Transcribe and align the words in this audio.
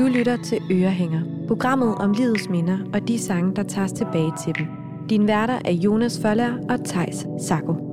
Du 0.00 0.06
lytter 0.06 0.36
til 0.36 0.58
Ørehænger, 0.70 1.20
programmet 1.48 1.94
om 1.94 2.12
livets 2.12 2.48
minder 2.48 2.78
og 2.94 3.08
de 3.08 3.18
sange, 3.18 3.56
der 3.56 3.62
tages 3.62 3.92
tilbage 3.92 4.32
til 4.44 4.54
dem. 4.58 4.66
Din 5.10 5.26
værter 5.26 5.58
er 5.64 5.72
Jonas 5.72 6.20
Føller 6.22 6.52
og 6.70 6.84
Tejs 6.84 7.26
Sako. 7.40 7.89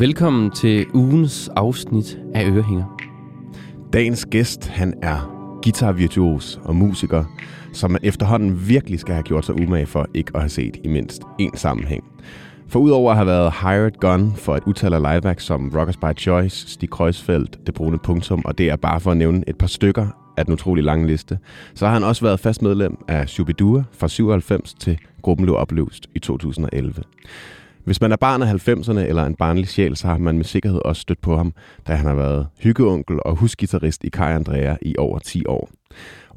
Velkommen 0.00 0.50
til 0.50 0.86
ugens 0.94 1.48
afsnit 1.56 2.18
af 2.34 2.44
Ørehænger. 2.44 3.00
Dagens 3.92 4.26
gæst, 4.30 4.68
han 4.68 4.94
er 5.02 5.30
guitarvirtuos 5.62 6.60
og 6.64 6.76
musiker, 6.76 7.24
som 7.72 7.90
man 7.90 8.00
efterhånden 8.02 8.68
virkelig 8.68 9.00
skal 9.00 9.14
have 9.14 9.22
gjort 9.22 9.46
sig 9.46 9.54
umage 9.54 9.86
for 9.86 10.06
ikke 10.14 10.30
at 10.34 10.40
have 10.40 10.48
set 10.48 10.76
i 10.84 10.88
mindst 10.88 11.22
én 11.40 11.56
sammenhæng. 11.56 12.04
For 12.68 12.80
udover 12.80 13.10
at 13.10 13.16
have 13.16 13.26
været 13.26 13.52
hired 13.62 14.00
gun 14.00 14.32
for 14.36 14.56
et 14.56 14.62
utal 14.66 14.94
af 14.94 15.12
liveback 15.12 15.40
som 15.40 15.72
Rockers 15.76 15.96
by 15.96 16.18
Choice, 16.18 16.68
Stig 16.68 16.90
Kreuzfeldt, 16.90 17.66
Det 17.66 17.74
Brune 17.74 17.98
Punktum, 17.98 18.42
og 18.44 18.58
det 18.58 18.70
er 18.70 18.76
bare 18.76 19.00
for 19.00 19.10
at 19.10 19.16
nævne 19.16 19.44
et 19.48 19.58
par 19.58 19.66
stykker 19.66 20.06
af 20.36 20.44
den 20.44 20.54
utrolig 20.54 20.84
lange 20.84 21.06
liste, 21.06 21.38
så 21.74 21.86
har 21.86 21.92
han 21.92 22.04
også 22.04 22.24
været 22.24 22.40
fast 22.40 22.62
medlem 22.62 22.96
af 23.08 23.28
Shubidua 23.28 23.84
fra 23.92 24.08
97 24.08 24.74
til 24.74 24.98
gruppen 25.22 25.46
blev 25.46 25.56
opløst 25.56 26.06
i 26.14 26.18
2011. 26.18 27.02
Hvis 27.90 28.00
man 28.00 28.12
er 28.12 28.16
barn 28.16 28.42
af 28.42 28.68
90'erne 28.68 28.98
eller 28.98 29.24
en 29.24 29.34
barnlig 29.34 29.68
sjæl, 29.68 29.96
så 29.96 30.06
har 30.06 30.18
man 30.18 30.36
med 30.36 30.44
sikkerhed 30.44 30.80
også 30.84 31.02
stødt 31.02 31.20
på 31.20 31.36
ham, 31.36 31.52
da 31.86 31.94
han 31.94 32.06
har 32.06 32.14
været 32.14 32.46
hyggeonkel 32.58 33.18
og 33.24 33.36
husgitarrist 33.36 34.04
i 34.04 34.08
Kai 34.08 34.32
Andrea 34.32 34.76
i 34.82 34.94
over 34.98 35.18
10 35.18 35.46
år. 35.46 35.70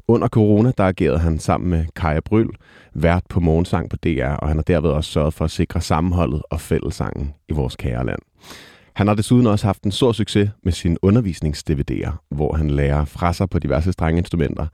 Under 0.08 0.28
corona, 0.28 0.72
der 0.78 0.84
agerede 0.84 1.18
han 1.18 1.38
sammen 1.38 1.70
med 1.70 1.84
Kaja 1.96 2.20
Bryl, 2.20 2.48
vært 2.94 3.22
på 3.28 3.40
morgensang 3.40 3.90
på 3.90 3.96
DR, 3.96 4.26
og 4.26 4.48
han 4.48 4.56
har 4.56 4.62
derved 4.62 4.90
også 4.90 5.10
sørget 5.10 5.34
for 5.34 5.44
at 5.44 5.50
sikre 5.50 5.80
sammenholdet 5.80 6.42
og 6.50 6.60
fællessangen 6.60 7.34
i 7.48 7.52
vores 7.52 7.76
kære 7.76 8.06
land. 8.06 8.20
Han 8.94 9.06
har 9.06 9.14
desuden 9.14 9.46
også 9.46 9.66
haft 9.66 9.82
en 9.82 9.92
stor 9.92 10.12
succes 10.12 10.50
med 10.64 10.72
sine 10.72 10.96
undervisnings-DVD'er, 11.06 12.10
hvor 12.30 12.56
han 12.56 12.70
lærer 12.70 13.04
fra 13.04 13.32
sig 13.32 13.50
på 13.50 13.58
diverse 13.58 13.92
strengeinstrumenter. 13.92 14.66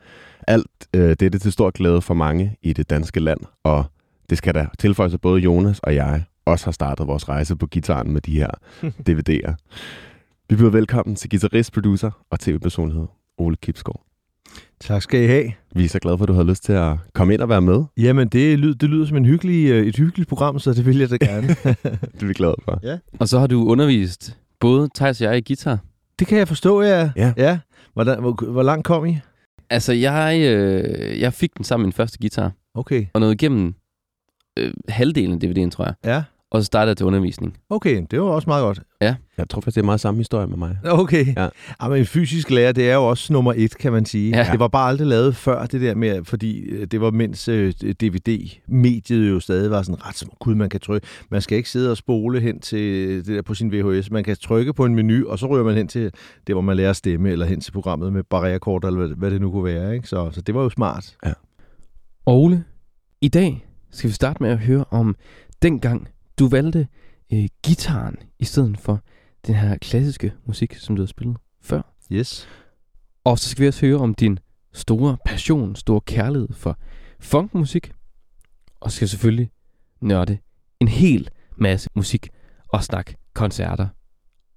Alt 0.49 0.89
øh, 0.97 1.17
dette 1.21 1.39
til 1.39 1.53
stor 1.53 1.71
glæde 1.71 2.03
for 2.03 2.15
mange 2.15 2.57
i 2.63 2.73
det 2.73 2.91
danske 2.91 3.21
land, 3.21 3.41
og 3.65 3.85
det 4.31 4.39
skal 4.39 4.55
der 4.55 4.67
tilføjes, 4.79 5.13
sig 5.13 5.21
både 5.21 5.41
Jonas 5.41 5.79
og 5.79 5.95
jeg 5.95 6.25
også 6.45 6.65
har 6.65 6.73
startet 6.73 7.07
vores 7.07 7.29
rejse 7.29 7.57
på 7.57 7.67
gitaren 7.67 8.13
med 8.13 8.21
de 8.21 8.33
her 8.33 8.51
DVD'er. 9.09 9.55
Vi 10.49 10.57
byder 10.57 10.71
velkommen 10.71 11.17
til 11.17 11.31
guitarist, 11.31 11.73
producer 11.73 12.11
og 12.31 12.41
tv-personlighed 12.41 13.07
Ole 13.39 13.57
Kipsgaard. 13.57 14.03
Tak 14.81 15.03
skal 15.03 15.23
I 15.23 15.27
have. 15.27 15.53
Vi 15.75 15.85
er 15.85 15.89
så 15.89 15.99
glade 15.99 16.19
for, 16.19 16.25
at 16.25 16.29
du 16.29 16.33
har 16.33 16.43
lyst 16.43 16.65
til 16.65 16.73
at 16.73 16.97
komme 17.15 17.35
ind 17.35 17.43
og 17.43 17.49
være 17.49 17.61
med. 17.61 17.85
Jamen, 17.97 18.29
det, 18.29 18.59
lyder, 18.59 18.75
det 18.75 18.89
lyder 18.91 19.07
som 19.07 19.17
en 19.17 19.25
hyggelig, 19.25 19.71
øh, 19.71 19.87
et 19.87 19.97
hyggeligt 19.97 20.29
program, 20.29 20.59
så 20.59 20.73
det 20.73 20.87
vil 20.87 20.99
jeg 20.99 21.11
da 21.11 21.17
gerne. 21.17 21.49
det 22.15 22.23
er 22.23 22.27
vi 22.27 22.33
glade 22.33 22.55
for. 22.65 22.81
Ja. 22.83 22.99
Og 23.21 23.29
så 23.29 23.39
har 23.39 23.47
du 23.47 23.69
undervist 23.69 24.37
både 24.61 24.89
Thijs 24.95 25.21
og 25.21 25.27
jeg 25.27 25.37
i 25.39 25.41
guitar. 25.41 25.79
Det 26.19 26.27
kan 26.27 26.39
jeg 26.39 26.49
forstå, 26.49 26.83
ja. 26.83 27.11
Ja. 27.17 27.33
ja. 27.37 27.59
Hvordan, 27.95 28.21
hvor, 28.21 28.51
hvor 28.51 28.63
langt 28.63 28.87
kom 28.87 29.07
I? 29.07 29.19
Altså, 29.71 29.93
jeg, 29.93 30.41
øh, 30.41 31.21
jeg 31.21 31.33
fik 31.33 31.57
den 31.57 31.65
sammen 31.65 31.85
min 31.87 31.93
første 31.93 32.19
guitar, 32.21 32.53
Okay. 32.75 33.07
og 33.15 33.21
nåede 33.21 33.35
igennem 33.35 33.75
øh, 34.59 34.73
halvdelen 34.89 35.43
af 35.43 35.47
DVD'en, 35.49 35.71
tror 35.71 35.85
jeg. 35.85 35.95
Ja. 36.05 36.23
Og 36.53 36.63
så 36.63 36.67
startede 36.67 36.89
jeg 36.89 36.97
til 36.97 37.07
undervisning. 37.07 37.57
Okay, 37.71 38.07
det 38.11 38.21
var 38.21 38.27
også 38.27 38.51
meget 38.51 38.63
godt. 38.63 38.81
Jeg 39.39 39.49
tror 39.49 39.61
faktisk, 39.61 39.75
det 39.75 39.81
er 39.81 39.87
meget 39.87 40.01
samme 40.01 40.19
historie 40.21 40.47
med 40.47 40.57
mig. 40.57 40.79
Okay. 40.85 41.27
Ja. 41.37 41.49
Ja, 41.83 41.89
men 41.89 41.99
en 41.99 42.07
fysisk 42.07 42.51
lærer, 42.51 42.73
det 42.73 42.91
er 42.91 42.95
jo 42.95 43.05
også 43.09 43.33
nummer 43.33 43.53
et, 43.57 43.79
kan 43.79 43.93
man 43.93 44.05
sige. 44.05 44.37
Ja. 44.37 44.49
Det 44.53 44.61
var 44.61 44.69
bare 44.69 44.89
aldrig 44.89 45.07
lavet 45.07 45.37
før 45.37 45.67
det 45.67 45.81
der 45.81 45.95
med, 45.95 46.25
fordi 46.25 46.61
øh, 46.61 46.87
det 46.87 47.01
var 47.01 47.11
mens 47.11 47.49
øh, 47.49 47.73
DVD-mediet 47.73 49.31
jo 49.31 49.41
stadig 49.41 49.71
var 49.71 49.83
sådan 49.83 50.07
ret 50.07 50.17
som, 50.17 50.31
gud, 50.39 50.55
man 50.55 50.69
kan 50.69 50.81
trykke. 50.81 51.07
Man 51.31 51.43
skal 51.43 51.57
ikke 51.57 51.71
sidde 51.71 51.91
og 51.91 51.97
spole 51.97 52.41
hen 52.41 52.61
til 52.61 53.17
det 53.17 53.27
der 53.27 53.43
på 53.43 53.55
sin 53.55 53.73
VHS. 53.73 54.11
Man 54.11 54.25
kan 54.25 54.37
trykke 54.37 54.73
på 54.73 54.85
en 54.85 54.95
menu, 54.95 55.29
og 55.29 55.39
så 55.39 55.47
ryger 55.47 55.65
man 55.65 55.77
hen 55.77 55.89
til 55.89 56.11
det, 56.47 56.55
hvor 56.55 56.63
man 56.63 56.77
lærer 56.77 56.91
at 56.91 56.97
stemme, 56.97 57.31
eller 57.31 57.47
hen 57.47 57.61
til 57.61 57.73
programmet 57.73 58.13
med 58.13 58.23
barrierekort, 58.23 58.85
eller 58.85 58.99
hvad, 58.99 59.17
hvad 59.17 59.31
det 59.31 59.41
nu 59.41 59.51
kunne 59.51 59.65
være. 59.65 59.95
Ikke? 59.95 60.09
Så, 60.09 60.31
så 60.33 60.41
det 60.41 60.55
var 60.55 60.63
jo 60.63 60.71
smart. 60.71 61.17
Ole, 62.27 62.65
i 63.21 63.29
dag 63.29 63.67
skal 63.91 64.09
vi 64.09 64.15
starte 64.15 64.43
med 64.43 64.51
at 64.51 64.59
høre 64.59 64.85
om 64.91 65.17
dengang 65.63 66.09
du 66.39 66.49
valgte 66.49 66.89
øh, 67.33 67.49
gitaren 67.63 68.17
i 68.39 68.45
stedet 68.45 68.79
for 68.79 69.01
den 69.47 69.55
her 69.55 69.79
klassiske 69.79 70.33
musik, 70.45 70.75
som 70.75 70.97
du 70.97 71.03
har 71.03 71.07
spillet 71.07 71.37
før. 71.63 71.83
Yes. 72.13 72.49
Og 73.25 73.39
så 73.39 73.49
skal 73.49 73.63
vi 73.63 73.69
også 73.69 73.87
høre 73.87 73.99
om 73.99 74.15
din 74.15 74.39
store 74.73 75.17
passion, 75.27 75.77
store 75.77 76.01
kærlighed 76.01 76.49
for 76.53 76.79
funkmusik. 77.21 77.93
Og 78.81 78.91
så 78.91 78.97
skal 78.97 79.09
selvfølgelig 79.09 79.51
nørde 80.01 80.39
en 80.81 80.89
hel 80.89 81.29
masse 81.59 81.91
musik 81.95 82.29
og 82.69 82.85
snakke 82.85 83.17
koncerter 83.35 83.89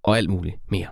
og 0.03 0.17
alt 0.17 0.29
muligt 0.29 0.55
mere. 0.71 0.87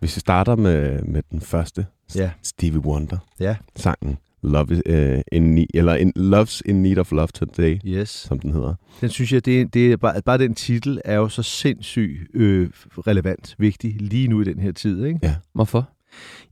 Hvis 0.00 0.16
vi 0.16 0.20
starter 0.20 0.56
med, 0.56 1.02
med 1.02 1.22
den 1.30 1.40
første, 1.40 1.86
Ja. 2.14 2.30
Stevie 2.42 2.80
Wonder, 2.80 3.18
Ja. 3.40 3.56
sangen 3.76 4.18
Love 4.44 4.72
is, 4.74 4.80
uh, 4.90 5.20
in 5.32 5.54
need, 5.54 5.66
eller 5.74 5.94
in, 5.94 6.12
Love's 6.18 6.60
in 6.66 6.82
Need 6.82 6.98
of 6.98 7.12
Love 7.12 7.28
Today, 7.34 7.78
Yes. 7.86 8.08
som 8.08 8.38
den 8.38 8.52
hedder. 8.52 8.74
Den 9.00 9.08
synes 9.10 9.32
jeg, 9.32 9.44
det, 9.44 9.74
det 9.74 9.92
er 9.92 9.96
bare, 9.96 10.22
bare 10.22 10.38
den 10.38 10.54
titel 10.54 11.00
er 11.04 11.16
jo 11.16 11.28
så 11.28 11.42
sindssygt 11.42 12.20
øh, 12.34 12.70
relevant, 13.06 13.54
vigtig 13.58 13.96
lige 14.00 14.28
nu 14.28 14.40
i 14.40 14.44
den 14.44 14.58
her 14.58 14.72
tid. 14.72 15.04
Ikke? 15.04 15.30
Hvorfor? 15.54 15.88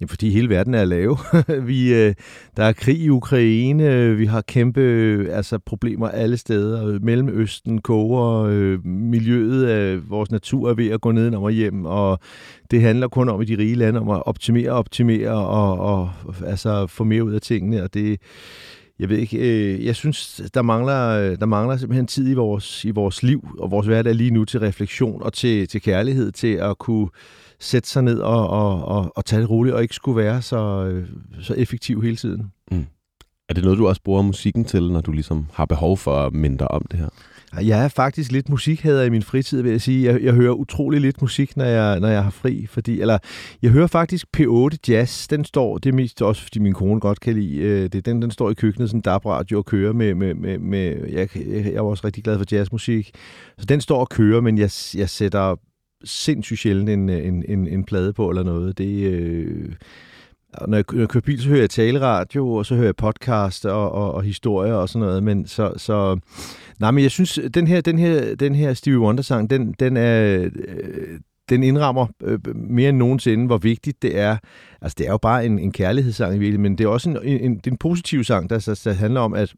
Jamen, 0.00 0.09
fordi 0.09 0.31
hele 0.31 0.49
verden 0.49 0.75
er 0.75 0.84
lav. 0.84 1.19
vi, 1.67 1.95
øh, 1.95 2.15
der 2.56 2.65
er 2.65 2.73
krig 2.73 2.99
i 2.99 3.09
Ukraine, 3.09 3.95
øh, 3.95 4.19
vi 4.19 4.27
har 4.27 4.41
kæmpe 4.41 4.81
øh, 4.81 5.37
altså, 5.37 5.59
problemer 5.59 6.09
alle 6.09 6.37
steder. 6.37 6.99
Mellemøsten 7.03 7.81
koger, 7.81 8.43
øh, 8.51 8.87
miljøet 8.87 9.65
af 9.65 10.11
vores 10.11 10.31
natur 10.31 10.71
er 10.71 10.75
ved 10.75 10.91
at 10.91 11.01
gå 11.01 11.12
ned 11.12 11.34
og 11.34 11.51
hjem, 11.51 11.84
og 11.84 12.19
det 12.71 12.83
handler 12.83 13.09
kun 13.09 13.28
om 13.28 13.43
i 13.43 13.45
de 13.45 13.59
rige 13.59 13.75
lande 13.75 14.01
om 14.01 14.11
at 14.11 14.27
optimere, 14.27 14.71
optimere 14.71 15.31
og, 15.31 15.78
og 15.78 16.11
altså, 16.47 16.87
få 16.87 17.05
mere 17.05 17.25
ud 17.25 17.33
af 17.33 17.41
tingene, 17.41 17.83
og 17.83 17.95
det 17.95 18.21
jeg 18.99 19.09
ved 19.09 19.19
ikke, 19.19 19.39
øh, 19.39 19.87
jeg 19.87 19.97
synes, 19.97 20.43
der 20.55 20.62
mangler, 20.62 21.09
øh, 21.09 21.39
der 21.39 21.47
mangler 21.47 21.77
simpelthen 21.77 22.06
tid 22.06 22.31
i 22.31 22.34
vores, 22.34 22.84
i 22.84 22.91
vores 22.91 23.22
liv 23.22 23.49
og 23.59 23.71
vores 23.71 23.87
hverdag 23.87 24.15
lige 24.15 24.31
nu 24.31 24.45
til 24.45 24.61
refleksion 24.61 25.22
og 25.22 25.33
til, 25.33 25.69
til 25.69 25.83
kærlighed, 25.83 26.33
til 26.33 26.55
at 26.55 26.78
kunne 26.78 27.09
sætte 27.62 27.89
sig 27.89 28.03
ned 28.03 28.19
og, 28.19 28.49
og, 28.49 28.84
og, 28.84 29.12
og 29.17 29.25
tage 29.25 29.43
det 29.43 29.50
roligt, 29.50 29.75
og 29.75 29.83
ikke 29.83 29.95
skulle 29.95 30.17
være 30.17 30.43
så, 30.43 30.84
øh, 30.84 31.09
så 31.41 31.55
effektiv 31.55 32.03
hele 32.03 32.17
tiden. 32.17 32.53
Er 33.53 33.55
det 33.55 33.65
noget, 33.65 33.78
du 33.78 33.89
også 33.89 34.03
bruger 34.03 34.23
musikken 34.23 34.65
til, 34.65 34.93
når 34.93 35.00
du 35.00 35.12
ligesom 35.12 35.47
har 35.53 35.65
behov 35.65 35.97
for 35.97 36.17
at 36.17 36.33
minde 36.33 36.59
dig 36.59 36.71
om 36.71 36.87
det 36.91 36.99
her? 36.99 37.09
Jeg 37.62 37.84
er 37.84 37.89
faktisk 37.89 38.33
lidt 38.33 38.49
musikhader 38.49 39.03
i 39.03 39.11
min 39.11 39.22
fritid, 39.22 39.62
vil 39.62 39.71
jeg 39.71 39.81
sige. 39.81 40.12
Jeg, 40.12 40.22
jeg 40.22 40.33
hører 40.34 40.53
utrolig 40.53 41.01
lidt 41.01 41.22
musik, 41.22 41.56
når 41.56 41.65
jeg, 41.65 42.01
når 42.01 42.09
jeg 42.09 42.25
har 42.25 42.31
fri. 42.31 42.67
Fordi, 42.67 43.01
eller, 43.01 43.19
jeg 43.62 43.71
hører 43.71 43.87
faktisk 43.87 44.27
P8 44.37 44.77
Jazz. 44.89 45.28
Den 45.28 45.45
står, 45.45 45.78
det 45.78 45.89
er 45.89 45.95
mest 45.95 46.22
også, 46.22 46.43
fordi 46.43 46.59
min 46.59 46.72
kone 46.72 47.01
godt 47.01 47.21
kan 47.21 47.34
lide 47.34 47.56
øh, 47.56 47.89
det. 47.93 48.06
Den, 48.06 48.22
den 48.22 48.31
står 48.31 48.51
i 48.51 48.55
køkkenet, 48.55 48.89
sådan 48.89 48.99
en 48.99 49.03
DAB-radio 49.03 49.59
og 49.59 49.65
kører 49.65 49.93
med... 49.93 50.15
med, 50.15 50.34
med, 50.34 50.59
med 50.59 51.09
jeg, 51.09 51.28
jeg, 51.37 51.65
jeg 51.65 51.75
er 51.75 51.81
også 51.81 52.06
rigtig 52.06 52.25
glad 52.25 52.39
for 52.39 52.45
jazzmusik. 52.53 53.11
Så 53.59 53.65
den 53.65 53.81
står 53.81 54.01
og 54.01 54.09
kører, 54.09 54.41
men 54.41 54.59
jeg, 54.59 54.71
jeg 54.95 55.11
sætter 55.11 55.56
sindssygt 56.05 56.61
sjældent 56.61 56.89
en, 56.89 57.09
en, 57.09 57.45
en, 57.49 57.69
en 57.69 57.85
plade 57.85 58.13
på 58.13 58.31
eller 58.31 58.43
noget. 58.43 58.79
Det 58.79 59.13
øh, 59.13 59.73
når 60.69 60.77
jeg, 60.77 60.85
når 60.93 60.99
jeg 60.99 61.09
kører 61.09 61.23
bil, 61.23 61.43
så 61.43 61.49
hører 61.49 61.61
jeg 61.61 61.71
taleradio, 61.71 62.53
og 62.53 62.67
så 62.67 62.75
hører 62.75 62.87
jeg 62.87 62.97
podcast 62.97 63.67
og, 63.67 63.93
og, 63.93 64.15
og 64.15 64.23
historier 64.23 64.75
og 64.75 64.89
sådan 64.89 65.07
noget. 65.07 65.23
Men 65.23 65.47
så, 65.47 65.73
så 65.77 66.19
nej, 66.81 66.91
men 66.91 67.03
jeg 67.03 67.11
synes, 67.11 67.41
den 67.55 67.67
her, 67.67 67.81
den 67.81 67.99
her, 67.99 68.34
den 68.34 68.54
her 68.54 68.75
Stevie 68.75 69.01
Wonder-sang, 69.01 69.51
den, 69.51 69.72
den 69.72 69.97
er... 69.97 70.43
Øh, 70.43 70.51
den 71.49 71.63
indrammer 71.63 72.07
øh, 72.25 72.39
mere 72.55 72.89
end 72.89 72.98
nogensinde, 72.98 73.47
hvor 73.47 73.59
vigtigt 73.59 74.03
det 74.03 74.19
er. 74.19 74.37
Altså, 74.83 74.97
det 74.98 75.07
er 75.07 75.10
jo 75.10 75.19
bare 75.19 75.47
en, 75.47 75.59
en 75.59 75.72
kærlighedssang 75.72 76.34
i 76.34 76.39
virkeligheden, 76.39 76.63
men 76.63 76.78
det 76.78 76.84
er 76.84 76.89
også 76.89 77.10
en, 77.10 77.16
en, 77.25 77.57
det 77.57 77.66
er 77.66 77.71
en 77.71 77.77
positiv 77.77 78.25
sang, 78.25 78.51
der, 78.51 78.59
der, 78.59 78.81
der 78.84 78.93
handler 78.93 79.21
om, 79.21 79.34
at 79.34 79.55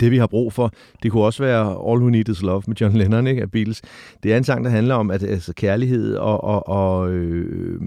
det, 0.00 0.10
vi 0.10 0.18
har 0.18 0.26
brug 0.26 0.52
for, 0.52 0.72
det 1.02 1.12
kunne 1.12 1.24
også 1.24 1.42
være 1.42 1.66
All 1.66 2.00
Who 2.00 2.08
Need 2.08 2.28
Is 2.28 2.42
Love 2.42 2.62
med 2.66 2.76
John 2.76 2.96
Lennon 2.96 3.26
ikke, 3.26 3.42
af 3.42 3.50
Beatles. 3.50 3.82
Det 4.22 4.32
er 4.32 4.36
en 4.36 4.44
sang, 4.44 4.64
der 4.64 4.70
handler 4.70 4.94
om 4.94 5.10
at, 5.10 5.22
altså, 5.22 5.52
kærlighed 5.56 6.16
og, 6.16 6.44
og, 6.44 6.68
og, 6.68 7.12
øh, 7.12 7.80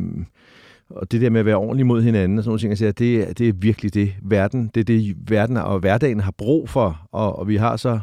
og 0.89 1.11
det 1.11 1.21
der 1.21 1.29
med 1.29 1.39
at 1.39 1.45
være 1.45 1.55
ordentlig 1.55 1.85
mod 1.85 2.01
hinanden 2.01 2.37
og 2.37 2.43
sådan 2.43 2.49
nogle 2.49 2.59
ting. 2.59 2.71
Altså, 2.71 2.93
Siger, 2.97 3.25
det, 3.25 3.37
det 3.37 3.49
er 3.49 3.53
virkelig 3.53 3.93
det, 3.93 4.13
verden, 4.21 4.71
det 4.75 4.79
er 4.81 4.85
det, 4.85 5.15
verden 5.27 5.57
og 5.57 5.79
hverdagen 5.79 6.19
har 6.19 6.33
brug 6.37 6.69
for, 6.69 7.07
og, 7.11 7.39
og 7.39 7.47
vi 7.47 7.55
har 7.55 7.77
så 7.77 7.99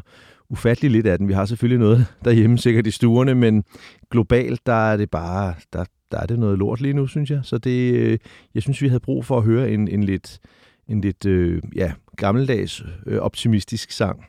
ufattelig 0.49 0.91
lidt 0.91 1.07
af 1.07 1.17
den. 1.17 1.27
Vi 1.27 1.33
har 1.33 1.45
selvfølgelig 1.45 1.79
noget 1.79 2.05
derhjemme, 2.25 2.57
sikkert 2.57 2.87
i 2.87 2.91
stuerne, 2.91 3.35
men 3.35 3.63
globalt, 4.11 4.65
der 4.65 4.91
er 4.91 4.97
det 4.97 5.09
bare, 5.09 5.53
der, 5.73 5.85
der 6.11 6.17
er 6.17 6.25
det 6.25 6.39
noget 6.39 6.57
lort 6.57 6.81
lige 6.81 6.93
nu, 6.93 7.07
synes 7.07 7.29
jeg. 7.29 7.39
Så 7.43 7.57
det, 7.57 7.93
øh, 7.93 8.17
jeg 8.55 8.63
synes, 8.63 8.81
vi 8.81 8.87
havde 8.87 8.99
brug 8.99 9.25
for 9.25 9.37
at 9.37 9.43
høre 9.43 9.71
en, 9.71 9.87
en 9.87 10.03
lidt, 10.03 10.39
en 10.87 11.01
lidt 11.01 11.25
øh, 11.25 11.61
ja, 11.75 11.91
gammeldags, 12.21 12.83
øh, 13.05 13.17
optimistisk 13.19 13.91
sang. 13.91 14.25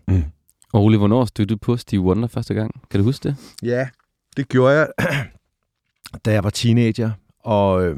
Og 0.73 0.83
Ole, 0.85 0.99
hvornår 0.99 1.25
stødte 1.25 1.55
du 1.55 1.59
på 1.59 1.77
Steve 1.77 2.03
Wonder 2.03 2.29
første 2.29 2.55
gang? 2.55 2.81
Kan 2.91 3.01
du 3.01 3.05
huske 3.05 3.29
det? 3.29 3.37
Ja, 3.63 3.89
Det 4.37 4.49
gjorde 4.49 4.75
jeg, 4.75 4.89
da 6.25 6.33
jeg 6.33 6.45
var 6.45 6.51
teenager, 6.51 7.11
og 7.45 7.87
øh, 7.87 7.97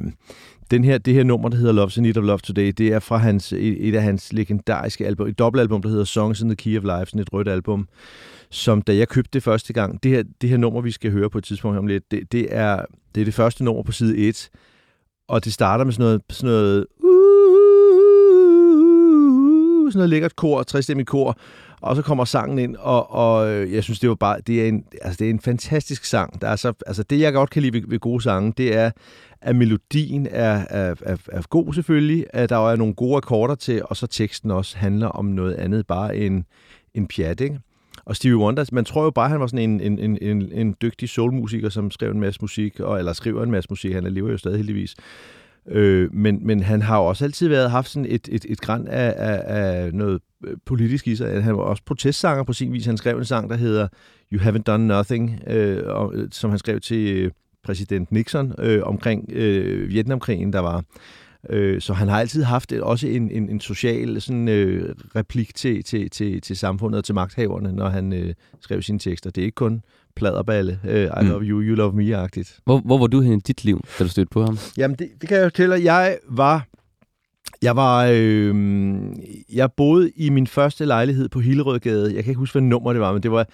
den 0.70 0.84
her, 0.84 0.98
det 0.98 1.14
her 1.14 1.24
nummer, 1.24 1.48
der 1.48 1.56
hedder 1.56 1.86
Love's 1.86 2.00
Need 2.00 2.16
of 2.16 2.24
Love 2.24 2.38
Today, 2.38 2.72
det 2.78 2.88
er 2.88 2.98
fra 2.98 3.16
hans, 3.16 3.52
et, 3.52 3.88
et 3.88 3.94
af 3.94 4.02
hans 4.02 4.32
legendariske 4.32 5.06
album, 5.06 5.28
et 5.28 5.38
dobbeltalbum, 5.38 5.82
der 5.82 5.88
hedder 5.88 6.04
Songs 6.04 6.40
in 6.40 6.48
the 6.48 6.56
Key 6.56 6.78
of 6.78 6.82
Life, 6.82 7.06
sådan 7.10 7.20
et 7.20 7.32
rødt 7.32 7.48
album, 7.48 7.88
som 8.50 8.82
da 8.82 8.96
jeg 8.96 9.08
købte 9.08 9.30
det 9.32 9.42
første 9.42 9.72
gang, 9.72 10.02
det 10.02 10.10
her, 10.10 10.22
det 10.40 10.50
her 10.50 10.56
nummer, 10.56 10.80
vi 10.80 10.90
skal 10.90 11.10
høre 11.10 11.30
på 11.30 11.38
et 11.38 11.44
tidspunkt 11.44 11.78
om 11.78 11.86
lidt, 11.86 12.10
det, 12.10 12.32
det, 12.32 12.46
er, 12.50 12.84
det 13.14 13.20
er 13.20 13.24
det 13.24 13.34
første 13.34 13.64
nummer 13.64 13.82
på 13.82 13.92
side 13.92 14.16
1, 14.16 14.50
og 15.28 15.44
det 15.44 15.52
starter 15.52 15.84
med 15.84 15.92
sådan 15.92 16.04
noget, 16.04 16.22
sådan 16.30 16.50
noget 16.50 16.86
uh, 17.04 17.23
Uh, 19.84 19.92
sådan 19.92 19.98
noget 19.98 20.10
lækkert 20.10 20.36
kor, 20.36 20.62
trestemmigt 20.62 21.08
kor, 21.08 21.38
og 21.80 21.96
så 21.96 22.02
kommer 22.02 22.24
sangen 22.24 22.58
ind, 22.58 22.76
og, 22.76 23.10
og 23.10 23.50
øh, 23.50 23.72
jeg 23.72 23.84
synes, 23.84 24.00
det 24.00 24.08
var 24.08 24.14
bare, 24.14 24.40
det 24.46 24.62
er 24.62 24.68
en, 24.68 24.84
altså, 25.02 25.16
det 25.18 25.26
er 25.26 25.30
en 25.30 25.40
fantastisk 25.40 26.04
sang. 26.04 26.40
Der 26.40 26.48
er 26.48 26.56
så, 26.56 26.72
altså, 26.86 27.02
det, 27.02 27.20
jeg 27.20 27.32
godt 27.32 27.50
kan 27.50 27.62
lide 27.62 27.72
ved, 27.72 27.82
ved 27.88 27.98
gode 27.98 28.22
sange, 28.22 28.52
det 28.56 28.76
er, 28.76 28.90
at 29.40 29.56
melodien 29.56 30.26
er, 30.30 30.64
er, 30.70 30.94
er, 31.02 31.16
er 31.32 31.42
god 31.50 31.74
selvfølgelig, 31.74 32.26
at 32.30 32.48
der 32.48 32.70
er 32.70 32.76
nogle 32.76 32.94
gode 32.94 33.16
akkorder 33.16 33.54
til, 33.54 33.82
og 33.84 33.96
så 33.96 34.06
teksten 34.06 34.50
også 34.50 34.76
handler 34.76 35.08
om 35.08 35.24
noget 35.24 35.54
andet, 35.54 35.86
bare 35.86 36.16
en, 36.16 36.44
en 36.94 37.06
pjat, 37.06 37.40
ikke? 37.40 37.58
Og 38.04 38.16
Stevie 38.16 38.36
Wonder, 38.36 38.64
man 38.72 38.84
tror 38.84 39.04
jo 39.04 39.10
bare, 39.10 39.24
at 39.24 39.30
han 39.30 39.40
var 39.40 39.46
sådan 39.46 39.70
en, 39.70 39.80
en, 39.80 39.98
en, 39.98 40.18
en, 40.22 40.52
en 40.52 40.76
dygtig 40.82 41.08
soulmusiker, 41.08 41.68
som 41.68 41.90
skrev 41.90 42.10
en 42.10 42.20
masse 42.20 42.38
musik, 42.42 42.80
og, 42.80 42.98
eller 42.98 43.12
skriver 43.12 43.42
en 43.42 43.50
masse 43.50 43.70
musik. 43.70 43.92
Han 43.92 44.04
lever 44.04 44.30
jo 44.30 44.38
stadig 44.38 44.56
heldigvis. 44.56 44.94
Øh, 45.68 46.14
men, 46.14 46.46
men 46.46 46.62
han 46.62 46.82
har 46.82 46.98
jo 46.98 47.04
også 47.04 47.24
altid 47.24 47.48
været 47.48 47.70
haft 47.70 47.90
sådan 47.90 48.06
et, 48.10 48.28
et, 48.32 48.46
et 48.48 48.60
græn 48.60 48.88
af, 48.88 49.14
af, 49.16 49.42
af 49.46 49.94
noget 49.94 50.20
øh, 50.46 50.56
politisk 50.66 51.08
i 51.08 51.16
sig. 51.16 51.42
Han 51.42 51.56
var 51.56 51.62
også 51.62 51.82
protestsanger 51.86 52.44
på 52.44 52.52
sin 52.52 52.72
vis. 52.72 52.86
Han 52.86 52.96
skrev 52.96 53.18
en 53.18 53.24
sang, 53.24 53.50
der 53.50 53.56
hedder 53.56 53.88
You 54.32 54.40
Haven't 54.40 54.62
Done 54.62 54.86
Nothing, 54.86 55.40
øh, 55.46 55.82
og, 55.86 56.14
øh, 56.14 56.28
som 56.32 56.50
han 56.50 56.58
skrev 56.58 56.80
til 56.80 57.16
øh, 57.16 57.30
præsident 57.64 58.12
Nixon 58.12 58.52
øh, 58.58 58.82
omkring 58.82 59.32
øh, 59.32 59.88
Vietnamkrigen, 59.88 60.52
der 60.52 60.60
var. 60.60 60.84
Øh, 61.50 61.80
så 61.80 61.92
han 61.92 62.08
har 62.08 62.20
altid 62.20 62.42
haft 62.42 62.72
et, 62.72 62.80
også 62.80 63.06
en, 63.06 63.30
en, 63.30 63.48
en 63.48 63.60
social 63.60 64.20
sådan, 64.20 64.48
øh, 64.48 64.94
replik 65.16 65.54
til, 65.54 65.84
til, 65.84 66.10
til, 66.10 66.40
til 66.40 66.56
samfundet 66.56 66.98
og 66.98 67.04
til 67.04 67.14
magthaverne, 67.14 67.72
når 67.72 67.88
han 67.88 68.12
øh, 68.12 68.34
skrev 68.60 68.82
sine 68.82 68.98
tekster. 68.98 69.30
Det 69.30 69.40
er 69.40 69.44
ikke 69.44 69.54
kun 69.54 69.82
pladerballe, 70.16 70.80
øh, 70.88 71.04
I 71.04 71.24
mm. 71.24 71.28
love 71.28 71.42
you, 71.42 71.62
you 71.62 71.74
love 71.74 71.92
me-agtigt. 71.92 72.58
Hvor, 72.64 72.78
hvor 72.78 72.98
var 72.98 73.06
du 73.06 73.20
hen 73.20 73.38
i 73.38 73.40
dit 73.40 73.64
liv, 73.64 73.84
da 73.98 74.04
du 74.04 74.10
stødte 74.10 74.30
på 74.30 74.44
ham? 74.44 74.58
Jamen, 74.76 74.96
det, 74.98 75.08
det 75.20 75.28
kan 75.28 75.36
jeg 75.36 75.44
jo 75.44 75.48
fortælle. 75.48 75.74
Jeg 75.74 76.18
var... 76.28 76.66
Jeg 77.62 77.76
var... 77.76 78.08
Øh, 78.12 78.54
jeg 79.52 79.72
boede 79.72 80.10
i 80.16 80.30
min 80.30 80.46
første 80.46 80.84
lejlighed 80.84 81.28
på 81.28 81.40
Hillerødgade. 81.40 82.14
Jeg 82.14 82.24
kan 82.24 82.30
ikke 82.30 82.38
huske, 82.38 82.54
hvad 82.54 82.62
nummer 82.62 82.92
det 82.92 83.00
var, 83.00 83.12
men 83.12 83.22
det 83.22 83.30
var... 83.30 83.46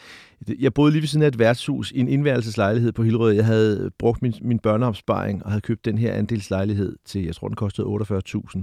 Jeg 0.59 0.75
boede 0.75 0.93
lige 0.93 1.01
ved 1.01 1.09
siden 1.09 1.23
af 1.23 1.29
et 1.29 1.39
værtshus 1.39 1.91
i 1.91 2.01
en 2.01 2.09
indværelseslejlighed 2.09 2.93
på 2.93 3.03
Hillerød. 3.03 3.33
Jeg 3.33 3.47
havde 3.47 3.91
brugt 3.99 4.23
min, 4.23 4.35
min 4.43 4.59
børneopsparing 4.59 5.45
og 5.45 5.51
havde 5.51 5.61
købt 5.61 5.85
den 5.85 5.99
her 5.99 6.13
andelslejlighed 6.13 6.97
til, 7.05 7.25
jeg 7.25 7.35
tror, 7.35 7.49
den 7.49 7.57
kostede 7.57 7.87
48.000 7.87 8.63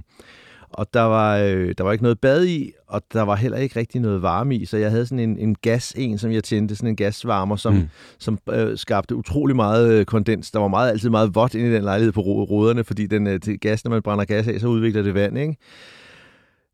og 0.69 0.88
der 0.94 1.02
var, 1.02 1.38
øh, 1.38 1.74
der 1.78 1.84
var 1.84 1.92
ikke 1.92 2.04
noget 2.04 2.19
bad 2.19 2.46
i, 2.46 2.72
og 2.88 3.02
der 3.14 3.22
var 3.22 3.36
heller 3.36 3.58
ikke 3.58 3.80
rigtig 3.80 4.02
noget 4.02 4.22
varme 4.22 4.56
i, 4.56 4.66
så 4.66 4.78
jeg 4.78 4.92
havde 4.92 5.06
sådan 5.06 5.19
en, 5.30 5.38
en 5.40 5.56
gas, 5.56 5.94
en 5.98 6.18
som 6.18 6.31
jeg 6.31 6.44
tændte, 6.44 6.75
sådan 6.75 6.90
en 6.90 6.96
gasvarmer, 6.96 7.56
som, 7.56 7.74
mm. 7.74 7.90
som 8.19 8.40
øh, 8.50 8.78
skabte 8.78 9.16
utrolig 9.16 9.56
meget 9.56 9.94
øh, 9.94 10.06
kondens. 10.06 10.52
Der 10.52 10.60
var 10.60 10.68
meget, 10.68 10.92
altid 10.92 11.10
meget 11.10 11.36
vådt 11.36 11.56
inde 11.56 11.69
i 11.69 11.74
den 11.74 11.84
lejlighed 11.84 12.12
på 12.12 12.22
ruderne, 12.22 12.84
fordi 12.84 13.08
den, 13.08 13.28
øh, 13.28 13.40
til 13.40 13.60
gas, 13.60 13.86
når 13.86 13.92
man 13.92 14.02
brænder 14.02 14.25
gas 14.25 14.48
af, 14.48 14.60
så 14.60 14.68
udvikler 14.68 15.02
det 15.02 15.14
vand, 15.14 15.38
ikke? 15.38 15.58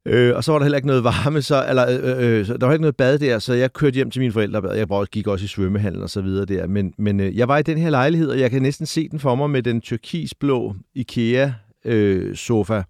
Øh, 0.06 0.36
og 0.36 0.44
så 0.44 0.52
var 0.52 0.60
der 0.60 0.66
heller 0.66 0.78
ikke 0.78 0.88
noget 0.88 1.04
varme, 1.04 1.42
så, 1.42 1.66
eller 1.70 1.86
øh, 1.90 2.40
øh, 2.40 2.46
så 2.46 2.58
der 2.58 2.66
var 2.66 2.74
ikke 2.74 2.82
noget 2.82 2.96
bad 2.96 3.20
der, 3.20 3.40
så 3.40 3.54
jeg 3.54 3.74
kørte 3.74 3.96
hjem 3.96 4.12
til 4.12 4.20
mine 4.20 4.34
forældre, 4.34 4.70
jeg 4.70 4.88
gik 5.12 5.28
også 5.28 5.46
i 5.46 5.48
svømmehallen 5.48 6.04
og 6.04 6.10
så 6.10 6.22
videre 6.22 6.46
der, 6.46 6.68
men, 6.68 6.94
men 6.98 7.20
øh, 7.20 7.38
jeg 7.38 7.48
var 7.48 7.58
i 7.58 7.64
den 7.64 7.78
her 7.78 7.90
lejlighed, 7.90 8.30
og 8.30 8.40
jeg 8.40 8.52
kan 8.52 8.62
næsten 8.62 8.86
se 8.86 9.10
den 9.10 9.20
for 9.20 9.36
mig 9.36 9.50
med 9.50 9.64
den 9.64 9.82
turkisblå 9.82 10.76
IKEA 10.96 11.52
øh, 11.86 12.36
sofa, 12.36 12.82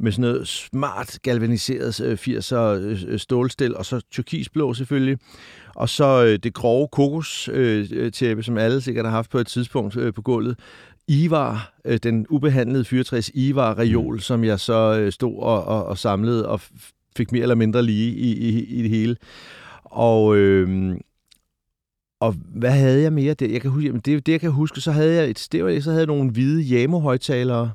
med 0.00 0.12
sådan 0.12 0.22
noget 0.22 0.48
smart 0.48 1.18
galvaniseret 1.22 2.00
80'er 2.00 2.56
øh, 2.56 3.02
øh, 3.08 3.18
stålstil, 3.18 3.76
og 3.76 3.86
så 3.86 4.00
turkisblå 4.10 4.74
selvfølgelig. 4.74 5.18
Og 5.74 5.88
så 5.88 6.24
øh, 6.24 6.38
det 6.38 6.54
grove 6.54 6.88
kokostæppe, 6.92 8.42
som 8.42 8.58
alle 8.58 8.80
sikkert 8.80 9.04
har 9.04 9.12
haft 9.12 9.30
på 9.30 9.38
et 9.38 9.46
tidspunkt 9.46 9.98
på 10.14 10.22
gulvet. 10.22 10.58
Ivar, 11.08 11.72
den 12.02 12.26
ubehandlede 12.30 12.84
fyrtræs 12.84 13.30
Ivar-reol, 13.34 14.12
mm. 14.12 14.18
som 14.18 14.44
jeg 14.44 14.60
så 14.60 15.08
stod 15.10 15.38
og, 15.38 15.64
og, 15.64 15.84
og 15.86 15.98
samlede 15.98 16.48
og 16.48 16.60
fik 17.16 17.32
mere 17.32 17.42
eller 17.42 17.54
mindre 17.54 17.82
lige 17.82 18.14
i, 18.14 18.48
i, 18.48 18.64
i 18.64 18.82
det 18.82 18.90
hele. 18.90 19.16
Og, 19.84 20.36
øh, 20.36 20.96
og 22.20 22.34
hvad 22.54 22.70
havde 22.70 23.02
jeg 23.02 23.12
mere? 23.12 23.34
Det, 23.34 23.52
jeg 23.52 23.60
kan 23.60 23.70
huske, 23.70 23.92
det, 23.92 24.26
det 24.26 24.32
jeg 24.32 24.40
kan 24.40 24.50
huske, 24.50 24.80
så 24.80 24.92
havde 24.92 25.14
jeg 25.14 25.30
et 25.30 25.38
stæv, 25.38 25.80
så 25.80 25.90
havde 25.90 26.00
jeg 26.00 26.06
nogle 26.06 26.30
hvide 26.30 26.62
Jamo-højtalere, 26.62 27.70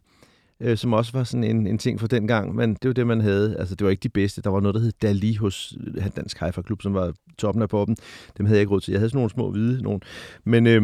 øh, 0.61 0.77
som 0.77 0.93
også 0.93 1.11
var 1.11 1.23
sådan 1.23 1.43
en, 1.43 1.67
en 1.67 1.77
ting 1.77 1.99
for 1.99 2.07
den 2.07 2.27
gang, 2.27 2.55
men 2.55 2.73
det 2.73 2.87
var 2.87 2.93
det, 2.93 3.07
man 3.07 3.21
havde. 3.21 3.57
Altså, 3.59 3.75
det 3.75 3.85
var 3.85 3.91
ikke 3.91 4.03
de 4.03 4.09
bedste. 4.09 4.41
Der 4.41 4.49
var 4.49 4.59
noget, 4.59 4.75
der 4.75 4.81
hed 4.81 4.91
Dali 5.01 5.35
hos 5.35 5.77
øh, 5.95 6.07
Dansk 6.15 6.39
hi 6.39 6.51
Klub, 6.65 6.81
som 6.81 6.93
var 6.93 7.13
toppen 7.37 7.61
af 7.61 7.69
poppen. 7.69 7.97
Dem 8.37 8.45
havde 8.45 8.57
jeg 8.57 8.61
ikke 8.61 8.73
råd 8.73 8.81
til. 8.81 8.91
Jeg 8.91 8.99
havde 8.99 9.09
sådan 9.09 9.17
nogle 9.17 9.29
små 9.29 9.51
hvide 9.51 9.83
nogle. 9.83 9.99
Men 10.43 10.67
øh, 10.67 10.83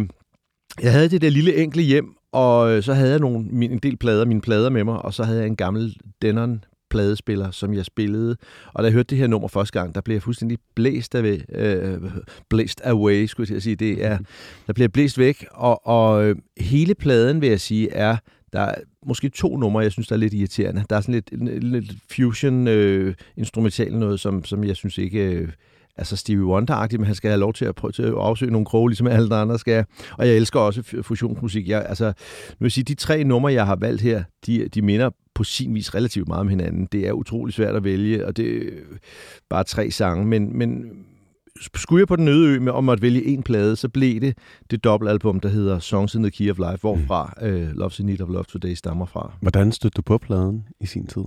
jeg 0.82 0.92
havde 0.92 1.10
det 1.10 1.22
der 1.22 1.30
lille 1.30 1.56
enkle 1.56 1.82
hjem, 1.82 2.16
og 2.32 2.72
øh, 2.72 2.84
så 2.84 2.94
havde 2.94 3.12
jeg 3.12 3.20
nogle, 3.20 3.48
min, 3.52 3.72
en 3.72 3.80
del 3.80 3.98
plader, 3.98 4.26
mine 4.26 4.42
plader 4.42 4.70
med 4.70 4.84
mig, 4.84 5.02
og 5.02 5.14
så 5.14 5.24
havde 5.24 5.40
jeg 5.40 5.48
en 5.48 5.56
gammel 5.56 5.96
Denon 6.22 6.64
pladespiller, 6.90 7.52
som 7.52 7.74
jeg 7.74 7.86
spillede. 7.86 8.38
Og 8.74 8.84
da 8.84 8.88
jeg 8.88 8.94
hørte 8.94 9.08
det 9.08 9.18
her 9.18 9.28
nummer 9.28 9.48
første 9.48 9.80
gang, 9.80 9.96
der 9.96 10.02
blev 10.02 10.16
jeg 10.16 10.24
fuldstændig 10.24 10.58
blæst 10.76 11.16
af, 11.16 11.42
øh, 11.56 12.02
blæst 12.50 12.82
away, 12.84 13.26
skulle 13.26 13.54
jeg 13.54 13.62
sige. 13.62 13.76
Det 13.76 14.06
er, 14.06 14.18
der 14.68 14.74
blev 14.74 14.84
jeg 14.84 14.92
blæst 14.92 15.18
væk, 15.18 15.46
og, 15.52 15.88
og 15.88 16.26
øh, 16.26 16.36
hele 16.58 16.96
pladen, 16.96 17.42
vil 17.42 17.50
jeg 17.50 17.60
sige, 17.60 17.92
er 17.92 18.18
der 18.54 18.60
er 18.62 18.76
måske 19.06 19.30
to 19.30 19.58
numre, 19.58 19.84
jeg 19.84 19.92
synes, 19.92 20.08
der 20.08 20.16
er 20.16 20.20
lidt 20.20 20.34
irriterende. 20.34 20.84
Der 20.90 20.96
er 20.96 21.02
sådan 21.02 21.24
lidt, 21.32 21.64
lidt 21.64 21.94
fusion 22.12 22.68
øh, 22.68 23.16
instrumental 23.38 23.98
noget, 23.98 24.20
som, 24.20 24.46
som 24.46 24.64
jeg 24.64 24.76
synes 24.76 24.98
ikke 24.98 25.20
øh, 25.20 25.50
er 25.98 26.04
så 26.04 26.16
Stevie 26.16 26.46
wonder 26.46 26.98
men 26.98 27.06
han 27.06 27.16
skal 27.16 27.30
have 27.30 27.40
lov 27.40 27.54
til 27.54 27.66
at 27.66 27.76
prøve 27.76 27.92
til 27.92 28.04
at 28.04 28.14
afsøge 28.14 28.52
nogle 28.52 28.66
kroge, 28.66 28.90
ligesom 28.90 29.08
alle 29.08 29.36
andre 29.36 29.60
skal. 29.60 29.86
Og 30.18 30.28
jeg 30.28 30.36
elsker 30.36 30.60
også 30.60 31.02
fusionsmusik. 31.02 31.70
Jeg, 31.70 31.86
altså, 31.90 32.06
nu 32.06 32.56
vil 32.60 32.66
jeg 32.66 32.72
sige, 32.72 32.84
de 32.84 32.96
tre 32.96 33.24
numre, 33.24 33.54
jeg 33.54 33.66
har 33.66 33.76
valgt 33.76 34.02
her, 34.02 34.24
de, 34.46 34.68
de 34.68 34.82
minder 34.82 35.10
på 35.34 35.44
sin 35.44 35.76
vis 35.76 35.96
relativt 35.96 36.28
meget 36.28 36.40
om 36.40 36.48
hinanden. 36.48 36.88
Det 36.92 37.08
er 37.08 37.12
utrolig 37.12 37.54
svært 37.54 37.76
at 37.76 37.84
vælge, 37.84 38.26
og 38.26 38.38
det 38.38 38.68
er 38.68 38.72
bare 39.50 39.64
tre 39.64 39.92
sange, 39.92 40.26
men, 40.26 40.58
men 40.58 40.92
skulle 41.60 42.00
jeg 42.00 42.08
på 42.08 42.16
den 42.16 42.28
øde 42.28 42.56
ø 42.56 42.60
med 42.60 42.72
om 42.72 42.90
at 42.90 43.02
vælge 43.02 43.26
en 43.26 43.44
plade, 43.44 43.76
så 43.76 43.90
blev 43.90 44.22
det 44.22 44.38
det 44.72 44.84
dobbeltalbum, 44.84 45.40
der 45.40 45.50
hedder 45.50 45.80
Songs 45.80 46.16
in 46.16 46.24
the 46.24 46.32
Key 46.32 46.52
of 46.52 46.58
Life, 46.58 46.82
hvorfra 46.82 47.34
mm. 47.42 47.48
uh, 47.48 47.70
Love's 47.70 48.00
in 48.00 48.06
Need 48.06 48.22
of 48.22 48.30
Love 48.30 48.44
Today 48.44 48.74
stammer 48.74 49.06
fra. 49.06 49.34
Hvordan 49.42 49.72
stødte 49.72 49.96
du 49.96 50.02
på 50.02 50.18
pladen 50.18 50.64
i 50.80 50.86
sin 50.86 51.08
tid? 51.08 51.24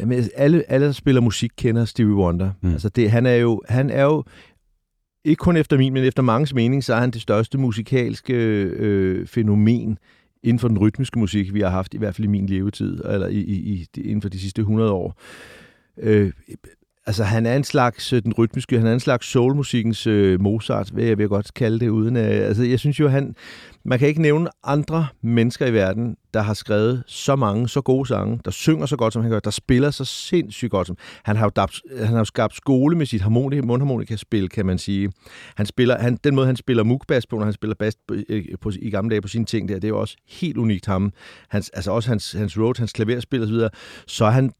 Jamen, 0.00 0.24
alle, 0.36 0.70
alle 0.70 0.86
der 0.86 0.92
spiller 0.92 1.20
musik, 1.20 1.50
kender 1.56 1.84
Stevie 1.84 2.14
Wonder. 2.14 2.50
Mm. 2.60 2.72
Altså, 2.72 2.88
det, 2.88 3.10
han, 3.10 3.26
er 3.26 3.34
jo, 3.34 3.62
han 3.68 3.90
er 3.90 4.04
jo, 4.04 4.24
ikke 5.24 5.40
kun 5.40 5.56
efter 5.56 5.78
min, 5.78 5.92
men 5.92 6.04
efter 6.04 6.22
mangens 6.22 6.54
mening, 6.54 6.84
så 6.84 6.94
er 6.94 7.00
han 7.00 7.10
det 7.10 7.22
største 7.22 7.58
musikalske 7.58 8.34
øh, 8.34 9.26
fænomen 9.26 9.98
inden 10.42 10.58
for 10.58 10.68
den 10.68 10.78
rytmiske 10.78 11.18
musik, 11.18 11.54
vi 11.54 11.60
har 11.60 11.68
haft, 11.68 11.94
i 11.94 11.98
hvert 11.98 12.14
fald 12.14 12.24
i 12.24 12.30
min 12.30 12.46
levetid, 12.46 13.00
eller 13.04 13.26
i, 13.26 13.38
i, 13.38 13.86
i, 13.96 14.00
inden 14.00 14.22
for 14.22 14.28
de 14.28 14.38
sidste 14.38 14.60
100 14.60 14.90
år. 14.90 15.20
Øh, 15.98 16.32
Altså, 17.08 17.24
han 17.24 17.46
er 17.46 17.56
en 17.56 17.64
slags, 17.64 18.12
øh, 18.12 18.22
den 18.22 18.32
rytmiske, 18.32 18.78
han 18.78 18.86
er 18.86 18.92
en 18.92 19.00
slags 19.00 19.26
soulmusikkens 19.26 20.06
øh, 20.06 20.40
Mozart, 20.40 20.96
vil 20.96 21.04
jeg, 21.04 21.18
vil 21.18 21.22
jeg 21.22 21.28
godt 21.28 21.54
kalde 21.54 21.80
det, 21.80 21.88
uden 21.88 22.16
at, 22.16 22.30
altså, 22.30 22.62
jeg 22.62 22.78
synes 22.78 23.00
jo, 23.00 23.08
han, 23.08 23.34
man 23.84 23.98
kan 23.98 24.08
ikke 24.08 24.22
nævne 24.22 24.48
andre 24.64 25.06
mennesker 25.22 25.66
i 25.66 25.72
verden, 25.72 26.16
der 26.34 26.42
har 26.42 26.54
skrevet 26.54 27.04
så 27.06 27.36
mange, 27.36 27.68
så 27.68 27.80
gode 27.80 28.08
sange, 28.08 28.40
der 28.44 28.50
synger 28.50 28.86
så 28.86 28.96
godt, 28.96 29.12
som 29.12 29.22
han 29.22 29.30
gør, 29.30 29.40
der 29.40 29.50
spiller 29.50 29.90
så 29.90 30.04
sindssygt 30.04 30.70
godt. 30.70 30.86
Som, 30.86 30.96
han 31.22 31.36
har 31.36 31.44
jo, 31.46 31.50
dabt, 31.56 31.82
han 31.98 32.08
har 32.08 32.18
jo 32.18 32.24
skabt 32.24 32.56
skole 32.56 32.96
med 32.96 33.06
sit 33.06 33.22
harmonik, 33.22 33.64
mundharmonikaspil, 33.64 34.48
kan 34.48 34.66
man 34.66 34.78
sige. 34.78 35.12
Han 35.56 35.66
spiller, 35.66 35.98
han, 35.98 36.18
den 36.24 36.34
måde, 36.34 36.46
han 36.46 36.56
spiller 36.56 36.82
mukbass 36.82 37.26
på, 37.26 37.36
når 37.36 37.44
han 37.44 37.52
spiller 37.52 37.74
bass 37.74 37.96
på, 38.08 38.14
øh, 38.28 38.44
på, 38.60 38.72
i 38.82 38.90
gamle 38.90 39.10
dage 39.10 39.20
på 39.20 39.28
sine 39.28 39.44
ting 39.44 39.68
der, 39.68 39.74
det 39.74 39.84
er 39.84 39.88
jo 39.88 40.00
også 40.00 40.16
helt 40.28 40.56
unikt 40.56 40.86
ham. 40.86 41.12
Hans, 41.48 41.70
altså 41.70 41.90
også 41.90 42.08
hans, 42.08 42.32
hans 42.32 42.58
road, 42.58 42.78
hans 42.78 42.92
klaverspil 42.92 43.42
osv., 43.42 43.46
så, 43.46 43.52
videre. 43.52 43.70
så 44.06 44.24
er 44.24 44.30
han 44.30 44.52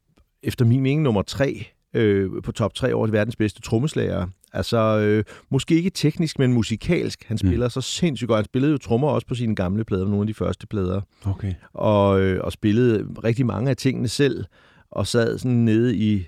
efter 0.43 0.65
min 0.65 0.81
mening 0.81 1.01
nummer 1.01 1.21
tre 1.21 1.76
øh, 1.97 2.29
på 2.43 2.51
top 2.51 2.73
3 2.73 2.93
over 2.93 3.07
verdens 3.07 3.35
bedste 3.35 3.61
trommeslager. 3.61 4.27
Altså, 4.53 4.77
øh, 4.77 5.23
måske 5.49 5.75
ikke 5.75 5.89
teknisk, 5.89 6.39
men 6.39 6.53
musikalsk. 6.53 7.23
Han 7.27 7.37
mm. 7.41 7.47
spiller 7.47 7.65
mm. 7.65 7.69
så 7.69 7.81
sindssygt 7.81 8.27
godt. 8.27 8.37
Han 8.37 8.45
spillede 8.45 8.71
jo 8.71 8.77
trommer 8.77 9.09
også 9.09 9.27
på 9.27 9.35
sine 9.35 9.55
gamle 9.55 9.83
plader, 9.83 10.05
nogle 10.05 10.21
af 10.21 10.27
de 10.27 10.33
første 10.33 10.67
plader. 10.67 11.01
Okay. 11.25 11.53
Og, 11.73 12.21
øh, 12.21 12.43
og 12.43 12.51
spillede 12.51 13.07
rigtig 13.23 13.45
mange 13.45 13.69
af 13.69 13.77
tingene 13.77 14.07
selv, 14.07 14.45
og 14.91 15.07
sad 15.07 15.37
sådan 15.37 15.57
nede 15.57 15.95
i 15.95 16.27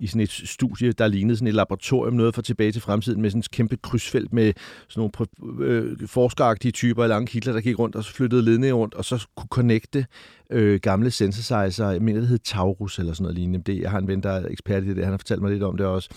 i 0.00 0.06
sådan 0.06 0.20
et 0.20 0.30
studie, 0.30 0.92
der 0.92 1.08
lignede 1.08 1.36
sådan 1.36 1.48
et 1.48 1.54
laboratorium, 1.54 2.14
noget 2.14 2.34
for 2.34 2.42
tilbage 2.42 2.72
til 2.72 2.82
fremtiden, 2.82 3.22
med 3.22 3.30
sådan 3.30 3.38
et 3.38 3.50
kæmpe 3.50 3.76
krydsfelt 3.76 4.32
med 4.32 4.52
sådan 4.88 5.10
nogle 5.40 5.64
øh, 5.64 6.08
forskeragtige 6.08 6.72
typer 6.72 7.02
af 7.02 7.08
lange 7.08 7.26
kitler, 7.26 7.52
der 7.52 7.60
gik 7.60 7.78
rundt 7.78 7.96
og 7.96 8.04
flyttede 8.04 8.42
ledninger 8.42 8.74
rundt, 8.74 8.94
og 8.94 9.04
så 9.04 9.26
kunne 9.36 9.48
connecte 9.50 10.06
øh, 10.50 10.80
gamle 10.80 11.10
synthesizer. 11.10 11.90
Jeg 11.90 12.02
mener, 12.02 12.20
det 12.20 12.28
hed 12.28 12.38
Taurus 12.38 12.98
eller 12.98 13.12
sådan 13.12 13.22
noget 13.22 13.38
lignende. 13.38 13.72
Det, 13.72 13.80
jeg 13.82 13.90
har 13.90 13.98
en 13.98 14.08
ven, 14.08 14.22
der 14.22 14.30
er 14.30 14.46
ekspert 14.50 14.84
i 14.84 14.88
det, 14.88 15.04
han 15.04 15.12
har 15.12 15.18
fortalt 15.18 15.42
mig 15.42 15.50
lidt 15.50 15.62
om 15.62 15.76
det 15.76 15.86
også. 15.86 16.10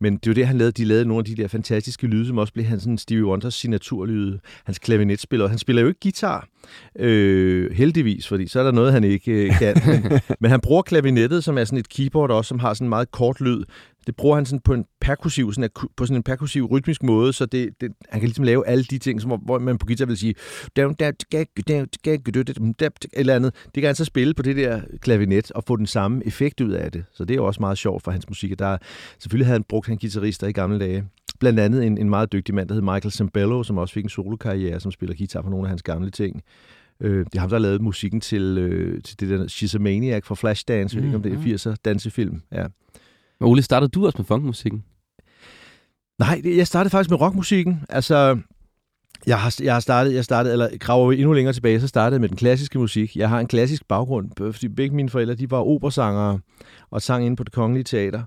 Men 0.00 0.16
det 0.16 0.26
er 0.26 0.30
jo 0.30 0.34
det, 0.34 0.46
han 0.46 0.58
lavede. 0.58 0.72
De 0.72 0.84
lavede 0.84 1.04
nogle 1.04 1.18
af 1.18 1.24
de 1.24 1.34
der 1.34 1.48
fantastiske 1.48 2.06
lyde, 2.06 2.26
som 2.26 2.38
også 2.38 2.52
blev 2.52 2.64
hans 2.64 2.82
sådan 2.82 2.98
Stevie 2.98 3.24
Wonders 3.24 3.54
signaturlyde. 3.54 4.38
Hans 4.64 4.78
klavinetspiller. 4.78 5.48
Han 5.48 5.58
spiller 5.58 5.82
jo 5.82 5.88
ikke 5.88 6.00
guitar, 6.02 6.48
øh, 6.98 7.72
heldigvis, 7.72 8.28
fordi 8.28 8.48
så 8.48 8.60
er 8.60 8.64
der 8.64 8.72
noget, 8.72 8.92
han 8.92 9.04
ikke 9.04 9.32
øh, 9.32 9.58
kan. 9.58 9.76
Men, 9.86 10.20
men 10.40 10.50
han 10.50 10.60
bruger 10.60 10.82
klavinettet, 10.82 11.44
som 11.44 11.58
er 11.58 11.64
sådan 11.64 11.78
et 11.78 11.88
keyboard 11.88 12.30
også, 12.30 12.48
som 12.48 12.58
har 12.58 12.74
sådan 12.74 12.86
en 12.86 12.88
meget 12.88 13.10
kort 13.10 13.40
lyd. 13.40 13.64
Det 14.06 14.16
bruger 14.16 14.34
han 14.34 14.46
sådan 14.46 14.60
på 14.60 14.74
en 14.74 14.84
perkussiv, 15.00 15.52
sådan 15.52 15.64
en, 15.64 15.88
på 15.96 16.06
sådan 16.06 16.16
en 16.16 16.22
perkussiv 16.22 16.64
rytmisk 16.64 17.02
måde, 17.02 17.32
så 17.32 17.46
det, 17.46 17.70
det, 17.80 17.92
han 18.08 18.20
kan 18.20 18.28
ligesom 18.28 18.44
lave 18.44 18.66
alle 18.66 18.84
de 18.84 18.98
ting, 18.98 19.20
som, 19.20 19.30
hvor 19.30 19.58
man 19.58 19.78
på 19.78 19.86
guitar 19.86 20.06
vil 20.06 20.16
sige, 20.16 20.34
eller 23.12 23.34
andet. 23.34 23.54
Det 23.64 23.80
kan 23.80 23.84
han 23.84 23.94
så 23.94 24.04
spille 24.04 24.34
på 24.34 24.42
det 24.42 24.56
der 24.56 24.80
klavinet 25.00 25.52
og 25.52 25.64
få 25.64 25.76
den 25.76 25.86
samme 25.86 26.26
effekt 26.26 26.60
ud 26.60 26.70
af 26.70 26.92
det. 26.92 27.04
Så 27.12 27.24
det 27.24 27.34
er 27.34 27.36
jo 27.36 27.46
også 27.46 27.60
meget 27.60 27.78
sjovt 27.78 28.02
for 28.02 28.10
hans 28.10 28.28
musik. 28.28 28.58
Der, 28.58 28.78
selvfølgelig 29.18 29.46
havde 29.46 29.54
han 29.54 29.64
brugt 29.68 29.86
han 29.86 29.98
guitarister 29.98 30.46
i 30.46 30.52
gamle 30.52 30.78
dage. 30.78 31.04
Blandt 31.40 31.60
andet 31.60 31.86
en, 31.86 31.98
en 31.98 32.10
meget 32.10 32.32
dygtig 32.32 32.54
mand, 32.54 32.68
der 32.68 32.74
hed 32.74 32.82
Michael 32.82 33.12
Sembello, 33.12 33.62
som 33.62 33.78
også 33.78 33.94
fik 33.94 34.04
en 34.04 34.10
solokarriere, 34.10 34.80
som 34.80 34.92
spiller 34.92 35.16
guitar 35.16 35.42
på 35.42 35.48
nogle 35.48 35.66
af 35.66 35.68
hans 35.68 35.82
gamle 35.82 36.10
ting. 36.10 36.42
Øh, 37.00 37.24
det 37.24 37.34
er 37.34 37.40
ham, 37.40 37.48
der 37.48 37.56
har 37.56 37.62
lavet 37.62 37.80
musikken 37.80 38.20
til, 38.20 38.58
øh, 38.58 39.02
til 39.02 39.20
det 39.20 39.28
der 39.28 39.48
Shizamaniac 39.48 40.24
fra 40.24 40.34
Flashdance, 40.34 40.96
mm, 40.96 41.02
ved 41.02 41.08
ikke 41.08 41.16
om 41.16 41.22
det 41.22 41.52
er 41.52 41.56
80'er 41.56 41.70
mm. 41.70 41.76
dansefilm. 41.84 42.42
Ja. 42.52 42.66
Men 43.40 43.48
Ole, 43.48 43.62
startede 43.62 43.90
du 43.90 44.06
også 44.06 44.18
med 44.18 44.24
funkmusikken? 44.24 44.84
Nej, 46.18 46.42
jeg 46.44 46.66
startede 46.66 46.90
faktisk 46.90 47.10
med 47.10 47.20
rockmusikken. 47.20 47.84
Altså, 47.88 48.38
jeg 49.26 49.40
har, 49.40 49.56
jeg 49.62 49.72
har 49.72 49.80
startet, 49.80 50.14
jeg 50.14 50.24
startede, 50.24 50.52
eller 50.52 50.78
graver 50.78 51.12
endnu 51.12 51.32
længere 51.32 51.52
tilbage, 51.52 51.80
så 51.80 51.86
startede 51.86 52.14
jeg 52.14 52.20
med 52.20 52.28
den 52.28 52.36
klassiske 52.36 52.78
musik. 52.78 53.16
Jeg 53.16 53.28
har 53.28 53.40
en 53.40 53.46
klassisk 53.46 53.88
baggrund, 53.88 54.30
fordi 54.36 54.68
begge 54.68 54.96
mine 54.96 55.10
forældre, 55.10 55.34
de 55.34 55.50
var 55.50 55.58
operasangere 55.58 56.40
og 56.90 57.02
sang 57.02 57.26
inde 57.26 57.36
på 57.36 57.44
det 57.44 57.52
kongelige 57.52 57.84
teater. 57.84 58.22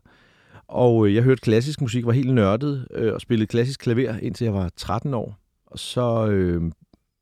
Og 0.68 1.08
øh, 1.08 1.16
jeg 1.16 1.24
hørte 1.24 1.42
klassisk 1.42 1.82
musik, 1.82 2.06
var 2.06 2.12
helt 2.12 2.34
nørdet 2.34 2.88
øh, 2.92 3.14
og 3.14 3.22
spillede 3.22 3.48
klassisk 3.48 3.80
klaver, 3.80 4.18
indtil 4.22 4.46
jeg 4.46 4.54
var 4.54 4.70
13 4.78 5.14
år. 5.14 5.38
Og 5.66 5.80
så, 5.80 6.28
øh, 6.28 6.72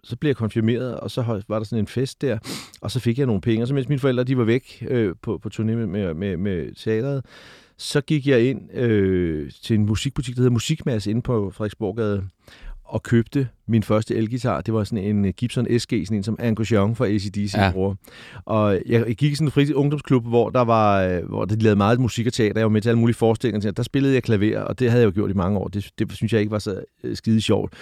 så 0.03 0.15
blev 0.15 0.29
jeg 0.29 0.35
konfirmeret, 0.35 0.99
og 0.99 1.11
så 1.11 1.41
var 1.47 1.59
der 1.59 1.65
sådan 1.65 1.79
en 1.83 1.87
fest 1.87 2.21
der, 2.21 2.37
og 2.81 2.91
så 2.91 2.99
fik 2.99 3.17
jeg 3.17 3.25
nogle 3.25 3.41
penge. 3.41 3.63
Og 3.63 3.67
så 3.67 3.73
mens 3.73 3.89
mine 3.89 3.99
forældre 3.99 4.23
de 4.23 4.37
var 4.37 4.43
væk 4.43 4.83
øh, 4.87 5.15
på, 5.21 5.37
på 5.37 5.49
turné 5.53 5.63
med, 5.63 5.87
med, 5.87 6.13
med, 6.13 6.37
med 6.37 6.75
teateret, 6.75 7.25
så 7.77 8.01
gik 8.01 8.27
jeg 8.27 8.49
ind 8.49 8.73
øh, 8.73 9.51
til 9.63 9.73
en 9.73 9.85
musikbutik, 9.85 10.35
der 10.35 10.41
hedder 10.41 10.53
Musikmasse, 10.53 11.09
inde 11.09 11.21
på 11.21 11.51
Frederiksborgade, 11.51 12.23
og 12.87 13.03
købte 13.03 13.47
min 13.67 13.83
første 13.83 14.15
elgitar. 14.15 14.61
Det 14.61 14.73
var 14.73 14.83
sådan 14.83 15.03
en 15.03 15.33
Gibson 15.33 15.79
SG, 15.79 15.89
sådan 15.89 16.17
en 16.17 16.23
som 16.23 16.35
Angus 16.39 16.69
Young 16.69 16.97
fra 16.97 17.07
ACDC 17.07 17.53
ja. 17.53 17.71
bruger. 17.71 17.95
Og 18.45 18.81
jeg 18.85 19.05
gik 19.05 19.31
i 19.31 19.35
sådan 19.35 19.47
en 19.47 19.51
fri 19.51 19.73
ungdomsklub, 19.73 20.27
hvor 20.27 20.49
der 20.49 20.61
var, 20.61 21.03
øh, 21.03 21.25
hvor 21.29 21.45
de 21.45 21.59
lavede 21.59 21.75
meget 21.75 21.99
musik 21.99 22.27
og 22.27 22.33
teater. 22.33 22.59
Jeg 22.59 22.65
var 22.65 22.71
med 22.71 22.81
til 22.81 22.89
alle 22.89 22.99
mulige 22.99 23.15
forestillinger. 23.15 23.71
Der 23.71 23.83
spillede 23.83 24.13
jeg 24.13 24.23
klaver, 24.23 24.59
og 24.59 24.79
det 24.79 24.89
havde 24.89 25.01
jeg 25.01 25.05
jo 25.07 25.11
gjort 25.15 25.29
i 25.29 25.33
mange 25.33 25.59
år. 25.59 25.67
Det, 25.67 25.89
det 25.99 26.11
synes 26.11 26.33
jeg 26.33 26.41
ikke 26.41 26.51
var 26.51 26.59
så 26.59 26.83
øh, 27.03 27.15
skide 27.15 27.41
sjovt. 27.41 27.73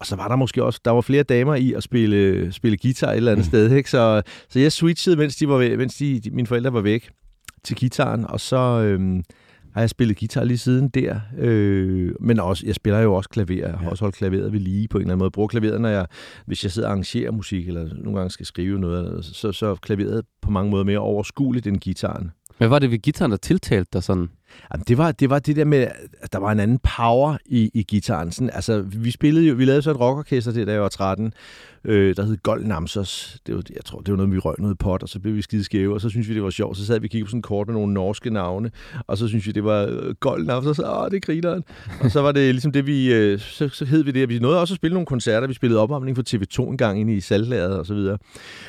Og 0.00 0.06
så 0.06 0.16
var 0.16 0.28
der 0.28 0.36
måske 0.36 0.64
også, 0.64 0.80
der 0.84 0.90
var 0.90 1.00
flere 1.00 1.22
damer 1.22 1.54
i 1.54 1.72
at 1.72 1.82
spille, 1.82 2.52
spille 2.52 2.76
guitar 2.76 3.10
et 3.10 3.16
eller 3.16 3.32
andet 3.32 3.46
mm. 3.46 3.48
sted. 3.48 3.72
Ikke? 3.72 3.90
Så, 3.90 4.22
så 4.48 4.58
jeg 4.58 4.72
switchede, 4.72 5.16
mens, 5.16 5.36
de 5.36 5.48
var 5.48 5.58
væk, 5.58 5.78
mens 5.78 5.94
de, 5.94 6.20
mine 6.32 6.46
forældre 6.46 6.72
var 6.72 6.80
væk 6.80 7.10
til 7.64 7.76
gitaren, 7.76 8.26
og 8.26 8.40
så 8.40 8.56
øhm, 8.56 9.24
har 9.72 9.80
jeg 9.80 9.90
spillet 9.90 10.18
guitar 10.18 10.44
lige 10.44 10.58
siden 10.58 10.88
der. 10.88 11.20
Øh, 11.38 12.12
men 12.20 12.40
også, 12.40 12.66
jeg 12.66 12.74
spiller 12.74 13.00
jo 13.00 13.14
også 13.14 13.28
klaver. 13.28 13.58
Jeg 13.58 13.70
har 13.70 13.84
ja. 13.84 13.90
også 13.90 14.04
holdt 14.04 14.16
klaveret 14.16 14.52
ved 14.52 14.60
lige 14.60 14.88
på 14.88 14.98
en 14.98 15.02
eller 15.02 15.12
anden 15.12 15.18
måde. 15.18 15.26
Jeg 15.26 15.32
bruger 15.32 15.48
klaveret, 15.48 15.80
når 15.80 15.88
jeg, 15.88 16.06
hvis 16.46 16.64
jeg 16.64 16.72
sidder 16.72 16.88
og 16.88 16.92
arrangerer 16.92 17.30
musik, 17.30 17.68
eller 17.68 17.94
nogle 17.94 18.18
gange 18.18 18.30
skal 18.30 18.46
skrive 18.46 18.78
noget, 18.78 19.24
så, 19.24 19.52
så 19.52 19.66
er 19.66 19.74
klaveret 19.74 20.24
på 20.42 20.50
mange 20.50 20.70
måder 20.70 20.84
mere 20.84 20.98
overskueligt 20.98 21.66
end 21.66 21.76
gitaren. 21.76 22.30
Hvad 22.58 22.68
var 22.68 22.78
det 22.78 22.90
ved 22.90 22.98
gitaren, 22.98 23.30
der 23.30 23.36
tiltalte 23.36 23.90
dig 23.92 24.02
sådan? 24.02 24.28
Jamen, 24.72 24.84
det, 24.88 24.98
var, 24.98 25.12
det 25.12 25.30
var 25.30 25.38
det 25.38 25.56
der 25.56 25.64
med, 25.64 25.86
at 26.20 26.32
der 26.32 26.38
var 26.38 26.52
en 26.52 26.60
anden 26.60 26.78
power 26.96 27.36
i, 27.46 27.70
i 27.74 27.82
gitaren. 27.82 28.32
Sådan, 28.32 28.50
altså, 28.52 28.80
vi 28.80 29.10
spillede 29.10 29.46
jo, 29.46 29.54
vi 29.54 29.64
lavede 29.64 29.82
så 29.82 29.90
et 29.90 30.00
rockorkester 30.00 30.52
det, 30.52 30.66
da 30.66 30.72
jeg 30.72 30.82
var 30.82 30.88
13, 30.88 31.32
øh, 31.84 32.16
der 32.16 32.22
hed 32.22 32.36
Gold 32.42 32.64
Namsos. 32.64 33.38
Det 33.46 33.54
var, 33.54 33.62
jeg 33.74 33.84
tror, 33.84 34.00
det 34.00 34.12
var 34.12 34.16
noget, 34.16 34.32
vi 34.32 34.38
røg 34.38 34.54
noget 34.58 34.78
pot, 34.78 35.02
og 35.02 35.08
så 35.08 35.20
blev 35.20 35.34
vi 35.34 35.42
skide 35.42 35.64
skæve, 35.64 35.94
og 35.94 36.00
så 36.00 36.08
synes 36.08 36.28
vi, 36.28 36.34
det 36.34 36.42
var 36.42 36.50
sjovt. 36.50 36.76
Så 36.76 36.86
sad 36.86 37.00
vi 37.00 37.06
og 37.06 37.10
kiggede 37.10 37.24
på 37.24 37.30
sådan 37.30 37.38
en 37.38 37.42
kort 37.42 37.66
med 37.66 37.74
nogle 37.74 37.94
norske 37.94 38.30
navne, 38.30 38.70
og 39.06 39.18
så 39.18 39.28
synes 39.28 39.46
vi, 39.46 39.52
det 39.52 39.64
var 39.64 39.86
øh, 39.86 40.14
Gold 40.14 40.46
Namsos. 40.46 40.78
Åh, 40.78 41.10
det 41.10 41.22
griner 41.22 41.60
Og 42.00 42.10
så 42.10 42.22
var 42.22 42.32
det 42.32 42.54
ligesom 42.54 42.72
det, 42.72 42.86
vi, 42.86 43.14
øh, 43.14 43.38
så, 43.38 43.68
så 43.68 43.84
hed 43.84 44.04
vi 44.04 44.10
det, 44.10 44.28
vi 44.28 44.38
nåede 44.38 44.60
også 44.60 44.74
at 44.74 44.76
spille 44.76 44.94
nogle 44.94 45.06
koncerter. 45.06 45.46
Vi 45.46 45.54
spillede 45.54 45.80
opvarmning 45.80 46.16
for 46.16 46.22
TV2 46.28 46.70
en 46.70 46.76
gang 46.76 47.00
ind 47.00 47.10
i 47.10 47.20
saltlæret 47.20 47.78
og 47.78 47.86
så 47.86 47.94
videre. 47.94 48.18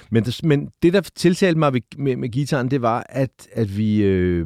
Men 0.09 0.23
det, 0.23 0.43
men 0.43 0.69
det, 0.83 0.93
der 0.93 1.01
tiltalte 1.15 1.59
mig 1.59 1.73
med, 1.73 1.81
med, 1.97 2.15
med 2.15 2.29
gitaren, 2.29 2.71
det 2.71 2.81
var, 2.81 3.05
at, 3.09 3.47
at 3.53 3.77
vi, 3.77 4.03
øh, 4.03 4.39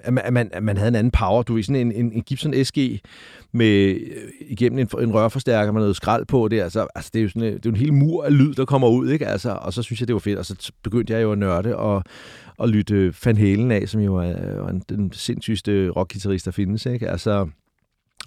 at 0.00 0.12
man, 0.12 0.27
at 0.28 0.34
man, 0.34 0.50
at 0.52 0.62
man 0.62 0.76
havde 0.76 0.88
en 0.88 0.94
anden 0.94 1.10
power. 1.10 1.42
Du 1.42 1.54
ved, 1.54 1.62
sådan 1.62 1.86
en, 1.86 1.92
en, 1.92 2.12
en 2.12 2.22
Gibson 2.22 2.64
SG 2.64 2.78
med 3.52 3.88
øh, 3.88 4.30
igennem 4.48 4.78
en, 4.78 4.88
en 5.02 5.14
rørforstærker 5.14 5.72
med 5.72 5.80
noget 5.80 5.96
skrald 5.96 6.26
på 6.26 6.48
der. 6.48 6.64
Altså, 6.64 6.86
altså 6.94 7.10
det 7.14 7.18
er 7.18 7.22
jo 7.22 7.28
sådan 7.28 7.42
en, 7.42 7.54
det 7.54 7.66
er 7.66 7.70
en 7.70 7.76
hel 7.76 7.92
mur 7.92 8.24
af 8.24 8.38
lyd, 8.38 8.54
der 8.54 8.64
kommer 8.64 8.88
ud, 8.88 9.10
ikke? 9.10 9.26
Altså, 9.26 9.50
og 9.50 9.72
så 9.72 9.82
synes 9.82 10.00
jeg, 10.00 10.08
det 10.08 10.14
var 10.14 10.20
fedt. 10.20 10.38
Og 10.38 10.46
så 10.46 10.72
begyndte 10.82 11.12
jeg 11.12 11.22
jo 11.22 11.32
at 11.32 11.38
nørde 11.38 11.76
og, 11.76 12.04
og 12.58 12.68
lytte 12.68 12.94
øh, 12.94 13.14
Van 13.24 13.36
Halen 13.36 13.70
af, 13.70 13.88
som 13.88 14.00
jo 14.00 14.16
er, 14.16 14.22
er 14.22 14.80
den 14.88 15.12
sindssygste 15.12 15.90
rockgitarrist, 15.90 16.46
der 16.46 16.50
findes, 16.50 16.86
ikke? 16.86 17.08
Altså, 17.08 17.48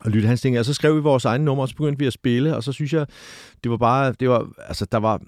og 0.01 0.11
lytte 0.11 0.27
hans 0.27 0.41
ting. 0.41 0.59
Og 0.59 0.65
så 0.65 0.73
skrev 0.73 0.95
vi 0.95 1.01
vores 1.01 1.25
egne 1.25 1.45
numre, 1.45 1.63
og 1.63 1.69
så 1.69 1.75
begyndte 1.75 1.99
vi 1.99 2.05
at 2.05 2.13
spille, 2.13 2.55
og 2.55 2.63
så 2.63 2.71
synes 2.71 2.93
jeg, 2.93 3.05
det 3.63 3.71
var 3.71 3.77
bare, 3.77 4.13
det 4.19 4.29
var, 4.29 4.47
altså, 4.57 4.85
der 4.91 4.97
var, 4.97 5.21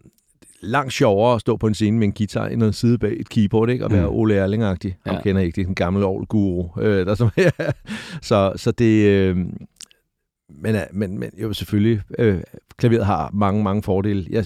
langt 0.63 0.93
sjovere 0.93 1.35
at 1.35 1.41
stå 1.41 1.57
på 1.57 1.67
en 1.67 1.73
scene 1.73 1.97
med 1.97 2.07
en 2.07 2.13
guitar 2.13 2.47
end 2.47 2.63
at 2.63 2.75
sidde 2.75 2.97
bag 2.97 3.19
et 3.19 3.29
keyboard, 3.29 3.69
ikke? 3.69 3.85
Og 3.85 3.91
være 3.91 4.09
mm. 4.09 4.15
Ole 4.15 4.45
Erling-agtig. 4.45 4.95
Ja. 5.05 5.21
kender 5.21 5.41
ikke, 5.41 5.55
det 5.55 5.63
er 5.63 5.67
en 5.67 5.75
gammel 5.75 6.03
old 6.03 6.27
guru. 6.27 6.81
Øh, 6.81 7.05
der 7.05 7.15
som, 7.15 7.29
så, 8.21 8.53
så 8.55 8.71
det... 8.71 9.05
Øh, 9.05 9.37
men, 10.49 10.75
men, 10.91 11.19
men 11.19 11.29
jo, 11.41 11.53
selvfølgelig, 11.53 12.01
øh, 12.19 12.41
klaveret 12.77 13.05
har 13.05 13.29
mange, 13.33 13.63
mange 13.63 13.83
fordele. 13.83 14.25
Jeg, 14.29 14.45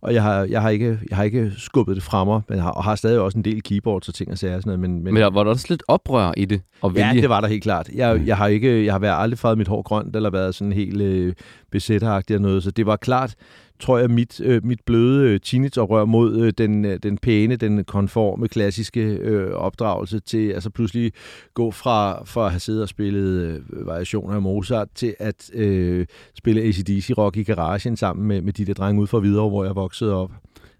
og 0.00 0.14
jeg 0.14 0.22
har, 0.22 0.44
jeg, 0.44 0.62
har 0.62 0.70
ikke, 0.70 0.98
jeg 1.10 1.16
har 1.16 1.24
ikke 1.24 1.52
skubbet 1.56 1.96
det 1.96 2.02
fra 2.02 2.24
mig, 2.24 2.40
men 2.48 2.58
har, 2.58 2.70
og 2.70 2.84
har 2.84 2.94
stadig 2.94 3.20
også 3.20 3.38
en 3.38 3.44
del 3.44 3.62
keyboards 3.62 4.08
og 4.08 4.14
ting 4.14 4.30
og 4.30 4.38
sager. 4.38 4.60
Sådan 4.60 4.68
noget, 4.68 4.80
men, 4.80 5.04
men, 5.04 5.14
men 5.14 5.22
var 5.34 5.44
der 5.44 5.50
også 5.50 5.66
lidt 5.68 5.82
oprør 5.88 6.32
i 6.36 6.44
det? 6.44 6.62
At 6.84 6.94
vælge? 6.94 7.06
Ja, 7.06 7.20
det 7.20 7.28
var 7.28 7.40
der 7.40 7.48
helt 7.48 7.62
klart. 7.62 7.88
Jeg, 7.94 8.16
mm. 8.16 8.26
jeg 8.26 8.36
har 8.36 8.46
ikke, 8.46 8.84
jeg 8.84 8.94
har 8.94 8.98
været 8.98 9.22
aldrig 9.22 9.38
farvet 9.38 9.58
mit 9.58 9.68
hår 9.68 9.82
grønt, 9.82 10.16
eller 10.16 10.30
været 10.30 10.54
sådan 10.54 10.72
helt 10.72 11.00
øh, 11.00 11.34
besætteragtig 11.70 12.36
og 12.36 12.42
noget, 12.42 12.62
så 12.62 12.70
det 12.70 12.86
var 12.86 12.96
klart, 12.96 13.34
tror 13.82 13.98
jeg, 13.98 14.10
mit, 14.10 14.40
øh, 14.40 14.64
mit 14.64 14.80
bløde 14.86 15.30
øh, 15.30 15.40
teenageoprør 15.40 16.04
mod 16.04 16.40
øh, 16.40 16.52
den, 16.58 16.84
øh, 16.84 16.98
den 17.02 17.18
pæne, 17.18 17.56
den 17.56 17.84
konforme, 17.84 18.48
klassiske 18.48 19.00
øh, 19.00 19.52
opdragelse 19.52 20.20
til 20.20 20.50
altså 20.50 20.70
pludselig 20.70 21.12
gå 21.54 21.70
fra, 21.70 22.24
fra 22.24 22.44
at 22.44 22.50
have 22.50 22.60
siddet 22.60 22.82
og 22.82 22.88
spillet 22.88 23.42
øh, 23.42 23.86
variationer 23.86 24.34
af 24.34 24.42
Mozart 24.42 24.88
til 24.94 25.14
at 25.18 25.50
øh, 25.54 26.06
spille 26.34 26.62
ACDC-rock 26.62 27.36
i 27.36 27.42
garagen 27.42 27.96
sammen 27.96 28.28
med, 28.28 28.42
med 28.42 28.52
de 28.52 28.64
der 28.64 28.74
drenge 28.74 29.00
ude 29.00 29.06
fra 29.06 29.18
Hvidovre, 29.18 29.48
hvor 29.48 29.64
jeg 29.64 29.76
voksede 29.76 30.14
op. 30.14 30.30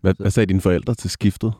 Hvad, 0.00 0.14
hvad 0.18 0.30
sagde 0.30 0.46
dine 0.46 0.60
forældre 0.60 0.94
til 0.94 1.10
skiftet? 1.10 1.52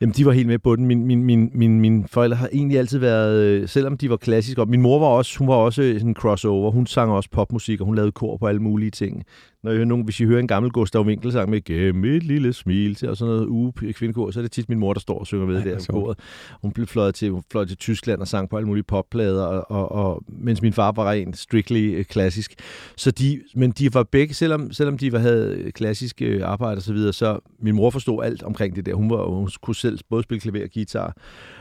Jamen, 0.00 0.14
de 0.16 0.26
var 0.26 0.32
helt 0.32 0.46
med 0.46 0.58
på 0.58 0.76
den. 0.76 0.86
Min, 0.86 1.06
min, 1.06 1.24
min, 1.24 1.50
min, 1.54 1.80
min 1.80 2.06
forældre 2.08 2.36
har 2.36 2.48
egentlig 2.52 2.78
altid 2.78 2.98
været, 2.98 3.40
øh, 3.40 3.68
selvom 3.68 3.96
de 3.96 4.10
var 4.10 4.16
klassiske, 4.16 4.60
og 4.60 4.68
min 4.68 4.82
mor 4.82 4.98
var 4.98 5.06
også, 5.06 5.38
hun 5.38 5.48
var 5.48 5.54
også 5.54 5.82
sådan 5.82 6.08
en 6.08 6.14
crossover. 6.14 6.70
Hun 6.70 6.86
sang 6.86 7.12
også 7.12 7.30
popmusik, 7.30 7.80
og 7.80 7.86
hun 7.86 7.94
lavede 7.94 8.12
kor 8.12 8.36
på 8.36 8.46
alle 8.46 8.62
mulige 8.62 8.90
ting 8.90 9.24
når 9.64 9.70
jeg 9.70 9.76
hører 9.76 9.88
nogen, 9.88 10.04
hvis 10.04 10.20
I 10.20 10.24
hører 10.24 10.40
en 10.40 10.48
gammel 10.48 10.72
Gustav 10.72 11.02
Winkel 11.02 11.32
sang 11.32 11.50
med 11.50 11.64
Gem 11.64 12.04
et 12.04 12.22
lille 12.22 12.52
smil 12.52 12.94
til, 12.94 13.08
og 13.08 13.16
sådan 13.16 13.34
noget 13.34 13.46
uge 13.46 13.72
kvindekor, 13.72 14.30
så 14.30 14.40
er 14.40 14.42
det 14.42 14.52
tit 14.52 14.68
min 14.68 14.78
mor, 14.78 14.92
der 14.92 15.00
står 15.00 15.18
og 15.18 15.26
synger 15.26 15.46
med 15.46 15.56
Ej, 15.56 15.64
der 15.64 15.86
på 15.90 15.92
koret. 15.92 16.18
Hun 16.62 16.72
blev 16.72 16.86
fløjet 16.86 17.14
til, 17.14 17.32
fløjet 17.50 17.68
til 17.68 17.76
Tyskland 17.76 18.20
og 18.20 18.28
sang 18.28 18.50
på 18.50 18.56
alle 18.56 18.66
mulige 18.66 18.84
popplader, 18.84 19.44
og, 19.44 19.70
og, 19.70 19.92
og, 19.92 20.22
mens 20.28 20.62
min 20.62 20.72
far 20.72 20.92
var 20.92 21.10
rent 21.10 21.38
strictly 21.38 21.98
øh, 21.98 22.04
klassisk. 22.04 22.54
Så 22.96 23.10
de, 23.10 23.40
men 23.54 23.70
de 23.70 23.94
var 23.94 24.02
begge, 24.02 24.34
selvom, 24.34 24.72
selvom 24.72 24.98
de 24.98 25.12
var, 25.12 25.18
havde 25.18 25.72
klassisk 25.74 26.22
øh, 26.22 26.40
arbejde 26.44 26.78
og 26.78 26.82
så 26.82 26.92
videre, 26.92 27.12
så 27.12 27.38
min 27.58 27.74
mor 27.74 27.90
forstod 27.90 28.24
alt 28.24 28.42
omkring 28.42 28.76
det 28.76 28.86
der. 28.86 28.94
Hun, 28.94 29.10
var, 29.10 29.26
hun 29.26 29.48
kunne 29.64 29.74
selv 29.74 29.98
både 30.10 30.22
spille 30.22 30.40
klaver 30.40 30.64
og 30.64 30.70
guitar. 30.74 31.16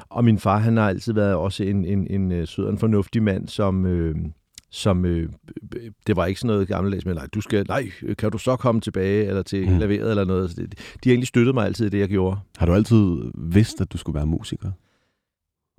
Og 0.10 0.26
min 0.26 0.40
far, 0.40 0.58
han 0.58 0.78
har 0.78 0.90
altid 0.90 1.14
været 1.14 1.36
også 1.36 1.64
en, 1.64 1.86
en, 1.86 2.08
en, 2.10 2.32
en 2.32 2.46
sød 2.46 2.66
og 2.66 2.72
en 2.72 2.78
fornuftig 2.78 3.24
mand, 3.24 3.48
som... 3.48 3.86
Øh, 3.86 4.16
som 4.72 5.06
øh, 5.06 5.30
det 6.08 6.16
var 6.16 6.26
ikke 6.26 6.40
sådan 6.40 6.48
noget 6.48 6.68
gammeldags 6.68 7.06
med, 7.06 7.14
nej, 7.14 7.28
du 7.34 7.42
skal, 7.42 7.66
nej, 7.68 7.90
kan 8.18 8.32
du 8.32 8.38
så 8.38 8.56
komme 8.56 8.82
tilbage 8.82 9.26
eller 9.26 9.42
til 9.42 9.70
mm. 9.70 9.78
laveret 9.78 10.10
eller 10.10 10.26
noget. 10.26 10.50
Så 10.50 10.56
det, 10.56 10.72
de 11.04 11.10
har 11.10 11.12
egentlig 11.12 11.28
støttet 11.28 11.54
mig 11.54 11.66
altid 11.66 11.86
i 11.86 11.90
det, 11.90 12.00
jeg 12.00 12.10
gjorde. 12.10 12.38
Har 12.58 12.66
du 12.66 12.74
altid 12.74 13.32
vidst, 13.38 13.82
at 13.82 13.94
du 13.94 13.98
skulle 13.98 14.16
være 14.16 14.26
musiker? 14.26 14.72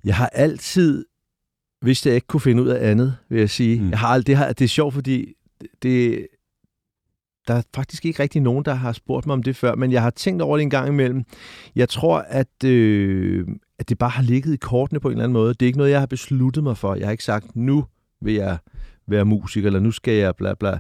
Jeg 0.05 0.17
har 0.17 0.27
altid 0.27 1.05
vidst, 1.83 2.07
at 2.07 2.11
jeg 2.11 2.15
ikke 2.15 2.27
kunne 2.27 2.41
finde 2.41 2.63
ud 2.63 2.69
af 2.69 2.91
andet, 2.91 3.17
vil 3.29 3.39
jeg 3.39 3.51
sige. 3.51 3.81
Mm. 3.81 3.91
Jeg 3.91 3.99
har 3.99 4.09
aldrig, 4.09 4.27
det, 4.27 4.37
har, 4.37 4.53
det 4.53 4.65
er 4.65 4.69
sjovt, 4.69 4.95
fordi 4.95 5.35
det, 5.83 6.27
der 7.49 7.55
er 7.55 7.63
faktisk 7.75 8.05
ikke 8.05 8.23
rigtig 8.23 8.43
nogen, 8.43 8.65
der 8.65 8.75
har 8.75 8.93
spurgt 8.93 9.27
mig 9.27 9.35
om 9.35 9.43
det 9.43 9.57
før, 9.57 9.75
men 9.75 9.93
jeg 9.93 10.03
har 10.03 10.11
tænkt 10.11 10.43
over 10.43 10.57
det 10.57 10.63
en 10.63 10.71
gang 10.71 10.89
imellem. 10.89 11.25
Jeg 11.77 11.89
tror, 11.89 12.19
at, 12.19 12.65
øh, 12.65 13.47
at 13.79 13.89
det 13.89 13.99
bare 13.99 14.11
har 14.11 14.23
ligget 14.23 14.55
i 14.55 14.57
kortene 14.57 15.01
på 15.01 15.09
en 15.09 15.13
eller 15.13 15.25
anden 15.25 15.33
måde. 15.33 15.55
Det 15.55 15.63
er 15.63 15.67
ikke 15.67 15.79
noget, 15.79 15.91
jeg 15.91 15.99
har 16.01 16.07
besluttet 16.07 16.65
mig 16.65 16.77
for. 16.77 16.95
Jeg 16.95 17.07
har 17.07 17.13
ikke 17.13 17.25
sagt, 17.25 17.57
nu 17.57 17.85
vil 18.23 18.35
jeg 18.35 18.59
være 19.07 19.25
musiker, 19.25 19.67
eller 19.67 19.81
nu 19.81 19.91
skal 19.91 20.15
jeg 20.15 20.37
bla 20.37 20.55
bla. 20.55 20.79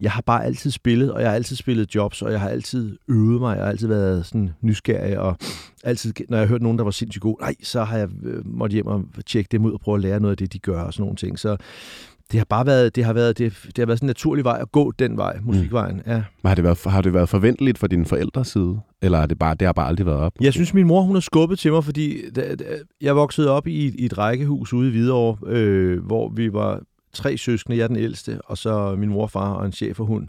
jeg 0.00 0.12
har 0.12 0.22
bare 0.22 0.44
altid 0.44 0.70
spillet, 0.70 1.12
og 1.12 1.20
jeg 1.20 1.30
har 1.30 1.34
altid 1.34 1.56
spillet 1.56 1.94
jobs, 1.94 2.22
og 2.22 2.32
jeg 2.32 2.40
har 2.40 2.48
altid 2.48 2.98
øvet 3.08 3.40
mig, 3.40 3.56
jeg 3.56 3.64
har 3.64 3.70
altid 3.70 3.88
været 3.88 4.26
sådan 4.26 4.50
nysgerrig, 4.60 5.18
og 5.18 5.36
altid, 5.84 6.12
når 6.28 6.36
jeg 6.36 6.46
har 6.46 6.48
hørt 6.48 6.62
nogen, 6.62 6.78
der 6.78 6.84
var 6.84 6.90
sindssygt 6.90 7.22
god, 7.22 7.36
nej, 7.40 7.54
så 7.62 7.84
har 7.84 7.98
jeg 7.98 8.08
øh, 8.22 8.46
måttet 8.46 8.74
hjem 8.74 8.86
og 8.86 9.04
tjekke 9.26 9.48
dem 9.52 9.64
ud 9.64 9.72
og 9.72 9.80
prøve 9.80 9.94
at 9.94 10.02
lære 10.02 10.20
noget 10.20 10.32
af 10.32 10.36
det, 10.36 10.52
de 10.52 10.58
gør 10.58 10.82
og 10.82 10.94
sådan 10.94 11.02
nogle 11.02 11.16
ting. 11.16 11.38
Så 11.38 11.56
det 12.32 12.40
har 12.40 12.44
bare 12.44 12.66
været, 12.66 12.96
det 12.96 13.04
har 13.04 13.12
været, 13.12 13.38
det, 13.38 13.52
det 13.66 13.78
har 13.78 13.86
været 13.86 13.98
sådan 13.98 14.06
en 14.06 14.10
naturlig 14.10 14.44
vej 14.44 14.58
at 14.60 14.72
gå 14.72 14.92
den 14.98 15.16
vej, 15.16 15.38
musikvejen. 15.42 15.96
Mm. 15.96 16.12
Ja. 16.12 16.22
Har 16.44 16.54
det, 16.54 16.64
været, 16.64 16.78
har 16.86 17.02
det 17.02 17.14
været 17.14 17.28
forventeligt 17.28 17.78
for 17.78 17.86
dine 17.86 18.04
forældres 18.04 18.48
side? 18.48 18.80
Eller 19.02 19.18
er 19.18 19.26
det, 19.26 19.38
bare, 19.38 19.54
det 19.54 19.66
har 19.66 19.72
bare 19.72 19.88
aldrig 19.88 20.06
været 20.06 20.18
op? 20.18 20.32
Jeg 20.40 20.52
synes, 20.52 20.74
min 20.74 20.86
mor 20.86 21.02
hun 21.02 21.16
har 21.16 21.20
skubbet 21.20 21.58
til 21.58 21.72
mig, 21.72 21.84
fordi 21.84 22.30
da, 22.30 22.54
da, 22.54 22.64
jeg 23.00 23.16
voksede 23.16 23.50
op 23.50 23.66
i, 23.66 23.94
i 23.98 24.04
et 24.04 24.18
rækkehus 24.18 24.72
ude 24.72 24.88
i 24.88 24.90
Hvidovre, 24.90 25.36
øh, 25.46 26.04
hvor 26.06 26.28
vi 26.28 26.52
var 26.52 26.80
tre 27.12 27.38
søskende, 27.38 27.76
jeg 27.76 27.84
er 27.84 27.88
den 27.88 27.96
ældste, 27.96 28.40
og 28.44 28.58
så 28.58 28.96
min 28.98 29.08
mor, 29.08 29.26
far 29.26 29.52
og 29.52 29.66
en 29.66 29.72
chef 29.72 29.96
for 29.96 30.04
hund. 30.04 30.28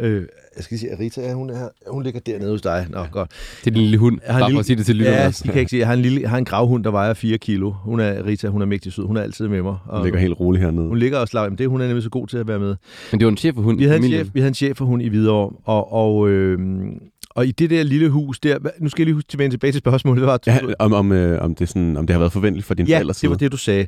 Øh, 0.00 0.22
jeg 0.56 0.64
skal 0.64 0.78
sige, 0.78 0.90
at 0.92 0.98
Rita, 0.98 1.32
hun, 1.32 1.50
er, 1.50 1.68
hun 1.90 2.02
ligger 2.02 2.20
dernede 2.20 2.50
hos 2.50 2.62
dig. 2.62 2.86
Nå, 2.90 3.04
godt. 3.12 3.30
Det 3.64 3.66
er 3.66 3.74
den 3.74 3.80
lille 3.82 3.98
hund, 3.98 4.18
Jeg 4.26 4.34
har 4.34 4.38
en 4.38 4.42
bare 4.42 4.46
for 4.46 4.48
lille- 4.50 4.60
at 4.60 4.66
sige 4.66 4.76
det 4.76 4.86
til 4.86 4.96
lytterne. 4.96 5.16
Ja, 5.18 5.26
også. 5.26 5.42
de 5.44 5.48
kan 5.48 5.58
ikke 5.58 5.70
sige. 5.70 5.80
Jeg 5.80 5.86
har 5.86 5.94
en, 5.94 6.00
lille, 6.02 6.20
jeg 6.20 6.30
har 6.30 6.38
en 6.38 6.44
gravhund, 6.44 6.84
der 6.84 6.90
vejer 6.90 7.14
4 7.14 7.38
kilo. 7.38 7.70
Hun 7.70 8.00
er, 8.00 8.26
Rita, 8.26 8.48
hun 8.48 8.62
er 8.62 8.66
mægtig 8.66 8.92
sød. 8.92 9.04
Hun 9.06 9.16
er 9.16 9.22
altid 9.22 9.48
med 9.48 9.62
mig. 9.62 9.76
Og 9.86 10.04
ligger 10.04 10.18
helt 10.20 10.40
roligt 10.40 10.64
hernede. 10.64 10.88
Hun 10.88 10.98
ligger 10.98 11.18
og 11.18 11.28
slapper. 11.28 11.44
Jamen, 11.46 11.58
det, 11.58 11.68
hun 11.68 11.80
er 11.80 11.86
nemlig 11.86 12.02
så 12.02 12.10
god 12.10 12.26
til 12.26 12.38
at 12.38 12.48
være 12.48 12.58
med. 12.58 12.76
Men 13.12 13.20
det 13.20 13.24
var 13.26 13.30
en 13.30 13.36
chef 13.36 13.54
for 13.54 13.62
hund 13.62 13.78
Vi 13.78 13.84
havde 13.84 13.96
en 13.98 14.04
chef, 14.04 14.28
vi 14.34 14.40
havde 14.40 14.48
en 14.48 14.54
chef 14.54 14.76
for 14.76 14.84
hund 14.84 15.02
i 15.02 15.08
Hvidovre, 15.08 15.50
og, 15.64 15.92
og, 15.92 16.28
øh, 16.28 16.58
og 17.30 17.46
i 17.46 17.50
det 17.50 17.70
der 17.70 17.82
lille 17.82 18.08
hus 18.08 18.38
der, 18.40 18.58
nu 18.80 18.88
skal 18.88 19.02
jeg 19.02 19.06
lige 19.06 19.14
huske 19.14 19.38
vende 19.38 19.54
tilbage 19.54 19.72
til 19.72 19.78
spørgsmålet. 19.78 20.20
Det 20.20 20.26
var, 20.26 20.38
Ja, 20.46 20.58
om, 20.78 20.92
om, 20.92 21.12
øh, 21.12 21.42
om, 21.42 21.54
det 21.54 21.68
sådan, 21.68 21.96
om 21.96 22.06
det 22.06 22.14
har 22.14 22.18
været 22.18 22.32
forventeligt 22.32 22.66
for 22.66 22.74
dine 22.74 22.88
ja 22.88 22.96
forældres 22.96 23.20
det 23.20 23.30
var 23.30 23.36
det, 23.36 23.52
du 23.52 23.56
sagde. 23.56 23.86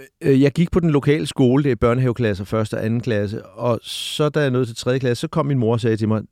Øh, 0.00 0.06
øh, 0.22 0.42
jeg 0.42 0.52
gik 0.52 0.70
på 0.70 0.80
den 0.80 0.90
lokale 0.90 1.26
skole, 1.26 1.64
det 1.64 1.72
er 1.72 1.76
børnehaveklasser, 1.76 2.44
første 2.44 2.74
og 2.74 2.84
anden 2.84 3.00
klasse, 3.00 3.46
og 3.46 3.80
så 3.82 4.28
da 4.28 4.40
jeg 4.40 4.50
nåede 4.50 4.66
til 4.66 4.76
tredje 4.76 4.98
klasse, 4.98 5.20
så 5.20 5.28
kom 5.28 5.46
min 5.46 5.58
mor 5.58 5.72
og 5.72 5.80
sagde 5.80 5.96
til 5.96 6.08
mig, 6.08 6.22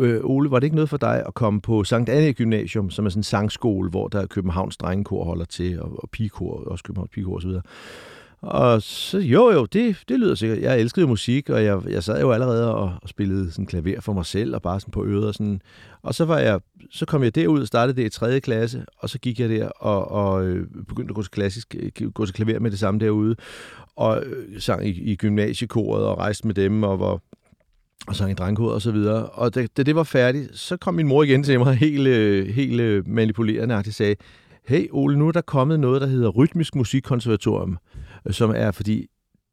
øh, 0.00 0.20
Ole, 0.24 0.50
var 0.50 0.58
det 0.58 0.64
ikke 0.64 0.76
noget 0.76 0.90
for 0.90 0.96
dig 0.96 1.22
at 1.26 1.34
komme 1.34 1.60
på 1.60 1.84
Sankt 1.84 2.10
Anne 2.10 2.32
Gymnasium, 2.32 2.90
som 2.90 3.06
er 3.06 3.10
sådan 3.10 3.18
en 3.18 3.24
sangskole, 3.24 3.90
hvor 3.90 4.08
der 4.08 4.20
er 4.20 4.26
Københavns 4.26 4.76
Drengekor 4.76 5.24
holder 5.24 5.44
til, 5.44 5.80
og, 5.80 6.02
og 6.02 6.10
pigekor, 6.10 6.64
også 6.66 6.84
Københavns 6.84 7.10
Pigekor 7.10 7.36
osv. 7.36 7.48
Og 7.48 7.62
så, 8.82 9.18
jo 9.18 9.50
jo, 9.50 9.64
det, 9.64 9.96
det 10.08 10.20
lyder 10.20 10.34
sikkert. 10.34 10.60
Jeg 10.60 10.80
elskede 10.80 11.06
musik, 11.06 11.50
og 11.50 11.64
jeg, 11.64 11.80
jeg 11.88 12.02
sad 12.02 12.20
jo 12.20 12.32
allerede 12.32 12.74
og, 12.74 12.92
og 13.02 13.08
spillede 13.08 13.50
sådan 13.50 13.66
klaver 13.66 14.00
for 14.00 14.12
mig 14.12 14.26
selv, 14.26 14.54
og 14.54 14.62
bare 14.62 14.80
sådan 14.80 14.92
på 14.92 15.04
øret 15.04 15.26
og 15.26 15.34
sådan. 15.34 15.60
Og 16.02 16.14
så, 16.14 16.24
var 16.24 16.38
jeg, 16.38 16.60
så 16.90 17.06
kom 17.06 17.22
jeg 17.22 17.34
derud 17.34 17.60
og 17.60 17.66
startede 17.66 17.96
det 17.96 18.06
i 18.06 18.08
3. 18.08 18.40
klasse, 18.40 18.84
og 18.98 19.10
så 19.10 19.18
gik 19.18 19.40
jeg 19.40 19.48
der 19.48 19.68
og, 19.68 20.10
og 20.10 20.46
øh, 20.46 20.66
begyndte 20.88 21.12
at 21.12 21.14
gå 21.14 21.22
til, 21.22 21.30
klassisk, 21.30 21.74
øh, 21.78 22.10
gå 22.10 22.26
til 22.26 22.34
klaver 22.34 22.60
med 22.60 22.70
det 22.70 22.78
samme 22.78 23.00
derude, 23.00 23.36
og 23.96 24.22
øh, 24.26 24.60
sang 24.60 24.86
i, 24.86 24.90
i 24.90 25.16
gymnasiekoret 25.16 26.04
og 26.04 26.18
rejste 26.18 26.46
med 26.46 26.54
dem, 26.54 26.82
og 26.82 27.00
var 27.00 27.20
og 28.06 28.16
sang 28.16 28.30
i 28.30 28.34
drengkoret 28.34 28.74
og 28.74 28.82
så 28.82 28.92
videre. 28.92 29.26
Og 29.26 29.54
da, 29.54 29.66
da 29.76 29.82
det 29.82 29.94
var 29.94 30.02
færdigt, 30.02 30.58
så 30.58 30.76
kom 30.76 30.94
min 30.94 31.08
mor 31.08 31.22
igen 31.22 31.42
til 31.42 31.58
mig, 31.58 31.74
helt, 31.76 32.08
øh, 32.08 32.46
helt 32.46 32.80
øh, 32.80 33.08
manipulerende 33.08 33.74
og 33.74 33.84
sagde, 33.84 34.16
hey 34.66 34.86
Ole, 34.90 35.18
nu 35.18 35.28
er 35.28 35.32
der 35.32 35.40
kommet 35.40 35.80
noget, 35.80 36.00
der 36.00 36.06
hedder 36.06 36.28
Rytmisk 36.28 36.74
Musikkonservatorium, 36.74 37.78
øh, 37.96 38.03
som 38.30 38.52
er, 38.56 38.70
fordi 38.70 39.06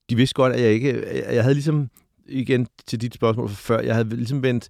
de 0.09 0.15
vidste 0.15 0.33
godt, 0.33 0.53
at 0.53 0.61
jeg 0.61 0.71
ikke, 0.71 1.03
jeg 1.33 1.43
havde 1.43 1.53
ligesom, 1.53 1.89
igen 2.27 2.67
til 2.87 3.01
dit 3.01 3.13
spørgsmål 3.13 3.49
fra 3.49 3.55
før, 3.55 3.79
jeg 3.81 3.95
havde 3.95 4.09
ligesom 4.09 4.43
vendt, 4.43 4.67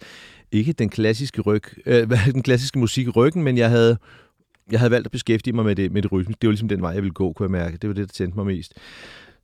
ikke 0.51 0.73
den 0.73 0.89
klassiske 0.89 1.41
ryg, 1.41 1.63
øh, 1.85 2.09
den 2.33 2.43
klassiske 2.43 2.79
musik 2.79 3.07
i 3.07 3.09
ryggen, 3.09 3.43
men 3.43 3.57
jeg 3.57 3.69
havde, 3.69 3.97
jeg 4.71 4.79
havde 4.79 4.91
valgt 4.91 5.05
at 5.05 5.11
beskæftige 5.11 5.53
mig 5.53 5.65
med 5.65 5.75
det, 5.75 5.91
med 5.91 6.01
det 6.01 6.11
rytmiske. 6.11 6.39
Det 6.41 6.47
var 6.47 6.51
ligesom 6.51 6.67
den 6.67 6.81
vej, 6.81 6.91
jeg 6.91 7.03
ville 7.03 7.13
gå, 7.13 7.33
kunne 7.33 7.43
jeg 7.43 7.51
mærke. 7.51 7.77
Det 7.77 7.87
var 7.87 7.93
det, 7.93 8.07
der 8.07 8.13
tændte 8.13 8.37
mig 8.37 8.45
mest. 8.45 8.73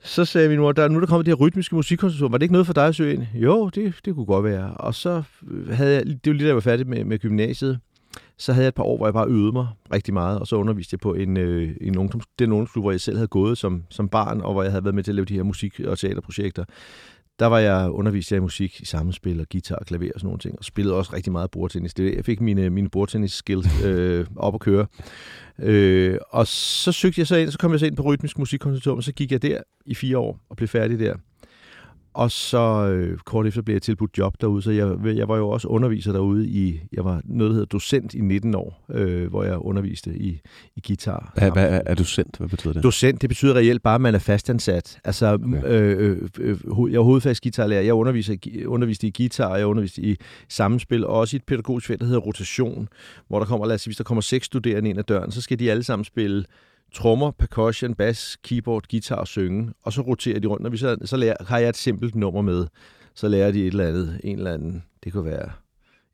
Så 0.03 0.25
sagde 0.25 0.49
min 0.49 0.59
mor, 0.59 0.71
der, 0.71 0.87
nu 0.87 0.95
er 0.95 0.99
der 0.99 1.07
kommet 1.07 1.25
det 1.25 1.31
her 1.31 1.45
rytmiske 1.45 1.75
musikkonservatorium. 1.75 2.31
Var 2.31 2.37
det 2.37 2.43
ikke 2.43 2.51
noget 2.51 2.65
for 2.65 2.73
dig 2.73 2.87
at 2.87 2.95
søge 2.95 3.13
ind? 3.13 3.23
Jo, 3.33 3.69
det, 3.69 3.95
det 4.05 4.15
kunne 4.15 4.25
godt 4.25 4.43
være. 4.43 4.73
Og 4.73 4.95
så 4.95 5.23
øh, 5.51 5.69
havde 5.69 5.95
jeg, 5.95 6.05
det 6.05 6.19
var 6.25 6.33
lige 6.33 6.43
da 6.43 6.47
jeg 6.47 6.55
var 6.55 6.61
færdig 6.61 6.87
med, 6.87 7.03
med 7.03 7.19
gymnasiet, 7.19 7.79
så 8.37 8.53
havde 8.53 8.63
jeg 8.63 8.67
et 8.67 8.75
par 8.75 8.83
år, 8.83 8.97
hvor 8.97 9.07
jeg 9.07 9.13
bare 9.13 9.27
øvede 9.27 9.51
mig 9.51 9.67
rigtig 9.93 10.13
meget, 10.13 10.39
og 10.39 10.47
så 10.47 10.55
underviste 10.55 10.93
jeg 10.93 10.99
på 10.99 11.13
en, 11.13 11.37
øh, 11.37 11.75
en 11.81 11.97
ungdoms, 11.97 12.25
den 12.39 12.51
ungdomsklub, 12.51 12.83
hvor 12.83 12.91
jeg 12.91 13.01
selv 13.01 13.17
havde 13.17 13.27
gået 13.27 13.57
som, 13.57 13.83
som 13.89 14.09
barn, 14.09 14.41
og 14.41 14.53
hvor 14.53 14.63
jeg 14.63 14.71
havde 14.71 14.83
været 14.83 14.95
med 14.95 15.03
til 15.03 15.11
at 15.11 15.15
lave 15.15 15.25
de 15.25 15.33
her 15.33 15.43
musik- 15.43 15.79
og 15.79 15.99
teaterprojekter. 15.99 16.65
Der 17.39 17.45
var 17.45 17.59
jeg 17.59 17.89
undervist 17.89 18.31
i 18.31 18.39
musik 18.39 18.81
i 18.81 18.85
sammenspil 18.85 19.39
og 19.39 19.45
guitar 19.51 19.75
og 19.75 19.85
klaver 19.85 20.11
og 20.15 20.19
sådan 20.19 20.27
nogle 20.27 20.39
ting, 20.39 20.55
og 20.57 20.65
spillede 20.65 20.95
også 20.95 21.13
rigtig 21.13 21.31
meget 21.31 21.51
bordtennis. 21.51 21.93
Det, 21.93 22.15
jeg 22.15 22.25
fik 22.25 22.41
mine, 22.41 22.69
mine 22.69 22.89
bordtennis-skills 22.89 23.85
øh, 23.85 24.25
op 24.35 24.53
at 24.53 24.59
køre. 24.59 24.85
Øh, 25.59 26.17
og 26.29 26.47
så 26.47 26.91
søgte 26.91 27.19
jeg 27.19 27.27
så 27.27 27.35
ind, 27.35 27.51
så 27.51 27.57
kom 27.57 27.71
jeg 27.71 27.79
så 27.79 27.85
ind 27.85 27.95
på 27.95 28.03
Rytmisk 28.03 28.39
Musikkonservatorium, 28.39 28.97
og 28.97 29.03
så 29.03 29.11
gik 29.11 29.31
jeg 29.31 29.41
der 29.41 29.61
i 29.85 29.95
fire 29.95 30.17
år 30.17 30.39
og 30.49 30.57
blev 30.57 30.67
færdig 30.67 30.99
der. 30.99 31.15
Og 32.17 32.31
så 32.31 32.89
øh, 32.91 33.17
kort 33.17 33.47
efter 33.47 33.61
blev 33.61 33.75
jeg 33.75 33.81
tilbudt 33.81 34.17
job 34.17 34.41
derude, 34.41 34.61
så 34.61 34.71
jeg, 34.71 34.97
jeg 35.05 35.27
var 35.27 35.37
jo 35.37 35.49
også 35.49 35.67
underviser 35.67 36.11
derude 36.11 36.47
i, 36.47 36.81
jeg 36.93 37.05
var 37.05 37.21
noget, 37.23 37.49
der 37.49 37.53
hedder 37.53 37.65
docent 37.65 38.13
i 38.13 38.21
19 38.21 38.55
år, 38.55 38.85
øh, 38.91 39.29
hvor 39.29 39.43
jeg 39.43 39.57
underviste 39.57 40.17
i, 40.17 40.41
i 40.75 40.81
guitar. 40.87 41.33
Hvad, 41.35 41.51
hvad 41.51 41.69
er, 41.69 41.81
er 41.85 41.95
du 41.95 42.03
sendt? 42.03 42.37
Hvad 42.37 42.47
betyder 42.47 42.73
det? 42.73 42.83
Docent, 42.83 43.21
det 43.21 43.29
betyder 43.29 43.55
reelt 43.55 43.83
bare, 43.83 43.95
at 43.95 44.01
man 44.01 44.15
er 44.15 44.19
fastansat. 44.19 44.99
Altså, 45.03 45.33
Okay. 45.33 45.63
øh, 45.65 46.17
øh, 46.39 46.57
øh, 46.79 46.91
jeg 46.91 46.97
er 46.97 47.03
hovedfagsgitarlærer. 47.03 47.81
Jeg 47.81 47.93
underviser, 47.93 48.35
underviste 48.65 49.07
i 49.07 49.13
guitar, 49.17 49.55
jeg 49.55 49.65
underviste 49.65 50.01
i 50.01 50.15
sammenspil, 50.49 51.05
og 51.05 51.19
også 51.19 51.35
i 51.35 51.37
et 51.37 51.43
pædagogisk 51.43 51.87
felt, 51.87 51.99
der 51.99 52.05
hedder 52.05 52.21
rotation, 52.21 52.87
hvor 53.27 53.39
der 53.39 53.45
kommer, 53.45 53.65
lad 53.65 53.75
os 53.75 53.81
sige, 53.81 53.89
hvis 53.89 53.97
der 53.97 54.03
kommer 54.03 54.21
seks 54.21 54.45
studerende 54.45 54.89
ind 54.89 54.99
ad 54.99 55.03
døren, 55.03 55.31
så 55.31 55.41
skal 55.41 55.59
de 55.59 55.71
alle 55.71 55.83
sammen 55.83 56.05
spille 56.05 56.45
trommer, 56.93 57.31
percussion, 57.31 57.93
bass, 57.93 58.37
keyboard, 58.43 58.83
guitar 58.91 59.15
og 59.15 59.27
synge, 59.27 59.73
og 59.83 59.93
så 59.93 60.01
roterer 60.01 60.39
de 60.39 60.47
rundt. 60.47 60.63
Når 60.63 60.69
vi 60.69 60.77
så, 60.77 60.97
så 61.05 61.17
lærer, 61.17 61.35
har 61.47 61.57
jeg 61.59 61.69
et 61.69 61.77
simpelt 61.77 62.15
nummer 62.15 62.41
med, 62.41 62.65
så 63.15 63.27
lærer 63.27 63.51
de 63.51 63.61
et 63.61 63.67
eller 63.67 63.87
andet, 63.87 64.21
en 64.23 64.37
eller 64.37 64.53
anden, 64.53 64.83
det 65.03 65.13
kunne 65.13 65.25
være, 65.25 65.49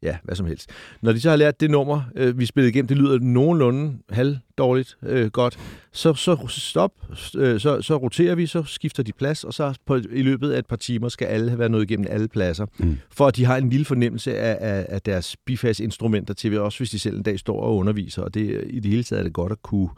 ja, 0.01 0.17
hvad 0.23 0.35
som 0.35 0.45
helst. 0.45 0.69
Når 1.01 1.11
de 1.11 1.21
så 1.21 1.29
har 1.29 1.35
lært 1.35 1.59
det 1.59 1.71
nummer, 1.71 2.01
øh, 2.15 2.39
vi 2.39 2.45
spillede 2.45 2.69
igennem, 2.69 2.87
det 2.87 2.97
lyder 2.97 3.19
nogenlunde 3.19 3.97
halvdårligt 4.09 4.97
øh, 5.03 5.27
godt, 5.31 5.59
så, 5.91 6.13
så 6.13 6.45
stop, 6.47 6.91
øh, 7.37 7.59
så, 7.59 7.81
så 7.81 7.97
roterer 7.97 8.35
vi, 8.35 8.45
så 8.45 8.63
skifter 8.63 9.03
de 9.03 9.13
plads, 9.13 9.43
og 9.43 9.53
så 9.53 9.77
på, 9.85 9.95
i 9.95 10.21
løbet 10.21 10.51
af 10.51 10.59
et 10.59 10.65
par 10.65 10.75
timer 10.75 11.09
skal 11.09 11.25
alle 11.25 11.49
have 11.49 11.59
været 11.59 11.71
nået 11.71 11.83
igennem 11.83 12.07
alle 12.09 12.27
pladser, 12.27 12.65
Mm. 12.77 12.97
for 13.11 13.27
at 13.27 13.35
de 13.35 13.45
har 13.45 13.57
en 13.57 13.69
lille 13.69 13.85
fornemmelse 13.85 14.37
af, 14.37 14.57
af, 14.77 14.85
af 14.89 15.01
deres 15.01 15.35
bifas-instrumenter 15.45 16.33
til, 16.33 16.59
også 16.59 16.79
hvis 16.79 16.89
de 16.89 16.99
selv 16.99 17.17
en 17.17 17.23
dag 17.23 17.39
står 17.39 17.61
og 17.61 17.75
underviser, 17.75 18.21
og 18.21 18.33
det, 18.33 18.63
i 18.67 18.79
det 18.79 18.91
hele 18.91 19.03
taget 19.03 19.19
er 19.19 19.23
det 19.23 19.33
godt 19.33 19.51
at 19.51 19.61
kunne, 19.61 19.89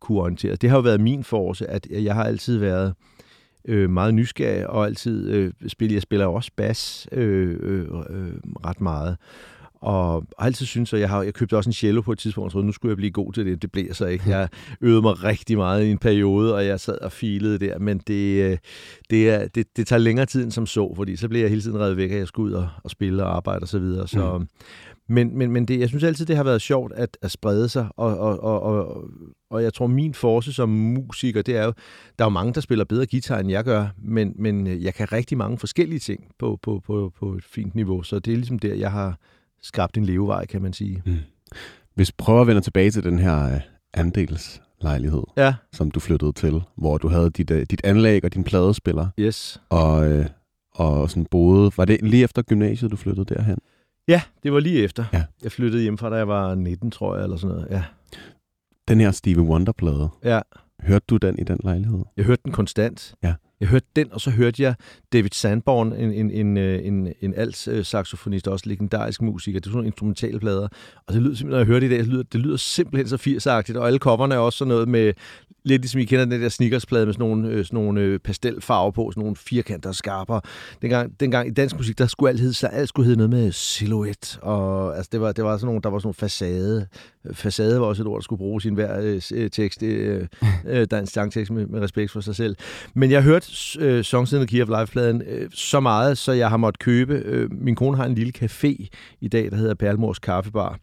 kunne 0.00 0.20
orientere. 0.20 0.56
Det 0.56 0.70
har 0.70 0.76
jo 0.76 0.82
været 0.82 1.00
min 1.00 1.24
force, 1.24 1.70
at 1.70 1.86
jeg 1.90 2.14
har 2.14 2.24
altid 2.24 2.58
været 2.58 2.94
øh, 3.64 3.90
meget 3.90 4.14
nysgerrig 4.14 4.66
og 4.66 4.86
altid 4.86 5.30
øh, 5.30 5.52
spiller. 5.68 5.94
Jeg 5.94 6.02
spiller 6.02 6.26
også 6.26 6.50
bas 6.56 7.08
øh, 7.12 7.58
øh, 7.62 7.86
øh, 8.10 8.32
ret 8.64 8.80
meget. 8.80 9.16
Og 9.80 10.24
har 10.38 10.46
altid 10.46 10.66
synes, 10.66 10.92
at 10.92 11.00
jeg 11.00 11.08
har 11.08 11.22
jeg 11.22 11.34
købte 11.34 11.56
også 11.56 11.70
en 11.70 11.74
cello 11.74 12.00
på 12.00 12.12
et 12.12 12.18
tidspunkt, 12.18 12.46
og 12.46 12.52
troede, 12.52 12.66
nu 12.66 12.72
skulle 12.72 12.90
jeg 12.90 12.96
blive 12.96 13.10
god 13.10 13.32
til 13.32 13.46
det. 13.46 13.62
Det 13.62 13.72
blev 13.72 13.86
jeg 13.86 13.96
så 13.96 14.06
ikke. 14.06 14.24
Jeg 14.30 14.48
øvede 14.80 15.02
mig 15.02 15.24
rigtig 15.24 15.56
meget 15.56 15.84
i 15.84 15.90
en 15.90 15.98
periode, 15.98 16.54
og 16.54 16.66
jeg 16.66 16.80
sad 16.80 16.98
og 16.98 17.12
filede 17.12 17.58
der, 17.58 17.78
men 17.78 17.98
det, 17.98 18.50
øh, 18.50 18.58
det, 19.10 19.30
er, 19.30 19.48
det, 19.48 19.76
det 19.76 19.86
tager 19.86 20.00
længere 20.00 20.26
tid 20.26 20.44
end 20.44 20.52
som 20.52 20.66
så, 20.66 20.92
fordi 20.96 21.16
så 21.16 21.28
bliver 21.28 21.42
jeg 21.42 21.50
hele 21.50 21.62
tiden 21.62 21.78
reddet 21.78 21.96
væk, 21.96 22.10
at 22.10 22.18
jeg 22.18 22.28
skal 22.28 22.42
ud 22.42 22.52
og, 22.52 22.68
og 22.84 22.90
spille 22.90 23.24
og 23.24 23.36
arbejde 23.36 23.62
osv. 23.62 23.66
Så, 23.66 23.78
videre. 23.78 24.08
så, 24.08 24.38
Mm. 24.38 24.48
Men, 25.10 25.38
men, 25.38 25.50
men 25.50 25.64
det, 25.64 25.80
jeg 25.80 25.88
synes 25.88 26.04
altid, 26.04 26.26
det 26.26 26.36
har 26.36 26.44
været 26.44 26.62
sjovt 26.62 26.92
at, 26.92 27.18
at 27.22 27.30
sprede 27.30 27.68
sig, 27.68 27.88
og, 27.96 28.18
og, 28.18 28.42
og, 28.42 28.62
og, 28.62 29.04
og 29.50 29.62
jeg 29.62 29.74
tror, 29.74 29.86
min 29.86 30.14
force 30.14 30.52
som 30.52 30.68
musiker, 30.68 31.42
det 31.42 31.56
er 31.56 31.64
jo, 31.64 31.72
der 32.18 32.24
er 32.24 32.26
jo 32.26 32.32
mange, 32.32 32.52
der 32.52 32.60
spiller 32.60 32.84
bedre 32.84 33.06
guitar, 33.06 33.38
end 33.38 33.50
jeg 33.50 33.64
gør, 33.64 33.86
men, 34.02 34.34
men 34.38 34.66
jeg 34.66 34.94
kan 34.94 35.12
rigtig 35.12 35.38
mange 35.38 35.58
forskellige 35.58 35.98
ting 35.98 36.24
på, 36.38 36.58
på, 36.62 36.82
på, 36.86 37.12
på 37.18 37.32
et 37.34 37.44
fint 37.44 37.74
niveau, 37.74 38.02
så 38.02 38.18
det 38.18 38.32
er 38.32 38.36
ligesom 38.36 38.58
der, 38.58 38.74
jeg 38.74 38.92
har 38.92 39.18
skabt 39.62 39.96
en 39.96 40.04
levevej, 40.04 40.46
kan 40.46 40.62
man 40.62 40.72
sige. 40.72 41.02
Mm. 41.06 41.16
Hvis 41.94 42.12
prøver 42.12 42.40
at 42.40 42.46
vende 42.46 42.60
tilbage 42.60 42.90
til 42.90 43.02
den 43.02 43.18
her 43.18 43.54
øh, 43.54 43.60
andelslejlighed, 43.94 45.22
Ja, 45.36 45.54
som 45.72 45.90
du 45.90 46.00
flyttede 46.00 46.32
til, 46.32 46.62
hvor 46.76 46.98
du 46.98 47.08
havde 47.08 47.30
dit, 47.30 47.50
øh, 47.50 47.66
dit 47.70 47.80
anlæg 47.84 48.24
og 48.24 48.34
din 48.34 48.44
pladespiller, 48.44 49.08
yes. 49.18 49.60
og, 49.68 50.08
øh, 50.08 50.26
og 50.74 51.10
sådan 51.10 51.26
boede. 51.30 51.70
Var 51.76 51.84
det 51.84 52.02
lige 52.02 52.24
efter 52.24 52.42
gymnasiet, 52.42 52.90
du 52.90 52.96
flyttede 52.96 53.34
derhen? 53.34 53.58
Ja, 54.08 54.22
det 54.42 54.52
var 54.52 54.60
lige 54.60 54.82
efter. 54.82 55.04
Ja. 55.12 55.24
Jeg 55.42 55.52
flyttede 55.52 55.82
hjem 55.82 55.98
fra, 55.98 56.10
da 56.10 56.16
jeg 56.16 56.28
var 56.28 56.54
19, 56.54 56.90
tror 56.90 57.16
jeg, 57.16 57.24
eller 57.24 57.36
sådan 57.36 57.56
noget. 57.56 57.68
Ja. 57.70 57.84
Den 58.88 59.00
her 59.00 59.10
Stevie 59.10 59.42
Wonder-plade, 59.42 60.08
ja. 60.24 60.40
hørte 60.80 61.04
du 61.10 61.16
den 61.16 61.38
i 61.38 61.42
den 61.44 61.58
lejlighed? 61.64 62.00
Jeg 62.16 62.24
hørte 62.24 62.42
den 62.44 62.52
konstant. 62.52 63.14
Ja. 63.22 63.34
Jeg 63.60 63.68
hørte 63.68 63.86
den, 63.96 64.12
og 64.12 64.20
så 64.20 64.30
hørte 64.30 64.62
jeg 64.62 64.74
David 65.12 65.30
Sandborn, 65.32 65.92
en, 65.92 66.12
en, 66.12 66.30
en, 66.30 66.56
øh, 66.56 66.86
en, 66.86 67.12
en 67.20 67.34
alt-saxofonist, 67.34 68.48
også 68.48 68.68
legendarisk 68.68 69.22
musiker. 69.22 69.60
Det 69.60 69.66
er 69.66 69.70
sådan 69.70 69.76
nogle 69.76 69.86
instrumentale 69.86 70.40
plader. 70.40 70.68
Og 71.06 71.14
det 71.14 71.22
lyder 71.22 71.34
simpelthen, 71.34 71.50
når 71.50 71.58
jeg 71.58 71.66
hørte 71.66 71.80
det 71.80 71.92
i 71.92 71.96
dag, 71.96 71.98
det 71.98 72.08
lyder, 72.08 72.22
det 72.22 72.40
lyder 72.40 72.56
simpelthen 72.56 73.08
så 73.08 73.16
80 73.16 73.46
Og 73.46 73.86
alle 73.86 73.98
coverne 73.98 74.34
er 74.34 74.38
også 74.38 74.56
sådan 74.56 74.68
noget 74.68 74.88
med, 74.88 75.12
lidt 75.64 75.82
ligesom 75.82 76.00
I 76.00 76.04
kender 76.04 76.24
den 76.24 76.42
der 76.42 76.48
sneakersplade 76.48 77.06
med 77.06 77.14
sådan 77.14 77.26
nogle, 77.26 77.48
øh, 77.48 77.64
sådan 77.64 77.76
nogle 77.76 78.00
øh, 78.00 78.18
pastelfarver 78.18 78.90
på, 78.90 79.10
sådan 79.10 79.20
nogle 79.20 79.36
firkanter 79.36 79.88
og 79.88 79.94
skarper. 79.94 80.40
Dengang, 80.82 81.20
dengang 81.20 81.48
i 81.48 81.50
dansk 81.50 81.76
musik, 81.76 81.98
der 81.98 82.06
skulle 82.06 82.30
alt, 82.30 82.40
hedde, 82.40 82.68
alt 82.68 82.88
skulle 82.88 83.06
hedde 83.06 83.16
noget 83.16 83.30
med 83.30 83.52
silhouette. 83.52 84.42
Og 84.42 84.96
altså, 84.96 85.08
det 85.12 85.20
var, 85.20 85.32
det 85.32 85.44
var 85.44 85.56
sådan 85.56 85.66
nogle, 85.66 85.82
der 85.82 85.88
var 85.88 85.98
sådan 85.98 86.06
nogle 86.06 86.14
facade. 86.14 86.86
Facade 87.32 87.80
var 87.80 87.86
også 87.86 88.02
et 88.02 88.06
ord, 88.06 88.16
der 88.16 88.22
skulle 88.22 88.38
bruges 88.38 88.64
i 88.64 88.68
enhver 88.68 89.00
øh, 89.00 89.22
øh, 89.34 89.50
tekst, 89.50 89.82
øh, 89.82 90.26
øh, 90.66 90.86
dansk 90.90 91.12
sangtekst 91.12 91.52
med, 91.52 91.66
med 91.66 91.80
respekt 91.80 92.10
for 92.10 92.20
sig 92.20 92.36
selv. 92.36 92.56
Men 92.94 93.10
jeg 93.10 93.22
hørte 93.22 93.49
øh, 93.80 94.04
Songs 94.04 94.32
in 94.32 94.38
the 94.38 94.46
Key 94.46 94.62
of 94.62 94.68
Life-pladen 94.68 95.22
øh, 95.26 95.50
så 95.54 95.80
meget, 95.80 96.18
så 96.18 96.32
jeg 96.32 96.50
har 96.50 96.56
måttet 96.56 96.78
købe. 96.78 97.14
Øh, 97.14 97.52
min 97.52 97.74
kone 97.74 97.96
har 97.96 98.04
en 98.04 98.14
lille 98.14 98.32
café 98.38 98.88
i 99.20 99.28
dag, 99.28 99.50
der 99.50 99.56
hedder 99.56 99.74
Perlmors 99.74 100.18
Kaffebar. 100.18 100.78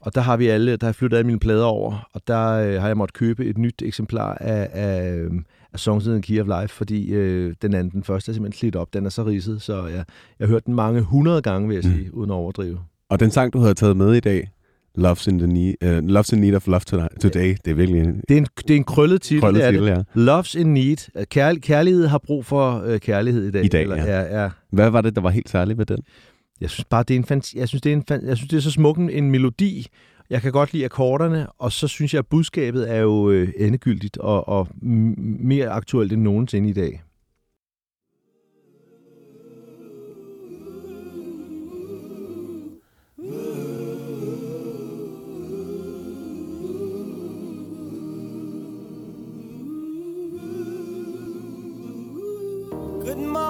Og 0.00 0.14
der 0.14 0.20
har 0.20 0.36
vi 0.36 0.46
alle, 0.46 0.76
der 0.76 0.86
har 0.86 0.92
flyttet 0.92 1.18
alle 1.18 1.26
mine 1.26 1.38
plader 1.38 1.64
over, 1.64 2.08
og 2.12 2.22
der 2.26 2.48
øh, 2.48 2.80
har 2.80 2.86
jeg 2.86 2.96
måttet 2.96 3.14
købe 3.14 3.44
et 3.44 3.58
nyt 3.58 3.82
eksemplar 3.82 4.34
af, 4.34 4.68
af, 4.72 5.14
øh, 5.14 5.30
af 5.72 5.80
Songs 5.80 6.06
in 6.06 6.12
the 6.12 6.22
Key 6.22 6.40
of 6.40 6.60
Life, 6.60 6.74
fordi 6.74 7.10
øh, 7.10 7.54
den 7.62 7.74
anden, 7.74 7.92
den 7.92 8.04
første 8.04 8.30
er 8.30 8.34
simpelthen 8.34 8.58
slidt 8.58 8.76
op. 8.76 8.94
Den 8.94 9.06
er 9.06 9.10
så 9.10 9.24
ridset, 9.24 9.62
så 9.62 9.86
jeg, 9.86 10.04
jeg 10.38 10.46
har 10.46 10.46
hørt 10.46 10.66
den 10.66 10.74
mange 10.74 11.00
hundrede 11.00 11.42
gange, 11.42 11.68
vil 11.68 11.74
jeg 11.74 11.84
sige, 11.84 12.10
mm. 12.12 12.18
uden 12.18 12.30
at 12.30 12.34
overdrive. 12.34 12.78
Og 13.10 13.20
den 13.20 13.30
sang, 13.30 13.52
du 13.52 13.58
havde 13.58 13.74
taget 13.74 13.96
med 13.96 14.14
i 14.14 14.20
dag, 14.20 14.50
Love's 14.98 15.28
in, 15.30 15.38
the 15.38 15.46
need, 15.46 15.74
uh, 15.84 16.16
Love's 16.16 16.32
in 16.32 16.40
Need 16.40 16.54
of 16.54 16.66
Love 16.66 16.80
Today, 17.20 17.56
det 17.64 17.70
er 17.70 17.74
virkelig 17.74 18.00
en... 18.00 18.20
Det 18.28 18.34
er 18.34 18.38
en, 18.38 18.46
det 18.68 18.70
er 18.70 18.76
en 18.76 18.84
krøllet 18.84 19.22
titel, 19.22 19.40
krøllet 19.40 19.62
titel. 19.62 19.86
Ja. 19.86 20.38
Love's 20.40 20.58
in 20.58 20.74
Need. 20.74 21.24
Kær, 21.24 21.54
kærlighed 21.54 22.06
har 22.06 22.18
brug 22.18 22.44
for 22.44 22.84
uh, 22.92 22.96
kærlighed 22.98 23.48
i 23.48 23.50
dag. 23.50 23.64
I 23.64 23.68
dag, 23.68 23.82
eller, 23.82 23.96
ja. 23.96 24.20
ja, 24.20 24.42
ja. 24.42 24.50
Hvad 24.72 24.90
var 24.90 25.00
det, 25.00 25.14
der 25.14 25.20
var 25.20 25.30
helt 25.30 25.48
særligt 25.50 25.78
ved 25.78 25.86
den? 25.86 25.98
Jeg 26.60 26.70
synes 26.70 26.84
bare, 26.84 27.04
det 27.08 27.14
er 27.14 27.18
en, 27.18 27.24
fant- 27.32 27.52
jeg 27.56 27.68
synes, 27.68 27.82
det 27.82 27.92
er 27.92 27.96
en, 27.96 28.04
fan- 28.10 28.26
jeg 28.26 28.36
synes, 28.36 28.50
det 28.50 28.56
er 28.56 28.60
så 28.60 28.70
smuk 28.70 28.98
en, 28.98 29.10
en 29.10 29.30
melodi. 29.30 29.86
Jeg 30.30 30.42
kan 30.42 30.52
godt 30.52 30.72
lide 30.72 30.84
akkorderne, 30.84 31.46
og 31.58 31.72
så 31.72 31.88
synes 31.88 32.14
jeg, 32.14 32.18
at 32.18 32.26
budskabet 32.26 32.90
er 32.90 32.98
jo 32.98 33.30
øh, 33.30 33.48
endegyldigt 33.56 34.18
og, 34.18 34.48
og 34.48 34.68
mere 34.82 35.68
aktuelt 35.68 36.12
end 36.12 36.22
nogensinde 36.22 36.68
i 36.68 36.72
dag. 36.72 37.02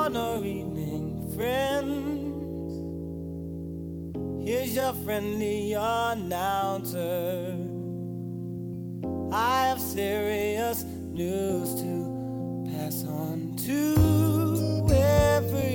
Morning 0.09 0.27
or 0.27 0.47
evening, 0.47 1.33
friends. 1.37 2.73
Here's 4.43 4.75
your 4.75 4.95
friendly 5.05 5.75
announcer. 5.75 7.55
I 9.31 9.67
have 9.67 9.79
serious 9.79 10.85
news 10.85 11.75
to 11.83 12.65
pass 12.73 13.05
on 13.05 13.55
to 13.67 14.89
everybody. 14.95 15.75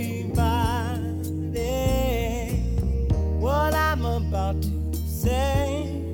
What 3.38 3.76
I'm 3.76 4.04
about 4.04 4.64
to 4.64 4.98
say 5.08 6.12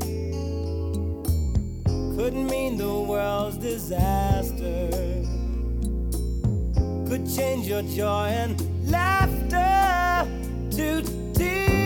could 2.17 2.33
mean 2.33 2.75
the 2.75 2.99
world's 2.99 3.57
disaster 3.59 5.18
could 7.09 7.27
change 7.27 7.67
your 7.67 7.81
joy 7.81 8.27
and 8.27 8.55
laughter 8.87 10.29
to 10.69 11.01
tears 11.33 11.78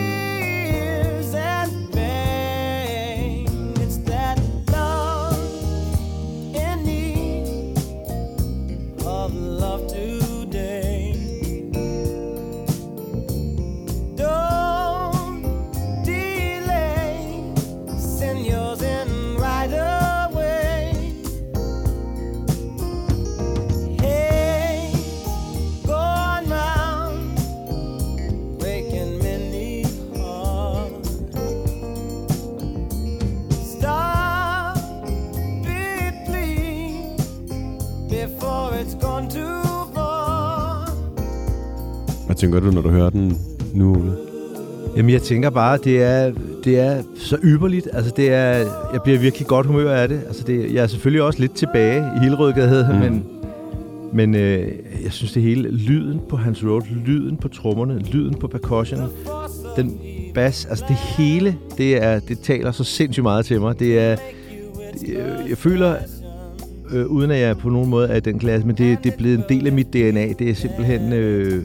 tænker 42.44 42.60
du, 42.60 42.72
når 42.72 42.82
du 42.82 42.90
hører 42.90 43.10
den 43.10 43.38
nu, 43.74 43.96
Ole? 43.96 44.12
Jamen, 44.98 45.12
jeg 45.12 45.22
tænker 45.22 45.50
bare, 45.50 45.78
det 45.84 46.04
er, 46.04 46.32
det 46.64 46.80
er 46.80 47.04
så 47.16 47.38
ypperligt. 47.44 47.88
Altså, 47.94 48.14
det 48.16 48.34
er, 48.34 48.52
jeg 48.94 49.02
bliver 49.04 49.20
virkelig 49.20 49.48
godt 49.48 49.66
humør 49.66 49.92
af 49.92 50.10
det. 50.10 50.22
Altså, 50.28 50.44
det, 50.44 50.74
jeg 50.74 50.84
er 50.84 50.88
selvfølgelig 50.88 51.22
også 51.22 51.40
lidt 51.40 51.56
tilbage 51.56 52.06
i 52.16 52.20
Hillerødgade, 52.20 52.90
mm. 52.94 53.00
men, 53.00 53.26
men 54.14 54.36
øh, 54.36 54.72
jeg 55.04 55.12
synes 55.12 55.34
det 55.34 55.44
hele, 55.44 55.72
lyden 55.72 56.22
på 56.30 56.38
Hans 56.38 56.64
Road, 56.64 56.82
lyden 57.06 57.38
på 57.38 57.48
trommerne, 57.48 58.00
lyden 58.00 58.34
på 58.34 58.48
percussion, 58.48 59.00
den 59.76 60.00
bass, 60.34 60.66
altså 60.66 60.86
det 60.88 60.96
hele, 60.96 61.58
det, 61.78 62.04
er, 62.04 62.20
det 62.20 62.40
taler 62.40 62.72
så 62.72 62.84
sindssygt 62.84 63.24
meget 63.24 63.46
til 63.46 63.62
mig. 63.62 63.80
Det 63.80 64.00
er, 64.00 64.16
det, 65.02 65.10
øh, 65.10 65.50
jeg 65.50 65.58
føler, 65.58 65.96
øh, 66.92 67.06
uden 67.06 67.32
at 67.32 67.40
jeg 67.40 67.58
på 67.58 67.70
nogen 67.70 67.90
måde 67.90 68.10
er 68.10 68.16
i 68.16 68.20
den 68.20 68.40
klasse, 68.40 68.68
men 68.68 68.78
det, 68.78 68.98
det 69.04 69.14
er 69.14 69.18
blevet 69.18 69.38
en 69.38 69.44
del 69.50 69.68
af 69.68 69.74
mit 69.74 69.94
DNA. 69.94 70.34
Det 70.40 70.50
er 70.50 70.54
simpelthen, 70.54 71.14
øh, 71.14 71.64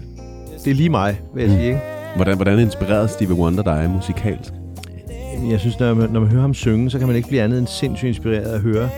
det 0.64 0.71
er 0.71 0.75
lige 0.75 0.88
mig, 0.88 1.21
vil 1.35 1.42
jeg 1.42 1.51
sige, 1.51 1.66
ikke? 1.66 1.81
Hvordan, 2.16 2.37
hvordan 2.37 2.59
inspirerede 2.59 3.09
Stevie 3.09 3.37
Wonder 3.37 3.62
dig 3.62 3.90
musikalsk? 3.90 4.53
Jeg 5.51 5.61
synes, 5.61 5.79
når 5.81 5.94
man, 5.94 6.11
når 6.11 6.21
man 6.21 6.29
hører 6.29 6.42
ham 6.42 6.55
synge, 6.55 6.90
så 6.90 6.99
kan 6.99 7.07
man 7.07 7.16
ikke 7.16 7.29
blive 7.29 7.42
andet 7.42 7.59
end 7.59 7.66
sindssygt 7.66 8.09
inspireret 8.09 8.44
at 8.44 8.61
høre 8.61 8.88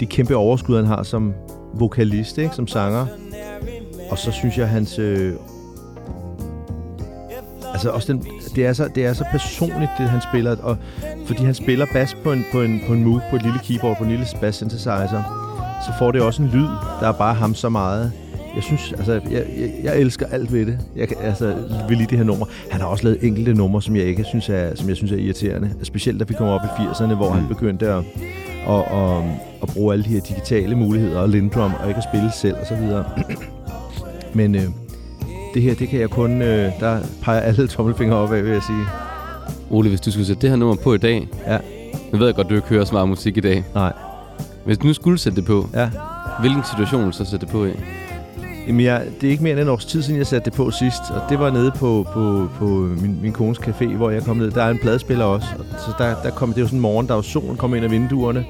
de 0.00 0.06
kæmpe 0.06 0.36
overskud, 0.36 0.76
han 0.76 0.84
har 0.86 1.02
som 1.02 1.34
vokalist, 1.74 2.38
ikke? 2.38 2.54
som 2.54 2.66
sanger. 2.66 3.06
Og 4.10 4.18
så 4.18 4.32
synes 4.32 4.58
jeg, 4.58 4.68
hans... 4.68 4.98
Øh, 4.98 5.32
altså 7.72 7.90
også 7.90 8.12
den, 8.12 8.24
det, 8.54 8.66
er 8.66 8.72
så, 8.72 8.88
det 8.94 9.04
er 9.04 9.12
så 9.12 9.24
personligt, 9.30 9.90
det 9.98 10.08
han 10.08 10.20
spiller. 10.30 10.56
Og, 10.62 10.76
fordi 11.26 11.44
han 11.44 11.54
spiller 11.54 11.86
bass 11.92 12.16
på 12.24 12.32
en, 12.32 12.44
på, 12.52 12.62
en, 12.62 12.80
på 12.86 12.92
en 12.92 13.04
move, 13.04 13.20
på 13.30 13.36
et 13.36 13.42
lille 13.42 13.58
keyboard, 13.58 13.98
på 13.98 14.04
en 14.04 14.10
lille 14.10 14.26
bass 14.40 14.56
synthesizer. 14.56 15.22
Så 15.86 15.92
får 15.98 16.12
det 16.12 16.22
også 16.22 16.42
en 16.42 16.48
lyd, 16.48 16.68
der 17.00 17.08
er 17.08 17.12
bare 17.12 17.34
ham 17.34 17.54
så 17.54 17.68
meget. 17.68 18.12
Jeg 18.56 18.64
synes, 18.64 18.92
altså, 18.92 19.12
jeg, 19.12 19.22
jeg, 19.32 19.70
jeg 19.82 19.98
elsker 20.00 20.26
alt 20.26 20.52
ved 20.52 20.66
det. 20.66 20.78
Jeg, 20.96 21.08
kan- 21.08 21.16
altså, 21.22 21.46
ved 21.88 21.96
lige 21.96 22.06
det 22.10 22.18
her 22.18 22.24
nummer. 22.24 22.46
Han 22.70 22.80
har 22.80 22.88
også 22.88 23.04
lavet 23.04 23.18
enkelte 23.22 23.54
numre, 23.54 23.82
som 23.82 23.96
jeg 23.96 24.04
ikke 24.04 24.24
synes 24.24 24.48
er, 24.48 24.74
som 24.74 24.88
jeg 24.88 24.96
synes 24.96 25.12
er 25.12 25.16
irriterende. 25.16 25.70
Specielt 25.82 26.20
da 26.20 26.24
vi 26.28 26.34
kom 26.34 26.46
op 26.46 26.60
i 26.64 26.82
80'erne, 26.82 27.14
hvor 27.14 27.30
han 27.30 27.48
begyndte 27.48 27.88
at, 27.88 28.04
at, 28.68 28.74
at, 28.92 29.22
at 29.62 29.68
bruge 29.72 29.92
alle 29.92 30.04
de 30.04 30.08
her 30.08 30.20
digitale 30.20 30.74
muligheder 30.76 31.18
og 31.20 31.28
lindrum, 31.28 31.72
og 31.82 31.88
ikke 31.88 31.98
at 31.98 32.04
spille 32.12 32.30
selv 32.32 32.54
og 32.60 32.66
så 32.66 32.74
videre. 32.76 33.04
Men 34.34 34.54
øh, 34.54 34.62
det 35.54 35.62
her, 35.62 35.74
det 35.74 35.88
kan 35.88 36.00
jeg 36.00 36.10
kun... 36.10 36.42
Øh, 36.42 36.72
der 36.80 36.98
peger 37.22 37.40
alle 37.40 37.66
tommelfingre 37.68 38.16
op 38.16 38.32
af, 38.32 38.44
vil 38.44 38.52
jeg 38.52 38.62
sige. 38.62 38.84
Ole, 39.70 39.88
hvis 39.88 40.00
du 40.00 40.10
skulle 40.10 40.26
sætte 40.26 40.42
det 40.42 40.50
her 40.50 40.56
nummer 40.56 40.76
på 40.76 40.94
i 40.94 40.98
dag, 40.98 41.28
Ja, 41.46 41.58
nu 42.12 42.18
ved 42.18 42.26
jeg 42.26 42.34
godt, 42.34 42.48
du 42.50 42.54
ikke 42.54 42.68
hører 42.68 42.84
så 42.84 42.92
meget 42.92 43.08
musik 43.08 43.36
i 43.36 43.40
dag. 43.40 43.64
nej. 43.74 43.92
Hvis 44.64 44.78
du 44.78 44.86
nu 44.86 44.92
skulle 44.92 45.18
sætte 45.18 45.36
det 45.36 45.44
på, 45.46 45.68
Ja. 45.74 45.90
hvilken 46.40 46.62
situation 46.70 47.00
vil 47.00 47.12
du 47.12 47.16
så 47.16 47.24
sætte 47.24 47.46
det 47.46 47.52
på 47.52 47.64
i? 47.66 47.70
Jamen, 48.68 48.80
jeg, 48.86 49.02
det 49.20 49.26
er 49.26 49.30
ikke 49.30 49.42
mere 49.42 49.52
end 49.52 49.60
en 49.60 49.68
års 49.68 49.84
tid 49.84 50.02
siden, 50.02 50.18
jeg 50.18 50.26
satte 50.26 50.50
det 50.50 50.56
på 50.56 50.70
sidst. 50.70 51.02
Og 51.10 51.20
det 51.30 51.38
var 51.38 51.50
nede 51.50 51.70
på, 51.70 52.06
på, 52.12 52.48
på 52.58 52.64
min, 53.00 53.18
min 53.22 53.32
kones 53.32 53.58
café, 53.58 53.86
hvor 53.86 54.10
jeg 54.10 54.22
kom 54.22 54.36
ned. 54.36 54.50
Der 54.50 54.62
er 54.62 54.70
en 54.70 54.78
pladespiller 54.78 55.24
også. 55.24 55.48
Og 55.58 55.80
så 55.80 55.92
der, 55.98 56.14
der 56.22 56.30
kom, 56.30 56.52
det 56.52 56.62
var 56.62 56.66
sådan 56.66 56.76
en 56.76 56.82
morgen, 56.82 57.06
der 57.06 57.14
var 57.14 57.22
solen 57.22 57.56
kom 57.56 57.74
ind 57.74 57.84
af 57.84 57.90
vinduerne. 57.90 58.44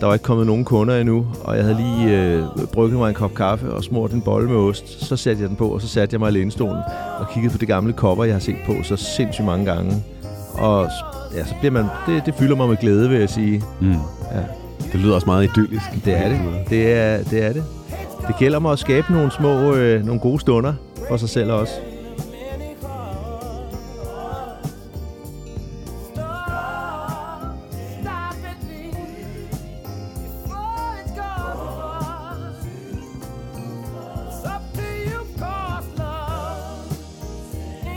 Der 0.00 0.06
var 0.06 0.14
ikke 0.14 0.22
kommet 0.22 0.46
nogen 0.46 0.64
kunder 0.64 0.96
endnu, 0.96 1.26
og 1.44 1.56
jeg 1.56 1.64
havde 1.64 1.76
lige 1.76 2.20
øh, 2.20 2.44
brygget 2.72 2.98
mig 2.98 3.08
en 3.08 3.14
kop 3.14 3.34
kaffe 3.34 3.72
og 3.72 3.84
smurt 3.84 4.12
en 4.12 4.20
bolle 4.20 4.48
med 4.48 4.56
ost. 4.56 5.04
Så 5.04 5.16
satte 5.16 5.42
jeg 5.42 5.48
den 5.48 5.56
på, 5.56 5.68
og 5.68 5.80
så 5.80 5.88
satte 5.88 6.14
jeg 6.14 6.20
mig 6.20 6.28
i 6.28 6.32
lænestolen 6.32 6.78
og 7.20 7.26
kiggede 7.34 7.52
på 7.52 7.58
det 7.58 7.68
gamle 7.68 7.92
cover, 7.92 8.24
jeg 8.24 8.34
har 8.34 8.40
set 8.40 8.56
på 8.66 8.74
så 8.82 8.96
sindssygt 8.96 9.46
mange 9.46 9.64
gange. 9.64 9.94
Og 10.54 10.88
ja, 11.34 11.44
så 11.44 11.54
bliver 11.60 11.72
man, 11.72 11.84
det, 12.06 12.26
det 12.26 12.34
fylder 12.34 12.56
mig 12.56 12.68
med 12.68 12.76
glæde, 12.76 13.08
vil 13.08 13.18
jeg 13.18 13.30
sige. 13.30 13.62
Mm. 13.80 13.92
Ja. 14.32 14.40
Det 14.92 15.00
lyder 15.00 15.14
også 15.14 15.26
meget 15.26 15.44
idyllisk. 15.44 16.04
Det 16.04 16.16
er 16.16 16.28
det. 16.28 16.40
Det 16.70 16.92
er 16.92 17.18
det. 17.22 17.44
Er 17.44 17.52
det. 17.52 17.64
Det 18.28 18.36
gælder 18.38 18.56
om 18.56 18.66
at 18.66 18.78
skabe 18.78 19.12
nogle 19.12 19.30
små, 19.30 19.74
øh, 19.74 20.04
nogle 20.04 20.20
gode 20.20 20.40
stunder 20.40 20.74
for 21.08 21.16
sig 21.16 21.28
selv 21.28 21.52
også. 21.52 21.72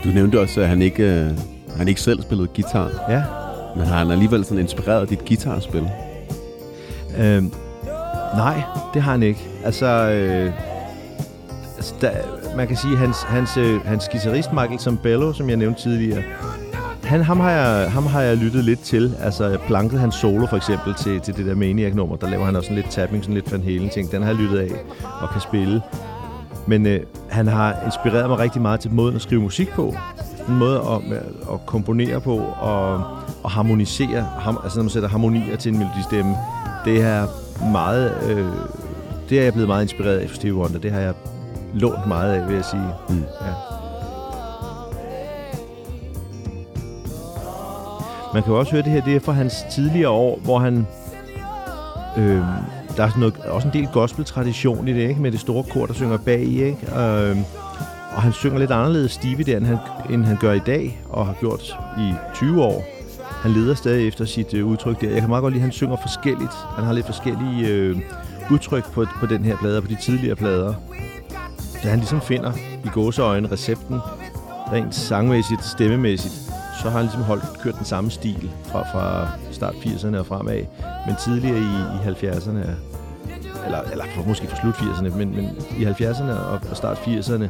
Du 0.04 0.08
nævnte 0.08 0.40
også, 0.40 0.60
at 0.60 0.68
han 0.68 0.82
ikke, 0.82 1.02
øh, 1.02 1.30
han 1.76 1.88
ikke 1.88 2.00
selv 2.00 2.22
spillede 2.22 2.48
guitar, 2.54 2.90
Ja. 3.08 3.22
men 3.76 3.86
har 3.86 3.98
han 3.98 4.10
alligevel 4.10 4.44
sådan 4.44 4.58
inspireret 4.58 5.10
dit 5.10 5.24
guitarspil? 5.28 5.88
Øhm, 7.18 7.52
nej, 8.34 8.62
det 8.94 9.02
har 9.02 9.10
han 9.10 9.22
ikke. 9.22 9.48
Altså, 9.64 9.86
øh, 9.86 10.52
altså 11.76 11.94
der, 12.00 12.10
man 12.56 12.66
kan 12.66 12.76
sige, 12.76 12.96
hans, 12.96 13.16
hans, 13.22 13.56
øh, 13.56 13.86
hans 13.86 14.08
guitarist 14.08 14.52
Michael 14.52 14.80
Zambello, 14.80 15.32
som 15.32 15.48
jeg 15.48 15.56
nævnte 15.56 15.82
tidligere, 15.82 16.22
han, 17.10 17.22
ham, 17.22 17.40
har 17.40 17.50
jeg, 17.50 17.90
ham 17.90 18.06
har 18.06 18.20
jeg 18.20 18.36
lyttet 18.36 18.64
lidt 18.64 18.80
til. 18.80 19.14
Altså, 19.20 19.48
jeg 19.48 19.60
plankede 19.60 20.00
hans 20.00 20.14
solo 20.14 20.46
for 20.46 20.56
eksempel 20.56 20.94
til, 20.94 21.20
til 21.20 21.36
det 21.36 21.46
der 21.46 21.54
Maniac-nummer. 21.54 22.16
Der 22.16 22.30
laver 22.30 22.44
han 22.44 22.56
også 22.56 22.66
sådan 22.66 22.76
lidt 22.76 22.90
tapping, 22.90 23.22
sådan 23.24 23.34
lidt 23.34 23.52
Van 23.52 23.62
Halen 23.62 23.90
ting. 23.90 24.12
Den 24.12 24.22
har 24.22 24.28
jeg 24.28 24.38
lyttet 24.38 24.58
af 24.58 24.70
og 25.20 25.30
kan 25.30 25.40
spille. 25.40 25.82
Men 26.66 26.86
øh, 26.86 27.00
han 27.28 27.46
har 27.46 27.76
inspireret 27.84 28.28
mig 28.28 28.38
rigtig 28.38 28.62
meget 28.62 28.80
til 28.80 28.90
måden 28.90 29.16
at 29.16 29.22
skrive 29.22 29.40
musik 29.40 29.70
på. 29.70 29.94
En 30.48 30.58
måde 30.58 30.76
at, 30.76 31.12
øh, 31.12 31.52
at 31.54 31.66
komponere 31.66 32.20
på 32.20 32.36
og, 32.60 33.04
og 33.42 33.50
harmonisere. 33.50 34.26
Ham, 34.40 34.58
altså 34.62 34.78
når 34.78 34.82
man 34.82 34.90
sætter 34.90 35.08
harmonier 35.08 35.56
til 35.56 35.72
en 35.72 35.78
melodistemme. 35.78 36.36
Det 36.84 37.02
er 37.02 37.26
meget... 37.72 38.30
Øh, 38.30 38.46
det 39.28 39.38
er 39.38 39.42
jeg 39.42 39.52
blevet 39.52 39.68
meget 39.68 39.82
inspireret 39.82 40.18
af 40.18 40.28
for 40.28 40.36
Stevie 40.36 40.54
Wonder. 40.54 40.78
Det 40.78 40.92
har 40.92 41.00
jeg 41.00 41.14
lånt 41.74 42.06
meget 42.06 42.34
af, 42.34 42.48
vil 42.48 42.54
jeg 42.54 42.64
sige. 42.64 42.88
Mm. 43.08 43.24
Ja. 43.40 43.52
Man 48.34 48.42
kan 48.42 48.52
jo 48.52 48.58
også 48.58 48.72
høre 48.72 48.82
det 48.82 48.92
her, 48.92 49.04
det 49.04 49.16
er 49.16 49.20
fra 49.20 49.32
hans 49.32 49.64
tidligere 49.70 50.10
år, 50.10 50.38
hvor 50.44 50.58
han... 50.58 50.86
Øh, 52.16 52.42
der 52.96 53.04
er 53.04 53.08
sådan 53.08 53.20
noget, 53.20 53.36
også 53.36 53.68
en 53.68 53.74
del 53.74 53.88
gospel-tradition 53.92 54.88
i 54.88 54.92
det, 54.92 55.08
ikke? 55.08 55.20
Med 55.20 55.32
det 55.32 55.40
store 55.40 55.64
kor, 55.64 55.86
der 55.86 55.94
synger 55.94 56.18
bag 56.18 56.40
i, 56.42 56.62
ikke? 56.62 57.00
Øh, 57.00 57.36
og 58.14 58.22
han 58.22 58.32
synger 58.32 58.58
lidt 58.58 58.70
anderledes 58.70 59.12
Stevie 59.12 59.44
der, 59.44 59.56
end 59.56 59.66
han, 59.66 59.78
end 60.10 60.24
han 60.24 60.36
gør 60.36 60.52
i 60.52 60.58
dag, 60.58 61.02
og 61.08 61.26
har 61.26 61.34
gjort 61.40 61.76
i 61.98 62.12
20 62.34 62.62
år. 62.62 62.84
Han 63.42 63.50
leder 63.50 63.74
stadig 63.74 64.08
efter 64.08 64.24
sit 64.24 64.54
øh, 64.54 64.66
udtryk 64.66 65.00
der. 65.00 65.10
Jeg 65.10 65.20
kan 65.20 65.28
meget 65.28 65.42
godt 65.42 65.52
lide, 65.54 65.60
at 65.60 65.64
han 65.64 65.72
synger 65.72 65.96
forskelligt. 65.96 66.52
Han 66.76 66.84
har 66.84 66.92
lidt 66.92 67.06
forskellige 67.06 67.68
øh, 67.68 67.96
udtryk 68.50 68.92
på, 68.92 69.06
på 69.20 69.26
den 69.26 69.44
her 69.44 69.56
plade 69.56 69.76
og 69.76 69.82
på 69.82 69.88
de 69.88 69.96
tidligere 70.02 70.36
plader. 70.36 70.74
Da 71.82 71.88
han 71.88 71.98
ligesom 71.98 72.20
finder 72.20 72.52
i 72.84 72.88
gåseøjne 72.88 73.52
recepten, 73.52 74.00
rent 74.72 74.94
sangmæssigt, 74.94 75.64
stemmemæssigt, 75.64 76.34
så 76.82 76.90
har 76.90 76.98
han 76.98 77.02
ligesom 77.02 77.22
holdt, 77.22 77.44
kørt 77.62 77.74
den 77.78 77.84
samme 77.84 78.10
stil 78.10 78.50
fra, 78.64 78.82
fra 78.92 79.28
start 79.50 79.74
80'erne 79.74 80.16
og 80.18 80.26
fremad, 80.26 80.64
men 81.06 81.16
tidligere 81.24 81.58
i, 81.58 81.60
i 81.62 82.10
70'erne, 82.10 82.66
eller, 83.64 83.80
eller 83.92 84.04
for, 84.14 84.22
måske 84.28 84.46
fra 84.46 84.56
slut 84.60 84.74
80'erne, 84.74 85.16
men, 85.16 85.34
men 85.34 85.48
i 85.78 85.84
70'erne 85.84 86.30
og, 86.30 86.60
og 86.70 86.76
start 86.76 86.96
80'erne, 86.96 87.44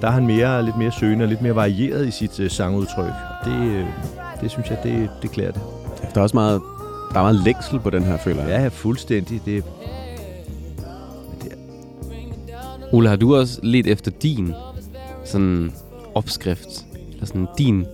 der 0.00 0.06
er 0.06 0.10
han 0.10 0.26
mere, 0.26 0.64
lidt 0.64 0.76
mere 0.76 0.92
søgende 0.92 1.24
og 1.24 1.28
lidt 1.28 1.42
mere 1.42 1.54
varieret 1.54 2.06
i 2.06 2.10
sit 2.10 2.40
øh, 2.40 2.50
sangudtryk. 2.50 3.12
Og 3.40 3.44
det, 3.44 3.60
øh, 3.60 3.86
det 4.40 4.50
synes 4.50 4.70
jeg, 4.70 4.78
det, 4.82 5.10
det 5.22 5.30
klæder 5.30 5.52
det. 5.52 5.62
Der 6.14 6.20
er 6.20 6.22
også 6.22 6.36
meget, 6.36 6.60
der 7.12 7.18
er 7.18 7.22
meget 7.22 7.44
længsel 7.44 7.80
på 7.80 7.90
den 7.90 8.02
her, 8.02 8.16
føler 8.16 8.42
jeg. 8.42 8.60
Ja, 8.62 8.68
fuldstændig. 8.68 9.40
Det, 9.44 9.64
Ole, 12.92 13.08
har 13.08 13.16
du 13.16 13.36
også 13.36 13.60
let 13.62 13.86
efter 13.86 14.10
din 14.10 14.54
sådan 15.24 15.72
opskrift, 16.14 16.86
eller 17.12 17.26
sådan 17.26 17.46
din 17.58 17.86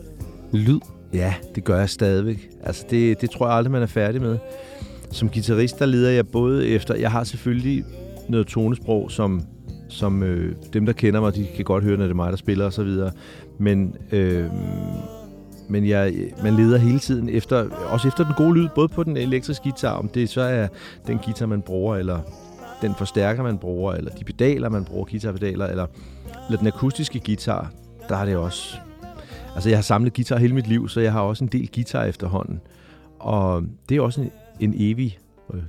lyd? 0.52 0.80
Ja, 1.12 1.34
det 1.54 1.64
gør 1.64 1.78
jeg 1.78 1.90
stadigvæk. 1.90 2.48
Altså, 2.64 2.84
det, 2.90 3.20
det 3.20 3.30
tror 3.30 3.46
jeg 3.46 3.56
aldrig, 3.56 3.72
man 3.72 3.82
er 3.82 3.86
færdig 3.86 4.20
med. 4.20 4.38
Som 5.10 5.28
guitarist, 5.28 5.78
der 5.78 5.86
leder 5.86 6.10
jeg 6.10 6.28
både 6.28 6.68
efter... 6.68 6.94
Jeg 6.94 7.10
har 7.10 7.24
selvfølgelig 7.24 7.84
noget 8.28 8.46
tonesprog, 8.46 9.10
som, 9.10 9.42
som 9.88 10.22
øh, 10.22 10.54
dem, 10.72 10.86
der 10.86 10.92
kender 10.92 11.20
mig, 11.20 11.34
de 11.34 11.46
kan 11.56 11.64
godt 11.64 11.84
høre, 11.84 11.96
når 11.96 12.04
det 12.04 12.10
er 12.10 12.14
mig, 12.14 12.30
der 12.30 12.36
spiller 12.36 12.66
osv. 12.66 12.90
Men, 13.58 13.94
øh, 14.12 14.46
men 15.68 15.88
jeg, 15.88 16.14
man 16.42 16.54
leder 16.54 16.78
hele 16.78 16.98
tiden 16.98 17.28
efter, 17.28 17.68
også 17.70 18.08
efter 18.08 18.24
den 18.24 18.34
gode 18.36 18.54
lyd, 18.54 18.68
både 18.74 18.88
på 18.88 19.04
den 19.04 19.16
elektriske 19.16 19.62
guitar, 19.62 19.92
om 19.92 20.08
det 20.08 20.28
så 20.28 20.40
er 20.40 20.68
den 21.06 21.18
guitar, 21.18 21.46
man 21.46 21.62
bruger, 21.62 21.96
eller 21.96 22.18
den 22.82 22.94
forstærker, 22.98 23.42
man 23.42 23.58
bruger, 23.58 23.92
eller 23.92 24.10
de 24.10 24.24
pedaler, 24.24 24.68
man 24.68 24.84
bruger, 24.84 25.04
guitarpedaler, 25.04 25.66
eller, 25.66 25.86
eller 26.48 26.58
den 26.58 26.66
akustiske 26.66 27.20
guitar, 27.24 27.72
der 28.08 28.16
er 28.16 28.24
det 28.24 28.36
også 28.36 28.76
Altså, 29.54 29.68
jeg 29.68 29.78
har 29.78 29.82
samlet 29.82 30.12
guitar 30.12 30.36
hele 30.36 30.54
mit 30.54 30.66
liv, 30.66 30.88
så 30.88 31.00
jeg 31.00 31.12
har 31.12 31.20
også 31.20 31.44
en 31.44 31.50
del 31.52 31.70
guitar 31.74 32.04
efterhånden. 32.04 32.60
Og 33.18 33.62
det 33.88 33.96
er 33.96 34.00
også 34.00 34.20
en, 34.20 34.30
en 34.60 34.74
evig... 34.76 35.18
Øh, 35.54 35.62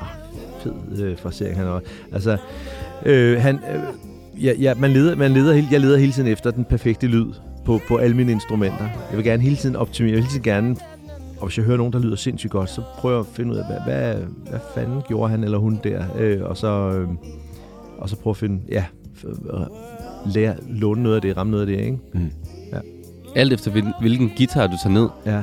ah, 0.00 0.08
fed 0.60 1.02
øh, 1.02 1.18
frasering 1.18 1.56
han 1.56 1.66
også. 1.66 1.86
Altså, 2.12 2.38
øh, 3.06 3.40
han... 3.40 3.54
Øh, 3.54 3.82
ja, 4.42 4.52
ja, 4.60 4.74
man 4.74 4.90
leder, 4.92 5.16
man 5.16 5.30
leder 5.32 5.62
jeg 5.70 5.80
leder 5.80 5.98
hele 5.98 6.12
tiden 6.12 6.28
efter 6.28 6.50
den 6.50 6.64
perfekte 6.64 7.06
lyd 7.06 7.26
på, 7.64 7.80
på 7.88 7.96
alle 7.96 8.16
mine 8.16 8.32
instrumenter. 8.32 8.84
Jeg 9.10 9.16
vil 9.16 9.24
gerne 9.24 9.42
hele 9.42 9.56
tiden 9.56 9.76
optimere. 9.76 10.10
Jeg 10.10 10.16
vil 10.16 10.22
hele 10.24 10.30
tiden 10.32 10.42
gerne 10.44 10.76
og 11.40 11.46
hvis 11.46 11.58
jeg 11.58 11.66
hører 11.66 11.76
nogen, 11.76 11.92
der 11.92 11.98
lyder 11.98 12.16
sindssygt 12.16 12.50
godt, 12.50 12.70
så 12.70 12.82
prøver 12.98 13.14
jeg 13.14 13.20
at 13.20 13.26
finde 13.26 13.50
ud 13.52 13.56
af, 13.56 13.64
hvad, 13.66 13.76
hvad, 13.94 14.14
hvad 14.50 14.60
fanden 14.74 15.02
gjorde 15.08 15.30
han 15.30 15.44
eller 15.44 15.58
hun 15.58 15.80
der? 15.84 16.04
Øh, 16.18 16.42
og, 16.42 16.56
så, 16.56 16.90
øh, 16.90 17.08
og 17.98 18.08
så 18.08 18.16
prøve 18.16 18.32
at 18.32 18.36
finde, 18.36 18.60
ja, 18.68 18.84
lære, 20.34 20.54
låne 20.68 21.02
noget 21.02 21.16
af 21.16 21.22
det, 21.22 21.36
ramme 21.36 21.50
noget 21.50 21.60
af 21.62 21.66
det, 21.66 21.84
ikke? 21.84 21.98
Mm. 22.14 22.30
Ja. 22.72 22.78
Alt 23.36 23.52
efter 23.52 23.70
hvil- 23.70 23.92
hvilken 24.00 24.30
guitar 24.36 24.66
du 24.66 24.72
tager 24.82 24.94
ned. 24.94 25.08
Ja. 25.26 25.42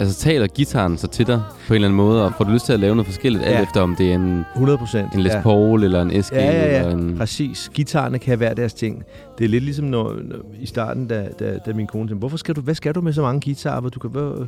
Altså 0.00 0.18
taler 0.20 0.46
gitaren 0.46 0.98
så 0.98 1.06
til 1.06 1.26
dig 1.26 1.42
på 1.66 1.72
en 1.72 1.74
eller 1.74 1.88
anden 1.88 1.96
måde, 1.96 2.24
og 2.24 2.32
får 2.36 2.44
du 2.44 2.50
lyst 2.50 2.66
til 2.66 2.72
at 2.72 2.80
lave 2.80 2.94
noget 2.94 3.06
forskelligt, 3.06 3.44
alt 3.44 3.54
Ja. 3.56 3.62
efter 3.62 3.80
om 3.80 3.96
det 3.96 4.10
er 4.10 4.14
en, 4.14 4.44
100 4.54 4.78
procent. 4.78 5.12
en 5.14 5.20
Les 5.20 5.32
ja. 5.32 5.40
Paul 5.40 5.84
eller 5.84 6.02
en 6.02 6.22
SG 6.22 6.32
Ja, 6.32 6.44
ja, 6.44 6.66
ja. 6.66 6.78
eller 6.78 6.90
en... 6.98 7.16
Præcis. 7.18 7.70
Gitarerne 7.74 8.18
kan 8.18 8.40
være 8.40 8.54
deres 8.54 8.74
ting. 8.74 9.02
Det 9.38 9.44
er 9.44 9.48
lidt 9.48 9.64
ligesom 9.64 9.84
når, 9.84 10.12
når 10.24 10.36
i 10.60 10.66
starten, 10.66 11.06
da, 11.06 11.28
da, 11.38 11.58
da 11.66 11.72
min 11.72 11.86
kone 11.86 12.08
sagde, 12.08 12.18
hvorfor 12.18 12.36
skal 12.36 12.54
du, 12.56 12.60
hvad 12.60 12.74
skal 12.74 12.94
du 12.94 13.00
med 13.00 13.12
så 13.12 13.22
mange 13.22 13.40
guitarer, 13.40 13.80
hvor 13.80 13.90
du 13.90 13.98
kan... 14.00 14.10
Hvor, 14.10 14.46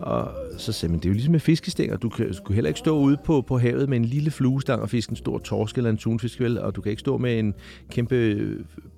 og 0.00 0.34
så 0.58 0.72
sagde 0.72 0.90
man, 0.90 0.98
det 1.00 1.04
er 1.04 1.10
jo 1.10 1.14
ligesom 1.14 1.32
med 1.32 1.40
fiskestænger. 1.40 1.96
Du 1.96 2.08
kan, 2.08 2.32
du 2.32 2.42
kan 2.42 2.54
heller 2.54 2.68
ikke 2.68 2.78
stå 2.78 2.98
ude 2.98 3.16
på, 3.24 3.40
på 3.40 3.58
havet 3.58 3.88
med 3.88 3.96
en 3.96 4.04
lille 4.04 4.30
fluestang 4.30 4.82
og 4.82 4.90
fiske 4.90 5.10
en 5.10 5.16
stor 5.16 5.38
torsk 5.38 5.76
eller 5.76 5.90
en 5.90 5.96
tunfisk, 5.96 6.40
vel? 6.40 6.58
Og 6.58 6.76
du 6.76 6.80
kan 6.80 6.90
ikke 6.90 7.00
stå 7.00 7.18
med 7.18 7.38
en 7.38 7.54
kæmpe 7.90 8.38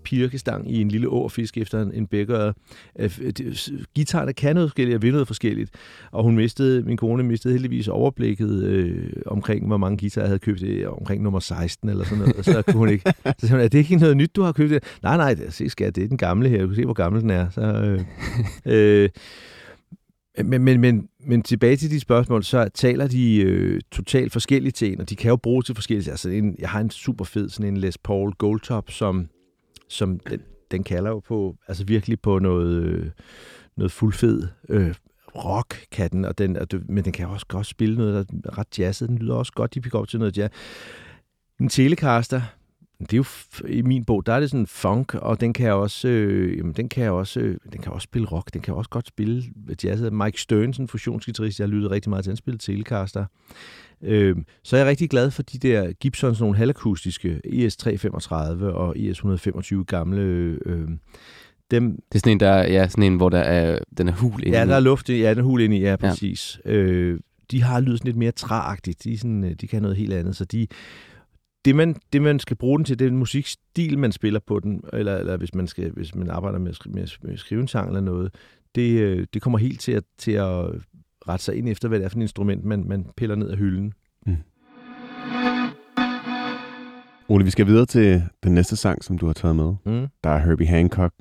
pirkestang 0.05 0.71
i 0.71 0.81
en 0.81 0.89
lille 0.89 1.09
årfisk 1.09 1.59
efter 1.59 1.83
en, 1.83 1.93
en 1.95 2.07
bækker. 2.07 2.53
Gitarerne 3.95 4.33
kan 4.33 4.55
noget 4.55 4.71
forskelligt 4.71 4.97
og 4.97 5.03
vil 5.03 5.13
noget 5.13 5.27
forskelligt. 5.27 5.71
Og 6.13 6.23
hun 6.23 6.37
mistede, 6.37 6.83
min 6.83 6.97
kone 6.97 7.23
mistede 7.23 7.55
heldigvis 7.55 7.89
overblikket 7.89 8.65
øh, 8.65 9.13
omkring, 9.27 9.67
hvor 9.67 9.77
mange 9.77 9.99
guitarer 9.99 10.25
jeg 10.25 10.29
havde 10.29 10.39
købt. 10.39 10.63
Øh, 10.63 10.93
omkring 10.93 11.23
nummer 11.23 11.41
16 11.41 11.89
eller 11.89 12.05
sådan 12.05 12.19
noget. 12.19 12.37
Og 12.37 12.45
så 12.45 12.63
kunne 12.63 12.79
hun 12.79 12.89
ikke... 12.89 13.13
Så 13.39 13.47
sagde 13.47 13.53
hun, 13.53 13.61
er 13.61 13.69
det 13.69 13.79
ikke 13.79 13.97
noget 13.97 14.17
nyt, 14.17 14.37
du 14.37 14.43
har 14.43 14.53
købt? 14.53 14.73
Nej, 15.03 15.17
nej, 15.17 15.35
det, 15.35 15.55
se 15.55 15.69
skat, 15.69 15.97
det 15.97 16.05
er 16.05 16.09
den 16.09 16.19
gamle 16.19 16.49
her. 16.49 16.61
Du 16.61 16.67
kan 16.67 16.77
se, 16.77 16.85
hvor 16.85 16.95
gammel 16.95 17.23
den 17.23 17.31
er. 17.31 17.51
Så, 17.51 17.61
øh, 17.61 18.01
øh, 18.75 19.09
Øh, 20.39 20.47
men, 20.47 20.63
men, 20.65 20.81
men, 20.81 21.09
men 21.21 21.43
tilbage 21.43 21.77
til 21.77 21.91
de 21.91 22.01
spørgsmål, 22.01 22.45
så 22.45 22.69
taler 22.75 23.07
de 23.07 23.43
øh, 23.43 23.81
totalt 23.93 24.33
forskelligt 24.33 24.77
til 24.77 24.93
en, 24.93 25.01
og 25.01 25.11
de 25.11 25.17
kan 25.17 25.29
jo 25.29 25.37
bruges 25.37 25.67
til 25.67 25.75
forskellige. 25.75 26.11
Altså, 26.11 26.29
en, 26.29 26.57
jeg 26.59 26.71
har 26.71 26.81
en 26.81 26.91
super 26.91 27.25
fed, 27.25 27.49
sådan 27.49 27.69
en 27.69 27.77
Les 27.77 27.99
Paul 27.99 28.33
Goldtop, 28.33 28.91
som, 28.91 29.29
som 29.89 30.19
den, 30.19 30.41
den 30.71 30.85
kalder 30.85 31.11
jo 31.11 31.21
på, 31.21 31.57
altså 31.69 31.85
virkelig 31.85 32.21
på 32.21 32.39
noget, 32.39 32.83
øh, 32.83 33.11
noget 33.77 33.93
fuldfed 33.93 34.43
øh, 34.69 34.95
rock, 35.35 35.87
kan 35.93 36.11
den, 36.11 36.25
og 36.25 36.39
den, 36.39 36.57
og 36.57 36.71
det, 36.71 36.89
men 36.89 37.05
den 37.05 37.13
kan 37.13 37.27
også 37.27 37.47
godt 37.47 37.67
spille 37.67 37.97
noget, 37.97 38.31
der 38.45 38.51
er 38.51 38.59
ret 38.59 38.79
jazzet. 38.79 39.09
Den 39.09 39.19
lyder 39.19 39.35
også 39.35 39.53
godt, 39.53 39.75
de 39.75 39.81
picker 39.81 39.99
op 39.99 40.09
til 40.09 40.19
noget 40.19 40.39
jazz. 40.39 40.53
En 41.61 41.69
Telecaster, 41.69 42.43
det 43.11 43.13
er 43.13 43.17
jo 43.17 43.25
i 43.69 43.83
min 43.83 44.05
bog, 44.05 44.27
der 44.27 44.33
er 44.33 44.41
det 44.41 44.51
sådan 44.51 44.67
funk, 44.67 45.15
og 45.15 45.41
den 45.41 45.53
kan 45.53 45.73
også, 45.73 46.09
øh, 46.09 46.59
jamen, 46.59 46.73
den 46.73 46.89
kan 46.89 47.11
også, 47.11 47.41
øh, 47.41 47.57
den 47.73 47.81
kan 47.81 47.93
også 47.93 48.05
spille 48.05 48.29
rock, 48.29 48.55
den 48.55 48.61
kan 48.61 48.75
også 48.75 48.91
godt 48.91 49.09
spille 49.09 49.43
jazz. 49.85 50.01
Mike 50.13 50.41
Stern, 50.41 50.73
sådan 50.73 50.85
en 50.85 50.89
fusionsgitarrist, 50.89 51.59
jeg 51.59 51.67
har 51.67 51.71
lyttet 51.71 51.91
rigtig 51.91 52.11
meget 52.11 52.25
til, 52.25 52.31
han 52.31 52.37
spillede 52.37 52.63
Telecaster. 52.63 53.25
Øh, 54.03 54.37
så 54.63 54.77
er 54.77 54.81
jeg 54.81 54.89
rigtig 54.89 55.11
glad 55.11 55.31
for 55.31 55.43
de 55.43 55.59
der 55.59 55.93
Gibsons 55.93 56.41
nogle 56.41 56.57
halvakustiske 56.57 57.41
ES335 57.47 58.65
og 58.65 58.97
ES125 58.97 59.85
gamle 59.85 60.23
øh, 60.67 60.89
dem, 61.71 61.91
Det 61.91 62.15
er 62.15 62.19
sådan 62.19 62.33
en, 62.33 62.41
der, 62.41 62.57
ja, 62.57 62.89
sådan 62.89 63.05
en, 63.05 63.17
hvor 63.17 63.29
der 63.29 63.39
er, 63.39 63.79
den 63.99 64.09
er 64.09 64.13
hul 64.13 64.43
inde 64.47 64.59
Ja, 64.59 64.67
der 64.67 64.75
er 64.75 64.81
luft 64.81 65.09
i. 65.09 65.21
Ja, 65.21 65.31
den 65.31 65.39
er 65.39 65.43
hul 65.43 65.61
ind 65.61 65.75
i. 65.75 65.81
Ja, 65.81 65.97
præcis. 65.97 66.61
Ja. 66.65 66.73
Øh, 66.73 67.21
de 67.51 67.63
har 67.63 67.81
lydet 67.81 67.99
sådan 67.99 68.09
lidt 68.09 68.17
mere 68.17 68.33
træagtigt. 68.33 69.05
De, 69.05 69.19
sådan, 69.19 69.45
øh, 69.45 69.51
de 69.61 69.67
kan 69.67 69.83
noget 69.83 69.97
helt 69.97 70.13
andet. 70.13 70.37
Så 70.37 70.45
de, 70.45 70.67
det, 71.65 71.77
man, 71.77 71.97
det, 72.13 72.23
man 72.23 72.39
skal 72.39 72.57
bruge 72.57 72.79
den 72.79 72.85
til, 72.85 72.99
det 72.99 73.05
er 73.05 73.09
den 73.09 73.19
musikstil, 73.19 73.99
man 73.99 74.13
spiller 74.13 74.41
på 74.47 74.61
den. 74.61 74.85
Eller, 74.93 75.17
eller 75.17 75.37
hvis, 75.37 75.55
man 75.55 75.67
skal, 75.67 75.91
hvis 75.91 76.15
man 76.15 76.31
arbejder 76.31 76.59
med, 76.59 76.73
med, 76.87 77.07
med 77.23 77.33
at 77.33 77.39
skrive 77.39 77.61
en 77.61 77.69
sang 77.69 77.89
eller 77.89 78.01
noget. 78.01 78.35
Det, 78.75 79.01
øh, 79.01 79.27
det 79.35 79.43
kommer 79.43 79.59
helt 79.59 79.81
til 79.81 79.93
at, 79.93 80.05
til 80.19 80.33
at 80.33 80.65
rette 81.29 81.45
sig 81.45 81.57
ind 81.57 81.69
efter, 81.69 81.89
hvad 81.89 81.99
det 81.99 82.05
er 82.05 82.09
for 82.09 82.19
et 82.19 82.23
instrument, 82.23 82.65
man, 82.65 82.85
man 82.89 83.07
piller 83.17 83.37
ned 83.37 83.51
af 83.51 83.57
hylden. 83.57 83.93
Ole, 87.29 87.45
vi 87.45 87.51
skal 87.51 87.67
videre 87.67 87.87
til 87.87 88.23
den 88.43 88.55
næste 88.55 88.77
sang, 88.77 89.05
som 89.05 89.19
du 89.19 89.27
har 89.27 89.33
taget 89.33 89.57
med. 89.57 89.75
Mm. 89.85 90.09
Der 90.25 90.31
er 90.31 90.39
Herbie 90.39 90.67
Hancock, 90.67 91.15